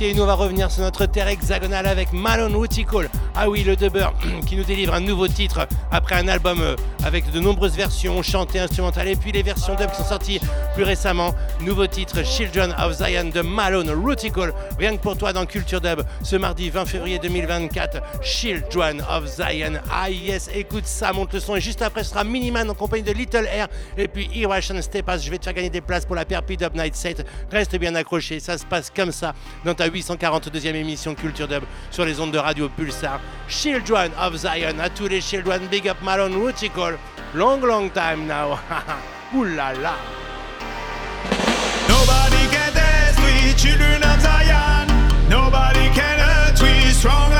Et 0.00 0.14
nous, 0.14 0.22
on 0.22 0.26
va 0.26 0.34
revenir 0.34 0.70
sur 0.70 0.82
notre 0.82 1.06
terre 1.06 1.26
hexagonale 1.26 1.84
avec 1.86 2.12
Malone 2.12 2.54
Woodtickle. 2.54 3.10
Ah 3.34 3.50
oui, 3.50 3.64
le 3.64 3.74
dubber 3.74 4.06
qui 4.46 4.54
nous 4.54 4.62
délivre 4.62 4.94
un 4.94 5.00
nouveau 5.00 5.26
titre 5.26 5.66
après 5.90 6.14
un 6.14 6.28
album 6.28 6.60
euh, 6.60 6.76
avec 7.04 7.28
de 7.32 7.40
nombreuses 7.40 7.74
versions 7.74 8.22
chantées, 8.22 8.60
instrumentales 8.60 9.08
et 9.08 9.16
puis 9.16 9.32
les 9.32 9.42
versions 9.42 9.74
dub 9.74 9.90
qui 9.90 9.96
sont 9.96 10.04
sorties 10.04 10.40
plus 10.78 10.84
récemment. 10.84 11.34
Nouveau 11.60 11.88
titre 11.88 12.24
Children 12.24 12.72
of 12.78 12.92
Zion 12.92 13.30
de 13.34 13.40
Malone 13.40 13.90
Woodtickle. 13.90 14.52
Rien 14.78 14.96
que 14.96 15.02
pour 15.02 15.18
toi 15.18 15.32
dans 15.32 15.44
Culture 15.44 15.80
Dub 15.80 16.02
ce 16.22 16.36
mardi 16.36 16.70
20 16.70 16.86
février 16.86 17.18
2024. 17.18 18.00
Children 18.22 19.02
of 19.10 19.26
Zion. 19.26 19.80
Ah 19.90 20.08
yes, 20.08 20.48
écoute 20.54 20.86
ça, 20.86 21.12
monte 21.12 21.32
le 21.32 21.40
son. 21.40 21.56
Et 21.56 21.60
juste 21.60 21.82
après, 21.82 22.04
ce 22.04 22.10
sera 22.10 22.22
Miniman 22.22 22.70
en 22.70 22.74
compagnie 22.74 23.02
de 23.02 23.10
Little 23.10 23.48
Air 23.52 23.66
et 23.96 24.06
puis 24.06 24.30
Irration 24.32 24.80
Stepas. 24.80 25.18
Je 25.18 25.32
vais 25.32 25.38
te 25.38 25.46
faire 25.46 25.54
gagner 25.54 25.68
des 25.68 25.80
places 25.80 26.06
pour 26.06 26.14
la 26.14 26.24
Perpi 26.24 26.56
Dub 26.56 26.76
Night 26.76 26.94
Set. 26.94 27.26
Reste 27.50 27.76
bien 27.76 27.96
accroché, 27.96 28.38
ça 28.38 28.56
se 28.56 28.64
passe 28.64 28.88
comme 28.94 29.10
ça 29.10 29.34
dans 29.64 29.74
ta 29.74 29.88
842e 29.88 30.76
émission 30.76 31.16
Culture 31.16 31.48
Dub 31.48 31.64
sur 31.90 32.04
les 32.04 32.20
ondes 32.20 32.30
de 32.30 32.38
radio 32.38 32.68
Pulsar. 32.68 33.18
Children 33.48 34.12
of 34.22 34.36
Zion, 34.36 34.78
à 34.80 34.88
tous 34.90 35.08
les 35.08 35.20
children, 35.20 35.60
big 35.68 35.88
up 35.88 35.96
Malone 36.04 36.36
Woodtickle. 36.36 36.96
Long, 37.34 37.58
long 37.62 37.90
time 37.90 38.28
now. 38.28 38.60
Là. 39.34 40.27
Children 43.58 44.00
of 44.04 44.20
Zion. 44.20 44.86
Nobody 45.28 45.90
can 45.90 46.18
hurt 46.20 46.62
we 46.62 46.92
strong 46.92 47.37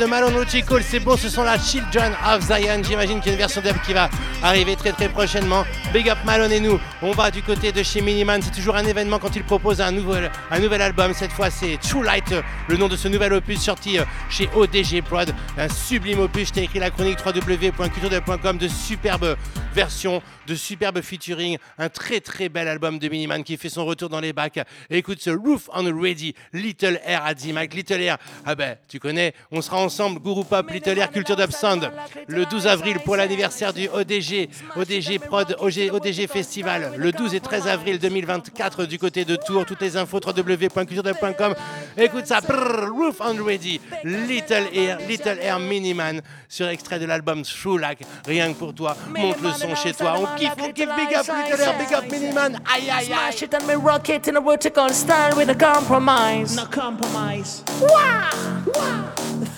de 0.00 0.06
Malone 0.06 0.34
Woodtickle, 0.34 0.82
c'est 0.82 0.98
beau, 0.98 1.16
ce 1.18 1.28
sont 1.28 1.42
la 1.42 1.58
Children 1.58 2.12
of 2.26 2.42
Zion. 2.42 2.82
J'imagine 2.82 3.20
qu'il 3.20 3.26
y 3.26 3.30
a 3.30 3.32
une 3.34 3.38
version 3.38 3.60
dub 3.60 3.76
qui 3.84 3.92
va 3.92 4.08
arriver 4.42 4.74
très 4.74 4.92
très 4.92 5.10
prochainement. 5.10 5.64
Big 5.92 6.08
up 6.08 6.18
Malone 6.24 6.52
et 6.52 6.60
nous, 6.60 6.78
on 7.02 7.10
va 7.10 7.32
du 7.32 7.42
côté 7.42 7.72
de 7.72 7.82
chez 7.82 8.00
Miniman. 8.00 8.40
C'est 8.40 8.52
toujours 8.52 8.76
un 8.76 8.84
événement 8.84 9.18
quand 9.18 9.34
il 9.34 9.42
propose 9.42 9.80
un 9.80 9.90
nouvel, 9.90 10.30
un 10.48 10.60
nouvel 10.60 10.82
album. 10.82 11.12
Cette 11.14 11.32
fois, 11.32 11.50
c'est 11.50 11.78
True 11.78 12.04
Light, 12.04 12.32
le 12.68 12.76
nom 12.76 12.86
de 12.86 12.94
ce 12.94 13.08
nouvel 13.08 13.32
opus 13.32 13.60
sorti 13.60 13.98
euh, 13.98 14.04
chez 14.28 14.48
ODG 14.54 15.02
Prod. 15.02 15.34
Un 15.58 15.68
sublime 15.68 16.20
opus. 16.20 16.48
Je 16.48 16.52
t'ai 16.52 16.62
écrit 16.62 16.78
la 16.78 16.90
chronique 16.90 17.18
www.culturedub.com 17.26 18.58
de 18.58 18.68
superbes 18.68 19.36
versions, 19.74 20.22
de 20.46 20.54
superbes 20.54 21.00
featuring. 21.00 21.58
Un 21.76 21.88
très 21.88 22.20
très 22.20 22.48
bel 22.48 22.68
album 22.68 23.00
de 23.00 23.08
Miniman 23.08 23.42
qui 23.42 23.56
fait 23.56 23.68
son 23.68 23.84
retour 23.84 24.08
dans 24.08 24.20
les 24.20 24.32
bacs. 24.32 24.60
Écoute 24.90 25.20
ce 25.20 25.30
Roof 25.30 25.68
on 25.74 25.92
Ready, 26.00 26.34
Little 26.52 27.00
Air 27.04 27.24
à 27.24 27.34
D-Mac. 27.34 27.74
Little 27.74 28.00
Air, 28.00 28.18
ah 28.46 28.54
ben 28.54 28.76
tu 28.86 29.00
connais, 29.00 29.34
on 29.50 29.60
sera 29.60 29.78
ensemble, 29.78 30.20
Guru 30.20 30.44
Pop, 30.44 30.70
Little 30.70 30.98
Air, 30.98 31.10
Culture 31.10 31.34
Dub 31.36 31.50
Sound, 31.50 31.90
le 32.28 32.46
12 32.46 32.68
avril 32.68 32.98
pour 33.04 33.16
l'anniversaire 33.16 33.72
du 33.72 33.88
ODG, 33.88 34.48
ODG 34.76 35.18
Prod, 35.18 35.56
OG 35.58 35.79
ODG 35.88 36.26
Festival, 36.26 36.92
le 36.96 37.12
12 37.12 37.34
et 37.34 37.40
13 37.40 37.68
avril 37.68 37.98
2024 37.98 38.84
du 38.84 38.98
côté 38.98 39.24
de 39.24 39.36
Tours. 39.36 39.64
Toutes 39.64 39.80
les 39.80 39.96
infos 39.96 40.20
www.culturedub.com. 40.24 41.54
Écoute 41.96 42.26
ça, 42.26 42.40
brrr, 42.40 42.90
Roof 42.92 43.20
on 43.20 43.42
Ready, 43.42 43.80
Little 44.04 44.66
Air, 44.74 44.98
Little 45.08 45.38
Air 45.40 45.58
Miniman 45.60 46.20
sur 46.48 46.68
extrait 46.68 46.98
de 46.98 47.06
l'album 47.06 47.42
Like. 47.80 48.00
Rien 48.26 48.52
que 48.52 48.58
pour 48.58 48.74
toi, 48.74 48.96
monte 49.08 49.40
le 49.40 49.52
son 49.52 49.74
chez 49.74 49.94
toi. 49.94 50.16
On 50.18 50.36
kiffe, 50.36 50.52
on 50.60 50.72
kiffe, 50.72 50.88
big 50.96 51.14
up 51.16 51.26
Little 51.26 51.60
Air, 51.62 51.78
big 51.78 51.94
up 51.94 52.10
Miniman. 52.10 52.58
Aïe 52.70 52.90
aïe 52.90 52.90
aïe. 52.90 53.06
Smash 53.06 53.42
it 53.42 53.54
and 53.54 53.66
me 53.66 53.74
rock 53.74 54.08
it 54.08 54.26
in 54.28 54.36
a 54.36 54.40
vertical 54.40 54.88
style 54.90 55.36
with 55.36 55.48
a 55.48 55.54
compromise. 55.54 56.56
No 56.56 56.66
compromise. 56.66 57.62
Wow! 57.80 58.30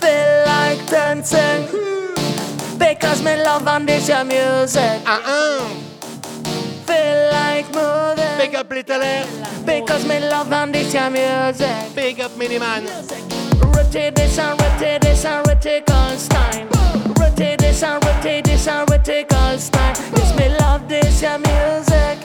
Feel 0.00 0.44
like 0.46 0.86
dancing 0.90 1.66
because 2.78 3.22
me 3.22 3.36
love 3.42 3.66
and 3.66 3.88
this 3.88 4.08
your 4.08 4.24
music. 4.24 5.00
Uh-uh. 5.06 5.91
Feel 6.86 7.30
like 7.32 7.66
moving. 7.74 8.38
Big 8.38 8.54
up 8.54 8.70
Little 8.70 9.02
Air. 9.02 9.26
Because 9.64 10.06
me 10.06 10.18
love 10.20 10.52
and 10.52 10.74
this 10.74 10.92
your 10.92 11.10
music. 11.10 11.94
Big 11.94 12.20
up 12.20 12.32
Miniman. 12.32 12.86
Rotate 13.74 14.14
this 14.14 14.38
and 14.38 14.60
rotate 14.60 15.00
this 15.00 15.24
and 15.24 15.46
vertical 15.46 16.16
style. 16.16 16.68
Rotate 17.18 17.58
this 17.58 17.82
and 17.82 18.04
rotate 18.04 18.44
this 18.44 18.66
and 18.66 18.88
vertical 18.88 19.58
style. 19.58 19.94
Yes, 20.16 20.36
me 20.38 20.48
love 20.58 20.88
this 20.88 21.22
your 21.22 21.38
music. 21.38 22.18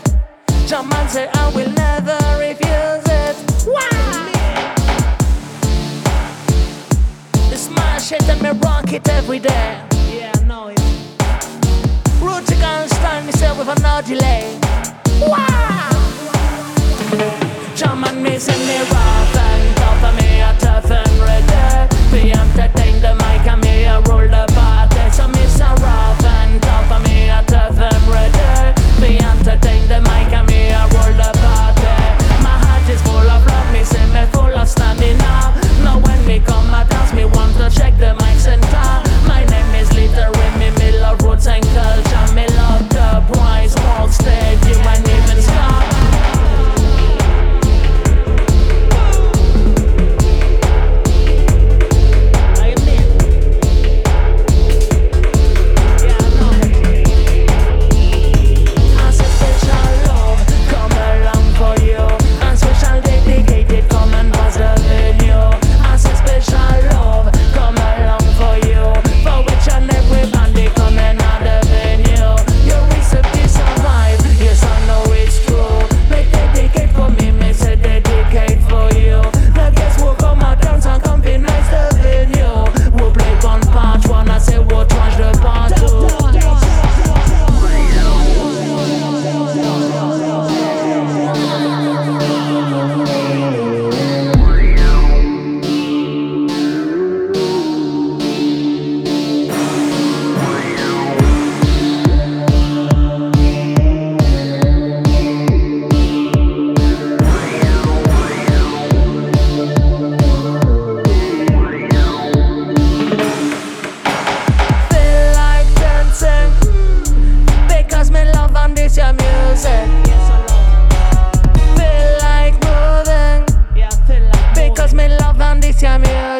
Jump 0.67 0.93
and 0.95 1.09
say 1.09 1.29
I 1.33 1.49
will 1.55 1.71
never 1.71 2.17
refuse 2.39 3.05
it. 3.07 3.35
Wow! 3.67 4.23
Smash 7.55 8.11
it 8.11 8.29
and 8.29 8.41
me 8.41 8.49
rock 8.61 8.91
it 8.93 9.07
every 9.09 9.39
day. 9.39 9.81
Yeah, 10.09 10.31
I 10.35 10.43
know 10.43 10.67
it 10.69 10.86
brute 12.27 12.59
can 12.59 12.89
stand 12.89 13.25
myself 13.25 13.57
with 13.57 13.81
no 13.81 14.01
delay. 14.01 14.59
Wow! 15.21 15.89
German 17.75 18.21
mason, 18.21 18.59
they 18.67 18.83
rather. 18.91 19.46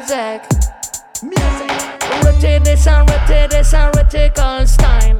Your 0.10 0.40
music. 1.22 1.72
Rotate 2.24 2.64
this 2.64 2.88
and 2.88 3.10
rotate 3.10 3.50
this 3.50 3.74
and 3.74 3.96
rotate 3.96 4.40
all 4.40 4.66
style. 4.66 5.18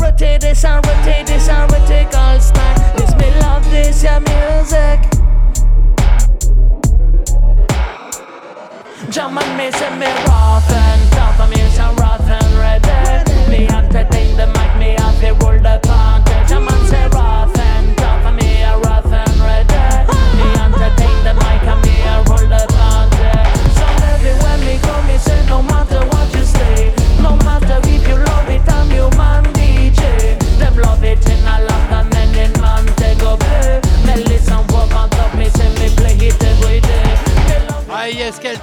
Rotate 0.00 0.40
this 0.40 0.64
and 0.64 0.86
rotate 0.86 1.26
this 1.26 1.48
and 1.48 1.70
rotate 1.70 2.14
all 2.14 2.40
style. 2.40 2.96
This 2.96 3.14
me 3.16 3.30
love 3.40 3.64
this 3.70 4.02
your 4.02 4.20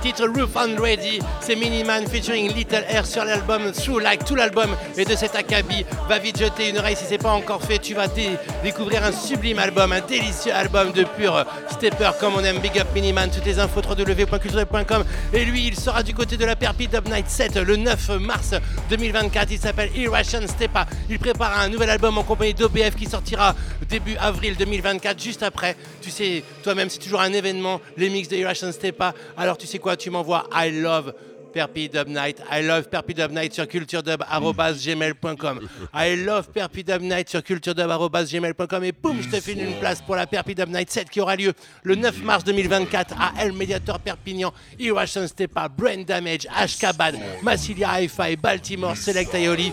titre 0.01 0.27
Roof 0.27 0.55
and 0.55 0.81
Ready 0.81 1.19
C'est 1.41 1.55
Miniman 1.55 2.05
featuring 2.07 2.53
Little 2.53 2.83
Air 2.89 3.05
sur 3.05 3.23
l'album 3.25 3.71
True 3.71 3.99
Like. 4.01 4.25
Tout 4.25 4.35
l'album 4.35 4.69
est 4.97 5.05
de 5.09 5.15
cet 5.15 5.35
acabit. 5.35 5.85
Va 6.07 6.19
vite 6.19 6.37
jeter 6.39 6.69
une 6.69 6.77
oreille 6.77 6.95
si 6.95 7.05
c'est 7.07 7.17
pas 7.17 7.31
encore 7.31 7.61
fait. 7.63 7.79
Tu 7.79 7.93
vas 7.93 8.07
dé- 8.07 8.37
découvrir 8.63 9.03
un 9.03 9.11
sublime 9.11 9.59
album, 9.59 9.91
un 9.91 10.01
délicieux 10.01 10.53
album 10.53 10.91
de 10.91 11.03
pur 11.03 11.45
stepper 11.71 12.11
comme 12.19 12.35
on 12.35 12.43
aime. 12.43 12.59
Big 12.59 12.77
Up 12.79 12.87
Miniman. 12.93 13.29
Toutes 13.29 13.45
les 13.45 13.59
infos 13.59 13.81
www.culture.com. 13.81 15.03
Et 15.33 15.45
lui, 15.45 15.67
il 15.67 15.75
sera 15.79 16.03
du 16.03 16.13
côté 16.13 16.37
de 16.37 16.45
la 16.45 16.55
Perpit 16.55 16.87
Dub 16.87 17.07
Night 17.07 17.27
7 17.29 17.55
le 17.57 17.75
9 17.75 18.09
mars 18.19 18.53
2024. 18.89 19.51
Il 19.51 19.59
s'appelle 19.59 19.89
Irration 19.95 20.41
Stepa. 20.47 20.85
Il 21.09 21.19
prépare 21.19 21.59
un 21.59 21.69
nouvel 21.69 21.89
album 21.89 22.17
en 22.17 22.23
compagnie 22.23 22.53
d'OBF 22.53 22.95
qui 22.95 23.05
sortira 23.05 23.55
début 23.89 24.17
avril 24.17 24.55
2024, 24.57 25.21
juste 25.21 25.43
après. 25.43 25.75
Tu 26.01 26.09
sais, 26.11 26.43
toi-même, 26.63 26.89
c'est 26.89 26.99
toujours 26.99 27.21
un 27.21 27.31
événement, 27.31 27.79
les 27.95 28.09
mix 28.09 28.27
de 28.27 28.35
Irration 28.35 28.71
Stepa. 28.71 29.13
Alors, 29.37 29.57
tu 29.57 29.65
sais 29.65 29.79
quoi, 29.79 29.86
tu 29.95 30.09
m'envoies 30.09 30.47
I 30.53 30.71
love 30.71 31.13
Perpi 31.57 31.89
Dub 31.89 32.07
Night. 32.07 32.41
I 32.51 32.61
love 32.61 32.87
Perpi 32.89 33.13
Dub 33.13 33.31
Night 33.31 33.53
sur 33.53 33.67
culturedub.gmail.com. 33.67 35.59
I 35.93 36.15
love 36.15 36.49
Perpi 36.51 36.83
Dub 36.83 37.01
Night 37.01 37.29
sur 37.29 37.41
culturedub.gmail.com. 37.43 38.83
Et 38.83 38.91
boum, 38.91 39.21
je 39.21 39.29
te 39.29 39.41
file 39.41 39.63
une 39.63 39.79
place 39.79 40.01
pour 40.01 40.15
la 40.15 40.27
Perpi 40.27 40.53
Dub 40.53 40.69
Night 40.69 40.91
7 40.91 41.09
qui 41.09 41.19
aura 41.19 41.35
lieu 41.35 41.53
le 41.83 41.95
9 41.95 42.21
mars 42.23 42.43
2024 42.43 43.15
à 43.19 43.43
El 43.43 43.53
Mediator 43.53 43.99
Perpignan, 43.99 44.53
Irration 44.77 45.27
Stepa, 45.27 45.67
Brain 45.67 46.03
Damage, 46.05 46.47
Ashkaban, 46.55 47.13
Massilia 47.41 48.01
Hi-Fi, 48.01 48.35
Baltimore, 48.35 48.95
Select 48.95 49.33
Aioli. 49.33 49.71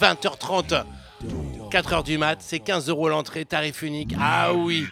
20h30. 0.00 0.84
4h 1.70 2.04
du 2.04 2.18
mat, 2.18 2.36
c'est 2.40 2.58
15 2.58 2.88
euros 2.88 3.08
l'entrée, 3.08 3.44
tarif 3.44 3.82
unique. 3.82 4.14
Ah 4.20 4.52
oui 4.54 4.86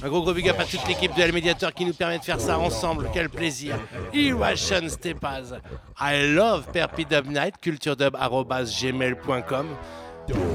Un 0.00 0.08
gros 0.08 0.22
gros 0.22 0.32
big 0.32 0.48
up 0.48 0.60
à 0.60 0.64
toute 0.64 0.86
l'équipe 0.86 1.12
de 1.16 1.22
El 1.22 1.32
Mediator 1.32 1.74
qui 1.74 1.84
nous 1.84 1.92
permet 1.92 2.18
de 2.18 2.24
faire 2.24 2.40
ça 2.40 2.56
ensemble. 2.58 3.10
Quel 3.12 3.28
plaisir. 3.28 3.74
Irration 4.12 4.88
Stepas. 4.88 5.54
I 6.00 6.34
love 6.34 6.66
Perpi 6.72 7.04
Dub 7.04 7.26
Night, 7.26 7.56
culturedub.gmail.com. 7.60 9.66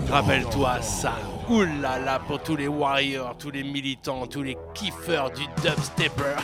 Rappelle-toi 0.09 0.81
ça. 0.81 1.15
Oulala 1.49 2.21
pour 2.27 2.41
tous 2.41 2.55
les 2.55 2.69
warriors, 2.69 3.35
tous 3.37 3.51
les 3.51 3.63
militants, 3.63 4.25
tous 4.27 4.43
les 4.43 4.55
kiffeurs 4.73 5.29
du 5.31 5.43
dubstepper. 5.61 6.37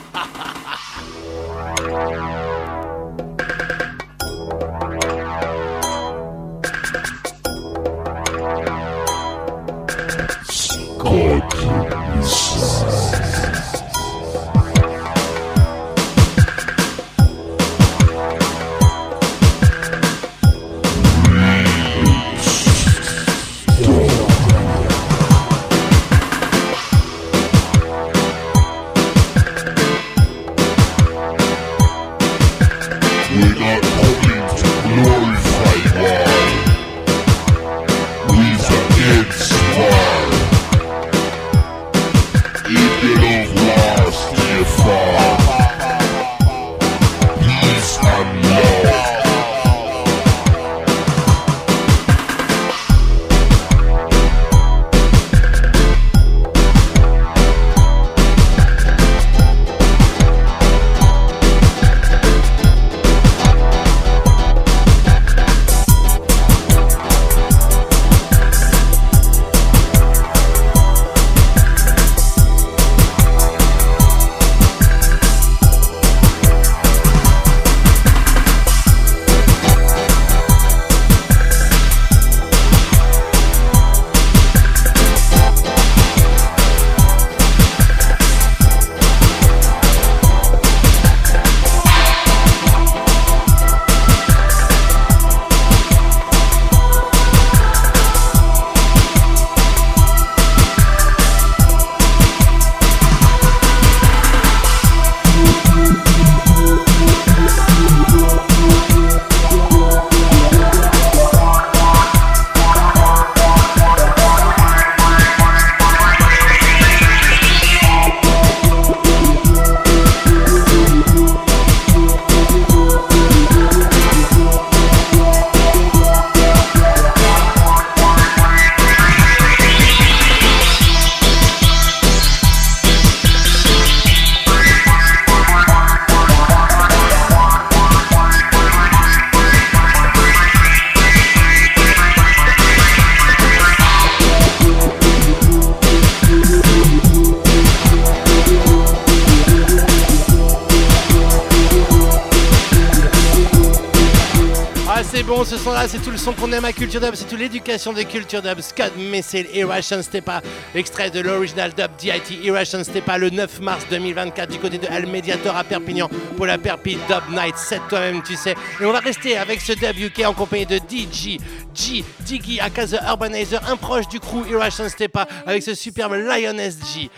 Son 156.30 156.42
qu'on 156.42 156.52
aime 156.52 156.66
à 156.66 156.74
Culture 156.74 157.02
Dub, 157.02 157.16
c'est 157.16 157.26
toute 157.26 157.40
l'éducation 157.40 157.94
de 157.94 158.02
Culture 158.04 158.42
Dub. 158.42 158.60
Scott 158.62 158.92
Messel, 158.98 159.48
Irration 159.54 160.02
Stepa, 160.02 160.42
extrait 160.76 161.10
de 161.10 161.22
l'original 161.22 161.74
dub 161.74 161.90
DIT 161.98 162.44
Irration 162.44 162.84
Stepa 162.84 163.18
le 163.18 163.30
9 163.30 163.62
mars 163.62 163.86
2024 163.90 164.52
du 164.52 164.60
côté 164.60 164.78
de 164.78 164.88
Al 164.88 165.08
Mediator 165.08 165.56
à 165.56 165.64
Perpignan 165.64 166.10
pour 166.36 166.46
la 166.46 166.58
Perpi 166.58 166.98
Dub 167.08 167.24
Night. 167.32 167.56
C'est 167.58 167.80
toi-même, 167.90 168.22
tu 168.22 168.36
sais. 168.36 168.56
Et 168.80 168.86
on 168.86 168.92
va 168.92 169.00
rester 169.00 169.38
avec 169.38 169.62
ce 169.62 169.74
dub 169.74 169.98
UK 169.98 170.26
en 170.26 170.34
compagnie 170.34 170.66
de 170.66 170.78
DJ, 170.78 171.38
G, 171.74 172.04
Diggy, 172.22 172.60
aka 172.60 172.86
Urbanizer, 173.08 173.62
un 173.68 173.78
proche 173.78 174.08
du 174.08 174.20
crew 174.20 174.46
Irration 174.50 174.88
Stepa 174.90 175.28
avec 175.46 175.64
ce 175.64 175.74
superbe 175.74 176.14
Lioness 176.14 176.78
G. 176.94 177.10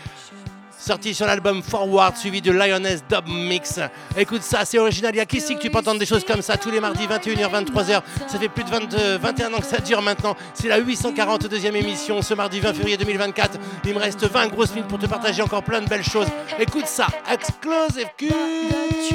Sorti 0.84 1.14
sur 1.14 1.26
l'album 1.26 1.62
Forward, 1.62 2.16
suivi 2.16 2.42
de 2.42 2.50
Lioness 2.50 3.04
Dub 3.08 3.28
Mix. 3.28 3.78
Écoute 4.16 4.42
ça, 4.42 4.64
c'est 4.64 4.80
original. 4.80 5.14
Il 5.14 5.18
y 5.18 5.20
a 5.20 5.26
qu'ici 5.26 5.54
que 5.54 5.60
tu 5.60 5.70
peux 5.70 5.78
entendre 5.78 6.00
des 6.00 6.06
choses 6.06 6.24
comme 6.24 6.42
ça 6.42 6.56
tous 6.56 6.72
les 6.72 6.80
mardis, 6.80 7.06
21h, 7.06 7.48
23h. 7.48 8.02
Ça 8.26 8.36
fait 8.36 8.48
plus 8.48 8.64
de 8.64 8.70
22, 8.70 9.18
21 9.18 9.54
ans 9.54 9.58
que 9.58 9.64
ça 9.64 9.78
dure 9.78 10.02
maintenant. 10.02 10.34
C'est 10.54 10.66
la 10.66 10.80
842e 10.80 11.76
émission 11.76 12.20
ce 12.20 12.34
mardi 12.34 12.58
20 12.58 12.74
février 12.74 12.96
2024. 12.96 13.60
Il 13.84 13.94
me 13.94 14.00
reste 14.00 14.26
20 14.26 14.48
grosses 14.48 14.74
minutes 14.74 14.88
pour 14.88 14.98
te 14.98 15.06
partager 15.06 15.40
encore 15.40 15.62
plein 15.62 15.82
de 15.82 15.88
belles 15.88 16.02
choses. 16.02 16.26
Écoute 16.58 16.88
ça, 16.88 17.06
Exclusive 17.30 18.08
Culture 18.18 19.12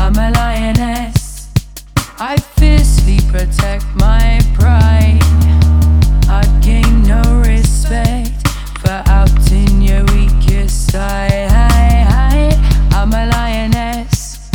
I'm 0.00 0.16
a 0.16 0.30
lioness. 0.34 1.48
I 2.18 2.36
fiercely 2.56 3.18
protect 3.30 3.84
my 3.94 4.40
pride. 4.54 5.20
I 6.28 6.42
gain 6.60 7.04
no 7.04 7.22
respect 7.46 8.48
for 8.80 9.00
outing 9.06 9.80
your 9.80 10.04
weakest 10.06 10.90
side. 10.90 11.52
I'm 12.90 13.12
a 13.12 13.26
lioness. 13.26 14.50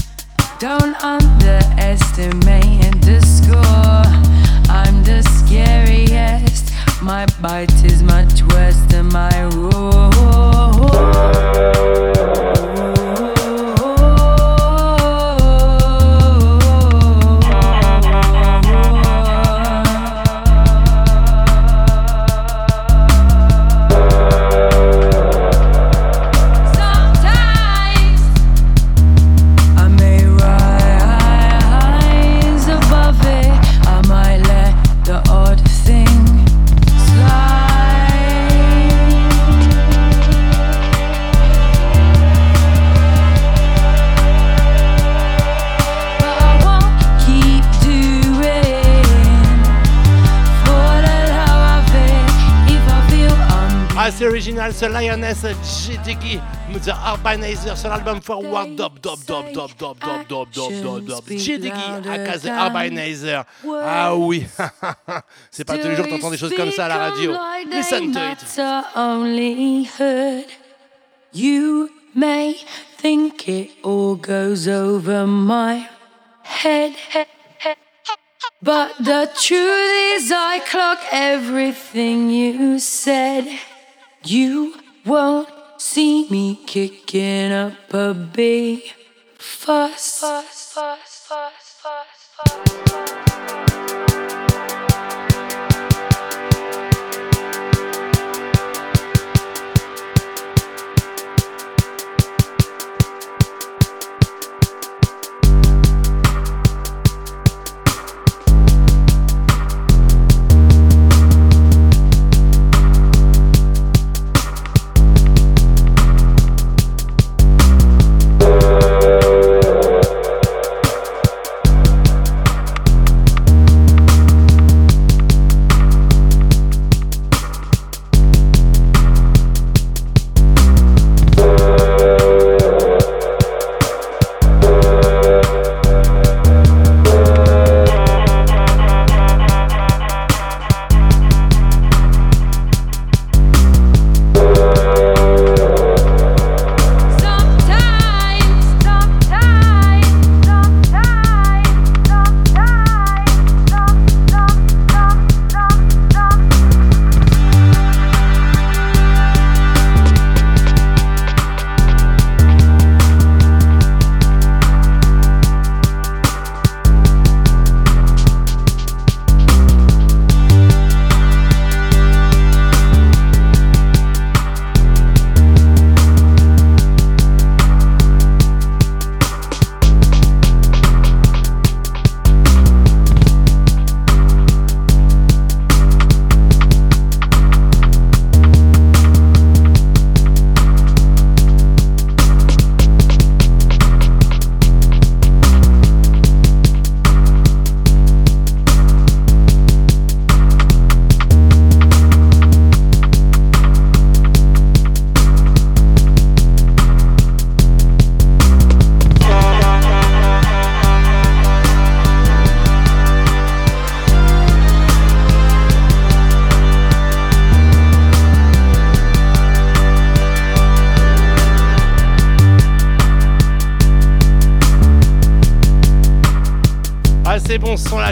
Don't 0.59 1.01
underestimate 1.01 2.83
and 2.83 3.01
score. 3.23 4.03
I'm 4.67 5.01
the 5.05 5.21
scariest. 5.39 6.73
My 7.01 7.25
bite 7.41 7.85
is 7.85 8.03
much 8.03 8.41
worse 8.51 8.81
than 8.89 9.07
my 9.07 9.45
roar. 9.45 10.24
I'm 54.05 54.11
Ah, 54.21 54.25
original, 54.25 54.71
ce 54.71 54.85
Lioness 54.85 55.41
GTK, 55.63 56.39
The 56.83 56.89
Urbanizer 56.89 57.75
sur 57.75 57.89
l'album 57.89 58.21
Forward 58.21 58.75
Dub 58.75 58.99
Dub 58.99 59.17
Dub 59.25 59.45
Dub 59.51 59.71
Dub 59.79 59.97
Dub 59.97 60.27
Dub 60.29 60.47
Dub 60.53 60.81
Dub 60.83 61.05
Dub 61.05 61.27
GTK, 61.27 61.73
aka 62.07 62.37
The 62.37 62.45
Urbanizer. 62.45 63.43
Ah 63.83 64.15
oui, 64.15 64.45
c'est 65.49 65.65
pas 65.65 65.79
tous 65.79 65.87
les 65.87 65.95
jours 65.95 66.07
t'entends 66.07 66.29
des 66.29 66.37
choses 66.37 66.53
comme 66.53 66.69
ça 66.69 66.85
à 66.85 66.89
la 66.89 66.97
radio. 66.97 67.33
Listen 67.71 68.11
to 68.11 68.19
it. 68.19 68.57
matter 68.57 68.83
only 68.95 69.89
heard. 69.97 70.45
You 71.33 71.89
may 72.13 72.57
think 73.01 73.47
it 73.47 73.71
all 73.83 74.15
goes 74.15 74.67
over 74.67 75.25
my 75.25 75.87
head. 76.43 76.93
But 78.61 78.97
the 78.99 79.31
truth 79.33 80.21
is, 80.21 80.31
I 80.31 80.59
clock 80.69 80.99
everything 81.11 82.29
you 82.29 82.77
said. 82.77 83.45
You 84.27 84.73
won't 85.05 85.47
see 85.77 86.27
me 86.29 86.59
kicking 86.65 87.51
up 87.51 87.93
a 87.93 88.11
big 88.15 88.81
fuss. 89.37 90.19
fuss, 90.19 90.73
fuss, 90.73 91.27
fuss, 91.27 93.04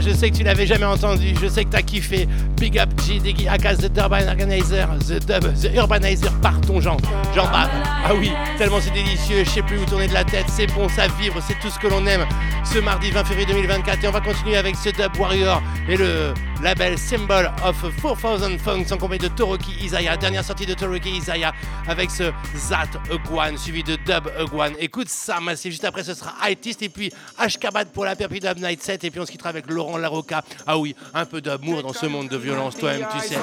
je 0.01 0.09
sais 0.11 0.31
que 0.31 0.37
tu 0.37 0.43
l'avais 0.43 0.65
jamais 0.65 0.85
entendu, 0.85 1.35
je 1.41 1.47
sais 1.47 1.65
que 1.65 1.69
t'as 1.69 1.82
kiffé. 1.93 2.27
Big 2.57 2.79
up 2.79 2.89
G, 3.05 3.19
Diggy, 3.19 3.47
Akas, 3.47 3.77
The 3.77 3.97
Urban 3.97 4.27
Organizer, 4.27 4.87
The 4.99 5.19
Dub, 5.25 5.53
The 5.53 5.75
Urbanizer 5.75 6.31
par 6.41 6.59
ton 6.61 6.81
Jean. 6.81 6.97
Jean 7.35 7.45
bave. 7.51 7.69
Ah 8.05 8.13
oui, 8.15 8.31
tellement 8.57 8.79
c'est 8.81 8.91
délicieux, 8.91 9.43
je 9.43 9.49
sais 9.49 9.61
plus 9.61 9.77
où 9.77 9.85
tourner 9.85 10.07
de 10.07 10.13
la 10.13 10.23
tête, 10.23 10.45
c'est 10.49 10.67
bon, 10.67 10.89
ça 10.89 11.07
vibre, 11.19 11.39
c'est 11.47 11.59
tout 11.59 11.69
ce 11.69 11.77
que 11.77 11.87
l'on 11.87 12.05
aime. 12.05 12.25
Ce 12.63 12.79
mardi 12.79 13.11
20 13.11 13.25
février 13.25 13.45
2024 13.45 14.03
et 14.03 14.07
on 14.07 14.11
va 14.11 14.21
continuer 14.21 14.55
avec 14.55 14.75
ce 14.75 14.89
Dub 14.89 15.15
Warrior 15.19 15.61
et 15.87 15.97
le 15.97 16.33
label 16.63 16.97
Symbol 16.97 17.51
of 17.63 17.75
4000 18.01 18.57
Funks 18.57 18.91
en 18.91 18.97
compagnie 18.97 19.19
de 19.19 19.27
Toroki 19.27 19.73
Isaiah, 19.83 20.15
dernière 20.15 20.43
sortie 20.43 20.65
de 20.65 20.73
Toroki 20.73 21.09
Isaiah 21.09 21.53
avec 21.87 22.09
ce 22.09 22.31
Zat 22.55 22.87
Eguan 23.11 23.57
suivi 23.57 23.83
de 23.83 23.97
Dub 23.97 24.29
Eguan. 24.39 24.71
Écoute 24.79 25.09
ça, 25.09 25.39
massif, 25.41 25.71
juste 25.71 25.83
après 25.83 26.03
ce 26.03 26.13
sera 26.13 26.33
Artist 26.41 26.81
et 26.81 26.89
puis 26.89 27.11
Ashkabat 27.37 27.85
pour 27.85 28.05
la 28.05 28.15
Perpi 28.15 28.39
Dub 28.39 28.57
Night 28.57 28.81
7 28.81 29.03
et 29.03 29.11
puis 29.11 29.19
on 29.19 29.25
se 29.25 29.31
quittera 29.31 29.49
avec 29.49 29.69
Laurent 29.69 29.97
Larocca. 29.97 30.41
Ah 30.65 30.77
oui, 30.77 30.95
un 31.13 31.25
peu 31.25 31.41
d'amour 31.41 31.82
dans 31.83 31.91
ce 31.91 32.05
monde 32.05 32.29
de 32.29 32.37
violence, 32.37 32.77
toi-même 32.77 33.05
tu 33.11 33.27
sais. 33.27 33.37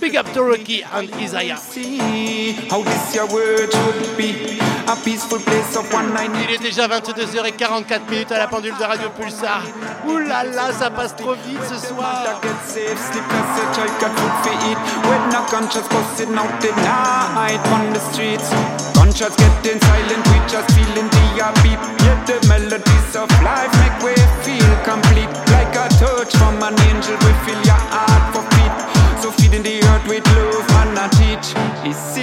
Big 0.00 0.16
up 0.16 0.26
Toroki 0.34 0.82
and 0.92 1.06
Isaiah. 1.22 1.54
How 2.68 2.82
this 2.82 3.14
your 3.14 3.26
world 3.28 3.70
should 3.70 4.16
be 4.16 4.58
a 4.88 4.96
peaceful 5.04 5.38
place 5.38 5.76
of 5.76 5.92
one 5.94 6.12
night. 6.12 6.30
Il 6.48 6.54
est 6.56 6.58
déjà 6.58 6.88
22h44 6.88 8.10
minutes 8.10 8.32
à 8.32 8.38
la 8.38 8.48
pendule 8.48 8.74
de 8.76 8.82
Radio 8.82 9.08
Pulsar. 9.10 9.62
Ouh 10.08 10.18
là 10.18 10.42
là, 10.42 10.72
ça 10.72 10.90
passe 10.90 11.14
trop 11.14 11.34
vite 11.34 11.60
ce 11.68 11.86
soir. 11.86 12.40
Gunshots 19.16 19.36
getting 19.38 19.80
silent, 19.80 20.26
we 20.26 20.38
just 20.50 20.68
feeling 20.72 21.08
the 21.08 21.52
beat 21.62 21.78
Yet 22.04 22.26
the 22.26 22.48
melodies 22.48 23.16
of 23.16 23.30
life 23.42 23.72
make 23.80 24.02
we 24.02 24.14
feel 24.42 24.76
complete 24.84 25.45
touch 25.98 26.36
from 26.36 26.62
an 26.62 26.78
angel, 26.88 27.16
we 27.24 27.32
feel 27.44 27.60
your 27.64 27.80
heart 27.92 28.24
for 28.34 28.44
feet 28.52 29.22
So 29.22 29.30
feeding 29.30 29.62
the 29.62 29.82
earth 29.82 30.06
with 30.08 30.26
love 30.36 30.70
and 30.82 30.98
a 30.98 31.06
teach. 31.16 31.54
It's 31.88 32.15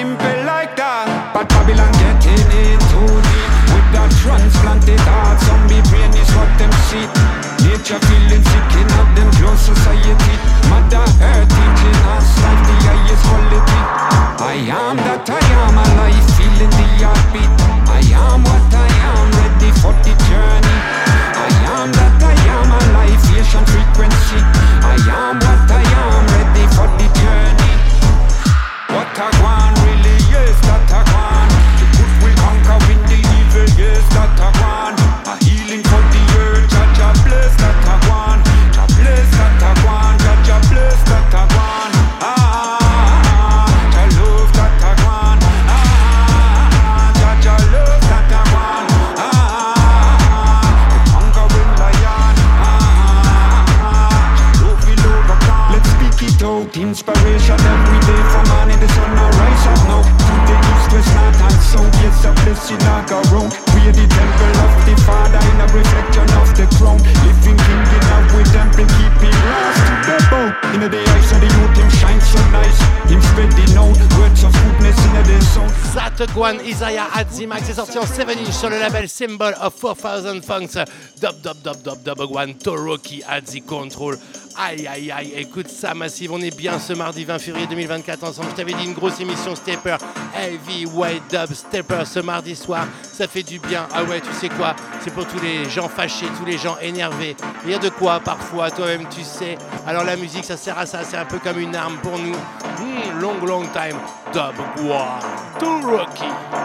sur 78.63 78.69
le 78.69 78.79
label 78.79 79.09
Symbol 79.09 79.53
of 79.59 79.73
4000 79.77 80.41
Funks. 80.41 80.75
Dub 81.19 81.41
dub 81.41 81.57
dub 81.61 81.81
dub 81.83 82.01
dub 82.01 82.17
Guan 82.29 82.53
Toroki 82.53 83.21
Adzi 83.27 83.61
Control. 83.61 84.17
Aïe 84.57 84.87
aïe 84.87 85.11
aïe, 85.11 85.33
écoute 85.35 85.67
ça 85.67 85.93
massive, 85.93 86.31
on 86.31 86.39
est 86.39 86.55
bien 86.55 86.79
ce 86.79 86.93
mardi 86.93 87.25
20 87.25 87.39
février 87.39 87.67
2024 87.67 88.23
ensemble. 88.23 88.47
Je 88.51 88.55
t'avais 88.55 88.71
dit 88.71 88.85
une 88.85 88.93
grosse 88.93 89.19
émission 89.19 89.53
Stepper, 89.53 89.97
Heavyweight 90.33 91.23
Dub 91.29 91.53
Stepper 91.53 92.05
ce 92.05 92.19
mardi 92.19 92.55
soir. 92.55 92.87
Ça 93.01 93.27
fait 93.27 93.43
du 93.43 93.59
bien. 93.59 93.85
Ah 93.93 94.05
ouais, 94.05 94.21
tu 94.21 94.31
sais 94.31 94.47
quoi 94.47 94.77
C'est 95.03 95.13
pour 95.13 95.27
tous 95.27 95.41
les 95.41 95.69
gens 95.69 95.89
fâchés, 95.89 96.27
tous 96.39 96.45
les 96.45 96.57
gens 96.57 96.77
énervés. 96.81 97.35
Il 97.65 97.71
y 97.71 97.73
a 97.73 97.79
de 97.79 97.89
quoi 97.89 98.21
parfois, 98.21 98.71
toi-même 98.71 99.07
tu 99.09 99.23
sais. 99.23 99.57
Alors 99.85 100.05
la 100.05 100.15
musique, 100.15 100.45
ça 100.45 100.55
sert 100.55 100.79
à 100.79 100.85
ça, 100.85 101.03
c'est 101.03 101.17
un 101.17 101.25
peu 101.25 101.39
comme 101.39 101.59
une 101.59 101.75
arme 101.75 101.97
pour 102.01 102.17
nous. 102.17 102.31
Hmm, 102.31 103.19
long 103.19 103.45
long 103.45 103.65
time. 103.73 103.99
Dub 104.31 104.55
Guan 104.77 105.19
Toroki. 105.59 106.23
Thank 106.53 106.62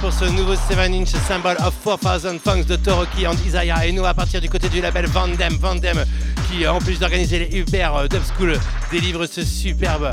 pour 0.00 0.10
ce 0.10 0.24
nouveau 0.24 0.54
7 0.54 0.78
inch 0.90 1.08
Symbol 1.28 1.54
of 1.58 1.74
4000 1.84 2.40
Funks 2.40 2.64
de 2.64 2.76
Toroki 2.76 3.26
and 3.26 3.34
Isaiah. 3.46 3.86
Et 3.86 3.92
nous, 3.92 4.06
à 4.06 4.14
partir 4.14 4.40
du 4.40 4.48
côté 4.48 4.70
du 4.70 4.80
label 4.80 5.04
Vandem, 5.04 5.52
Vandem, 5.58 6.02
qui 6.48 6.66
en 6.66 6.78
plus 6.78 6.98
d'organiser 6.98 7.40
les 7.40 7.58
Uber 7.58 7.90
euh, 7.94 8.08
Dub 8.08 8.22
School, 8.22 8.58
délivre 8.90 9.26
ce 9.26 9.44
superbe 9.44 10.12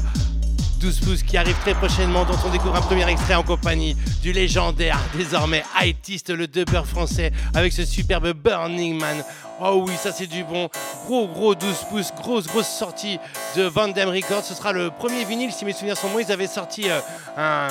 12 0.81 0.99
pouces 0.99 1.23
qui 1.23 1.38
arrive 1.38 1.56
très 1.61 1.76
prochainement, 1.76 2.26
dont 2.26 2.38
on 2.45 2.49
découvre 2.49 2.76
un 2.76 2.81
premier 2.81 3.10
extrait 3.10 3.35
en 3.35 3.44
compagnie 3.44 3.95
du 4.22 4.34
légendaire, 4.34 4.99
désormais 5.15 5.64
Haïtiste, 5.80 6.30
le 6.30 6.48
dubber 6.48 6.81
français, 6.85 7.31
avec 7.53 7.72
ce 7.72 7.85
superbe 7.85 8.34
Burning 8.34 8.99
Man. 8.99 9.23
Oh 9.61 9.85
oui, 9.88 9.94
ça 9.98 10.11
c'est 10.11 10.27
du 10.27 10.44
bon. 10.44 10.68
Gros, 11.06 11.30
gros 11.30 11.56
12 11.56 11.73
pouces, 11.90 12.11
grosse, 12.22 12.48
grosse 12.48 12.68
sortie 12.68 13.18
de 13.56 13.64
Vandem 13.64 14.10
Records. 14.10 14.44
Ce 14.44 14.56
sera 14.56 14.73
le 14.73 14.91
premier 14.91 15.23
vinyle, 15.23 15.53
si 15.53 15.64
mes 15.64 15.72
souvenirs 15.72 15.98
sont 15.98 16.10
bons. 16.10 16.19
Ils 16.19 16.34
avaient 16.34 16.48
sorti 16.48 16.90
euh, 16.90 16.99
un, 17.38 17.69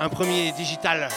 un 0.00 0.08
premier 0.08 0.50
digital 0.52 1.08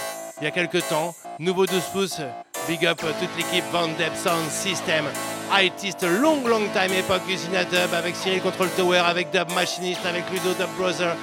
il 0.41 0.45
y 0.45 0.47
a 0.47 0.51
quelques 0.51 0.85
temps. 0.89 1.15
Nouveau 1.39 1.65
12 1.65 1.81
pouces. 1.93 2.21
Big 2.67 2.85
up 2.85 2.97
toute 2.99 3.29
l'équipe 3.37 3.63
Vandem 3.71 4.11
Sound 4.15 4.49
System. 4.49 5.05
Haïtiste, 5.53 6.03
long, 6.03 6.45
long 6.47 6.63
time 6.73 6.93
époque 6.97 7.21
usine 7.29 7.51
dub 7.71 7.93
avec 7.93 8.15
Cyril 8.15 8.41
Control 8.41 8.67
Tower, 8.75 8.97
avec 8.97 9.31
Dub 9.31 9.51
Machinist, 9.53 10.05
avec 10.05 10.29
Ludo 10.31 10.53
Dub 10.57 10.67
Brother. 10.77 11.15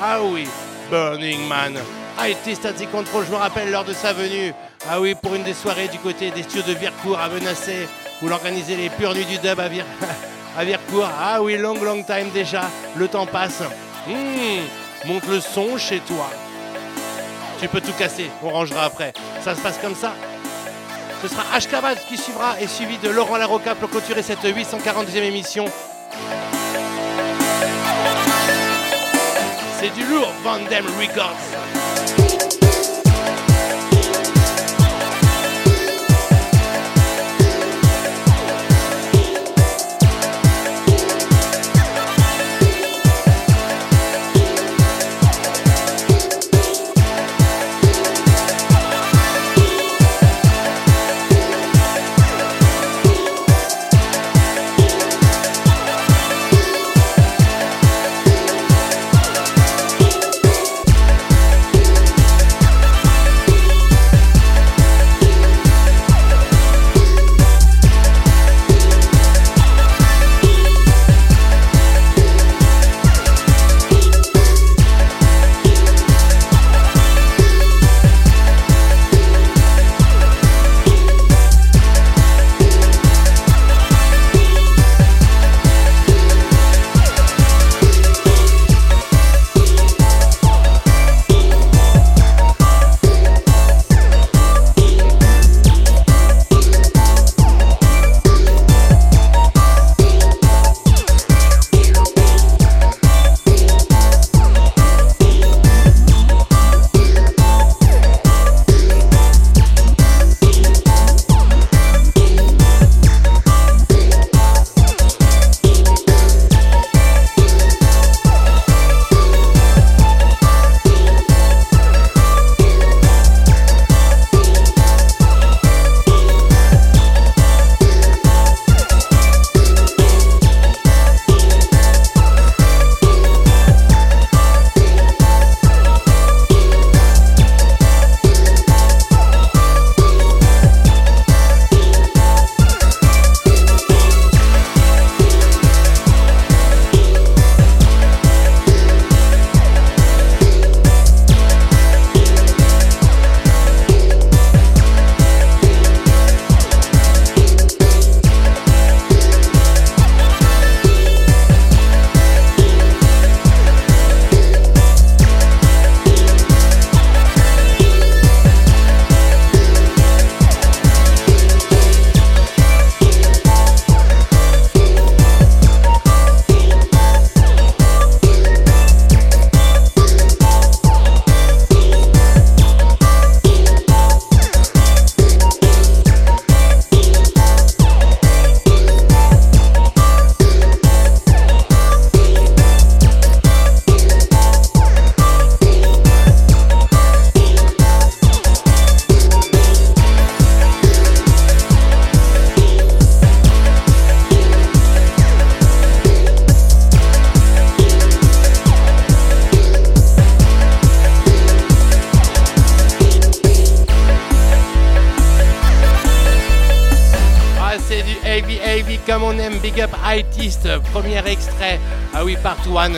Ah 0.00 0.18
oui, 0.22 0.46
Burning 0.90 1.46
Man. 1.48 1.78
Haïtiste 2.18 2.66
à 2.66 2.72
Control, 2.86 3.24
je 3.26 3.32
me 3.32 3.36
rappelle 3.36 3.70
lors 3.70 3.84
de 3.84 3.92
sa 3.94 4.12
venue. 4.12 4.52
Ah 4.88 5.00
oui, 5.00 5.14
pour 5.14 5.34
une 5.34 5.42
des 5.44 5.54
soirées 5.54 5.88
du 5.88 5.98
côté 5.98 6.30
des 6.30 6.42
studios 6.42 6.62
de 6.74 6.78
Vircourt 6.78 7.18
à 7.18 7.28
Menacé, 7.28 7.88
où 8.22 8.28
l'organisait 8.28 8.76
les 8.76 8.90
pures 8.90 9.14
nuits 9.14 9.24
du 9.24 9.38
dub 9.38 9.58
à, 9.58 9.68
Vir- 9.68 9.84
à 10.58 10.64
Vircourt. 10.64 11.08
Ah 11.20 11.42
oui, 11.42 11.56
long, 11.56 11.74
long 11.82 12.02
time 12.02 12.30
déjà. 12.32 12.62
Le 12.96 13.08
temps 13.08 13.26
passe. 13.26 13.62
Hmm, 14.06 15.08
monte 15.08 15.26
le 15.26 15.40
son 15.40 15.78
chez 15.78 16.00
toi. 16.00 16.30
Tu 17.60 17.66
peux 17.66 17.80
tout 17.80 17.92
casser, 17.92 18.30
on 18.42 18.50
rangera 18.50 18.84
après. 18.84 19.12
Ça 19.42 19.54
se 19.54 19.60
passe 19.60 19.78
comme 19.78 19.94
ça. 19.94 20.14
Ce 21.20 21.28
sera 21.28 21.42
Ashkabat 21.52 21.96
qui 21.96 22.16
suivra 22.16 22.60
et 22.60 22.68
suivi 22.68 22.96
de 22.98 23.08
Laurent 23.08 23.36
Larocca 23.36 23.74
pour 23.74 23.90
clôturer 23.90 24.22
cette 24.22 24.44
842e 24.44 25.24
émission. 25.24 25.64
C'est 29.80 29.92
du 29.94 30.04
lourd, 30.04 30.32
Vandem 30.44 30.86
Records. 31.00 31.77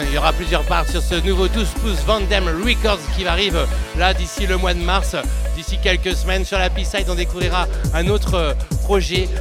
Il 0.06 0.14
y 0.14 0.18
aura 0.18 0.32
plusieurs 0.32 0.62
parts 0.62 0.89
sur 0.89 1.02
ce 1.02 1.14
nouveau 1.27 1.48
12 1.48 1.68
pouces 1.82 2.05
Vandem 2.06 2.44
Records 2.64 2.98
qui 3.16 3.27
arrive 3.27 3.66
là 3.98 4.14
d'ici 4.14 4.47
le 4.47 4.56
mois 4.56 4.74
de 4.74 4.81
mars. 4.81 5.16
D'ici 5.56 5.78
quelques 5.82 6.14
semaines 6.14 6.44
sur 6.44 6.59
la 6.59 6.68
B-side, 6.68 7.06
on 7.09 7.14
découvrira 7.14 7.66
un 7.93 8.09
autre 8.09 8.35
euh, 8.35 8.55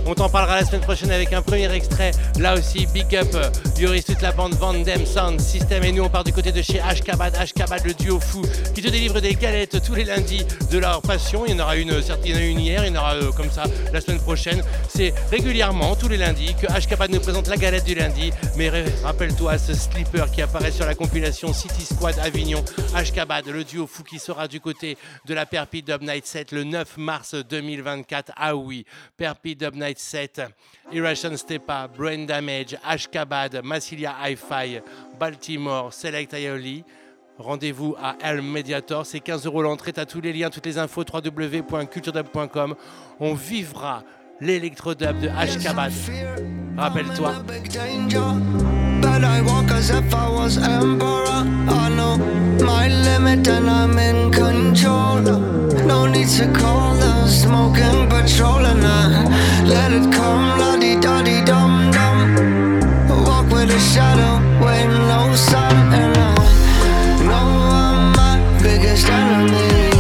On 0.06 0.14
t'en 0.14 0.30
parlera 0.30 0.58
la 0.58 0.66
semaine 0.66 0.82
prochaine 0.82 1.10
avec 1.10 1.34
un 1.34 1.42
premier 1.42 1.74
extrait. 1.74 2.12
Là 2.38 2.54
aussi, 2.54 2.86
big 2.94 3.16
up. 3.16 3.28
Il 3.78 3.84
y 3.84 3.88
aura 3.88 4.00
toute 4.00 4.22
la 4.22 4.32
bande 4.32 4.54
Vandem 4.54 5.08
Sound 5.08 5.40
System. 5.40 5.84
Et 5.84 5.92
nous, 5.92 6.04
on 6.04 6.10
part 6.10 6.24
du 6.24 6.32
côté 6.32 6.52
de 6.52 6.62
chez 6.62 6.80
Ashkabad. 6.80 7.36
Ashkabad, 7.36 7.84
le 7.84 7.96
duo 7.96 8.20
fou, 8.20 8.44
qui 8.76 8.84
te 8.84 8.90
délivre 8.90 9.20
des 9.20 9.34
galettes 9.34 9.82
tous 9.84 9.96
les 9.96 10.04
lundis 10.04 10.46
de 10.70 10.78
leur 10.78 11.02
passion. 11.02 11.46
Il 11.48 11.54
y 11.54 11.56
en 11.56 11.64
aura 11.64 11.78
une, 11.78 11.90
en 11.90 11.96
a 11.96 12.40
une 12.42 12.60
hier, 12.60 12.86
il 12.86 12.94
y 12.94 12.96
en 12.96 13.02
aura 13.02 13.16
euh, 13.16 13.32
comme 13.32 13.50
ça 13.50 13.64
la 13.92 14.02
semaine 14.02 14.20
prochaine. 14.20 14.62
C'est 14.88 15.16
régulièrement, 15.32 15.96
tous 15.96 16.10
les 16.10 16.18
lundis, 16.18 16.54
que 16.62 16.68
Ashkabad 16.72 17.10
nous 17.10 17.20
présente 17.20 17.48
la 17.48 17.58
galette 17.58 17.86
du 17.86 17.96
lundi. 17.96 18.32
Mais 18.56 18.70
rappelle-toi 19.04 19.58
ce 19.58 19.74
slipper 19.74 20.26
qui 20.32 20.44
apparaît 20.44 20.72
sur 20.72 20.86
la 20.86 20.94
compilation 20.94 21.54
City 21.54 21.86
Squad 21.86 22.20
Avignon. 22.20 22.64
Ashkabad, 22.94 23.48
le 23.48 23.64
duo 23.64 23.88
fou 23.88 24.04
qui 24.04 24.20
sera 24.20 24.48
du 24.48 24.60
côté 24.60 24.96
de 25.26 25.34
la 25.34 25.48
Perpi 25.48 25.82
Dub 25.82 26.04
Night 26.04 26.28
7 26.28 26.52
le 26.52 26.66
9 26.66 26.98
mars 26.98 27.34
2024. 27.34 28.34
Ah 28.36 28.56
oui, 28.56 28.86
Perpi 29.40 29.56
Dub 29.56 29.76
Night 29.76 29.98
7, 29.98 30.42
Irration 30.92 31.36
Stepa, 31.38 31.88
Brain 31.88 32.26
Damage, 32.26 32.76
Ashkabad, 32.86 33.62
Massilia 33.64 34.14
Hi-Fi, 34.22 34.82
Baltimore, 35.18 35.94
Select 35.94 36.34
Aioli. 36.34 36.84
Rendez-vous 37.38 37.96
à 37.98 38.18
El 38.22 38.42
Mediator, 38.42 39.06
c'est 39.06 39.22
15 39.22 39.46
euros 39.46 39.62
l'entrée, 39.62 39.94
t'as 39.94 40.06
tous 40.06 40.20
les 40.20 40.34
liens, 40.34 40.50
toutes 40.50 40.66
les 40.66 40.78
infos, 40.78 41.06
www.culturedub.com. 41.12 42.76
On 43.22 43.34
vivra 43.34 44.04
l'électrodub 44.42 45.20
de 45.22 45.30
Ashkabad. 45.30 45.94
Rappelle-toi. 46.78 47.36
But 49.02 49.24
I 49.24 49.42
walk 49.42 49.72
as 49.72 49.90
if 49.90 50.14
I 50.14 50.30
was 50.30 50.58
emperor. 50.58 51.42
I 51.82 51.90
know 51.98 52.18
my 52.66 52.88
limit 52.88 53.48
and 53.48 53.70
I'm 53.70 53.98
in 53.98 54.32
control. 54.32 55.22
No 55.86 56.06
need 56.08 56.28
to 56.40 56.52
call 56.52 56.96
the 56.96 57.28
smoking 57.28 58.08
patrol 58.10 58.66
and 58.66 58.86
I 58.86 59.64
let 59.66 59.92
it 59.92 60.12
come, 60.12 60.60
la 60.60 60.78
di 60.78 61.00
da 61.00 61.22
di 61.22 61.44
dum 61.46 61.92
dum. 61.92 62.18
Walk 63.26 63.48
with 63.52 63.70
a 63.72 63.80
shadow 63.80 64.36
with 64.64 64.92
no 65.12 65.36
sun 65.36 65.76
and 66.02 66.18
I 66.18 66.36
know 67.30 67.50
I'm 67.82 68.12
my 68.22 68.36
biggest 68.62 69.08
enemy. 69.08 69.92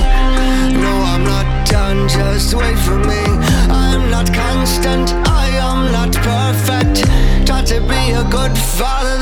No, 0.83 0.91
I'm 1.11 1.23
not 1.23 1.47
done, 1.67 2.07
just 2.07 2.53
wait 2.53 2.77
for 2.79 2.97
me. 2.97 3.21
I'm 3.69 4.09
not 4.09 4.27
constant, 4.33 5.13
I 5.27 5.47
am 5.69 5.91
not 5.91 6.13
perfect. 6.13 7.07
To 7.69 7.79
be 7.81 8.13
a 8.13 8.23
good 8.23 8.57
father 8.57 9.19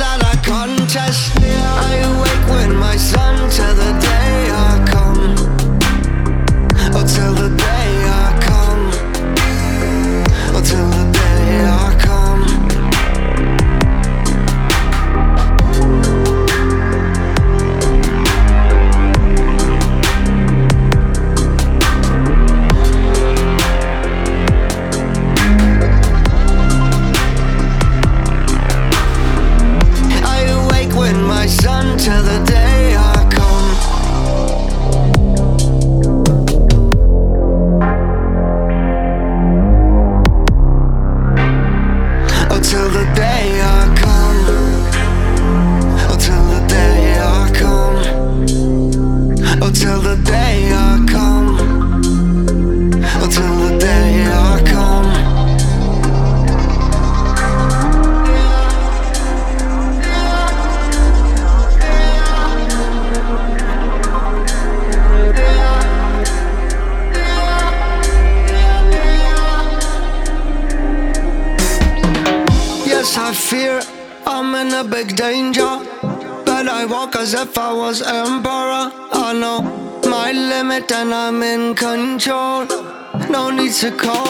to 83.78 83.92
call 83.92 84.27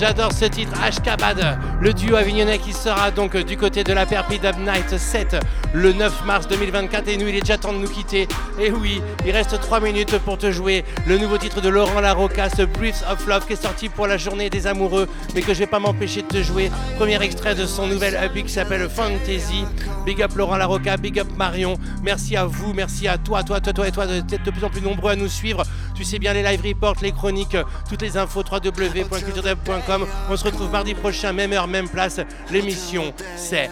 j'adore 0.00 0.32
ce 0.32 0.46
titre, 0.46 0.72
Ashkabad, 0.82 1.58
le 1.78 1.92
duo 1.92 2.16
avignonnais 2.16 2.58
qui 2.58 2.72
sera 2.72 3.10
donc 3.10 3.36
du 3.36 3.58
côté 3.58 3.84
de 3.84 3.92
la 3.92 4.06
Perpi 4.06 4.38
Dub 4.38 4.56
Night 4.58 4.96
7 4.96 5.36
le 5.74 5.92
9 5.92 6.24
mars 6.24 6.48
2024. 6.48 7.06
Et 7.08 7.18
nous, 7.18 7.28
il 7.28 7.36
est 7.36 7.40
déjà 7.40 7.58
temps 7.58 7.74
de 7.74 7.78
nous 7.78 7.88
quitter. 7.88 8.26
Et 8.58 8.70
oui, 8.70 9.02
il 9.26 9.30
reste 9.32 9.60
3 9.60 9.80
minutes 9.80 10.18
pour 10.20 10.38
te 10.38 10.50
jouer 10.50 10.86
le 11.06 11.18
nouveau 11.18 11.36
titre 11.36 11.60
de 11.60 11.68
Laurent 11.68 12.00
Larocca, 12.00 12.48
ce 12.48 12.62
Briefs 12.62 13.02
of 13.10 13.26
Love 13.26 13.46
qui 13.46 13.52
est 13.52 13.62
sorti 13.62 13.90
pour 13.90 14.06
la 14.06 14.16
journée 14.16 14.48
des 14.48 14.66
amoureux, 14.66 15.06
mais 15.34 15.42
que 15.42 15.52
je 15.52 15.58
vais 15.58 15.66
pas 15.66 15.78
m'empêcher 15.78 16.22
de 16.22 16.28
te 16.28 16.42
jouer. 16.42 16.70
Premier 16.96 17.22
extrait 17.22 17.54
de 17.54 17.66
son 17.66 17.86
nouvel 17.86 18.18
EP 18.22 18.42
qui 18.42 18.52
s'appelle 18.52 18.88
Fantasy. 18.88 19.66
Big 20.06 20.22
up 20.22 20.34
Laurent 20.34 20.56
Larocca, 20.56 20.96
big 20.96 21.20
up 21.20 21.28
Marion. 21.36 21.74
Merci 22.02 22.38
à 22.38 22.46
vous, 22.46 22.72
merci 22.72 23.06
à 23.06 23.18
toi, 23.18 23.42
toi, 23.42 23.60
toi, 23.60 23.74
toi 23.74 23.86
et 23.86 23.92
toi 23.92 24.06
d'être 24.06 24.44
de 24.44 24.50
plus 24.50 24.64
en 24.64 24.70
plus 24.70 24.80
nombreux 24.80 25.12
à 25.12 25.16
nous 25.16 25.28
suivre. 25.28 25.62
Tu 25.94 26.04
sais 26.04 26.18
bien 26.18 26.32
les 26.32 26.42
live 26.42 26.62
reports, 26.64 26.96
les 27.02 27.12
chroniques, 27.12 27.56
toutes 27.86 28.00
les 28.00 28.16
infos 28.16 28.42
www.culturedub.com. 28.50 29.89
On 30.28 30.36
se 30.36 30.44
retrouve 30.44 30.70
mardi 30.70 30.94
prochain, 30.94 31.32
même 31.32 31.52
heure, 31.52 31.66
même 31.66 31.88
place. 31.88 32.20
L'émission, 32.50 33.12
c'est 33.36 33.70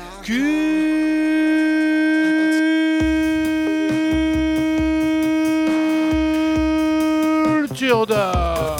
Culture 7.69 8.07
d'or. 8.07 8.77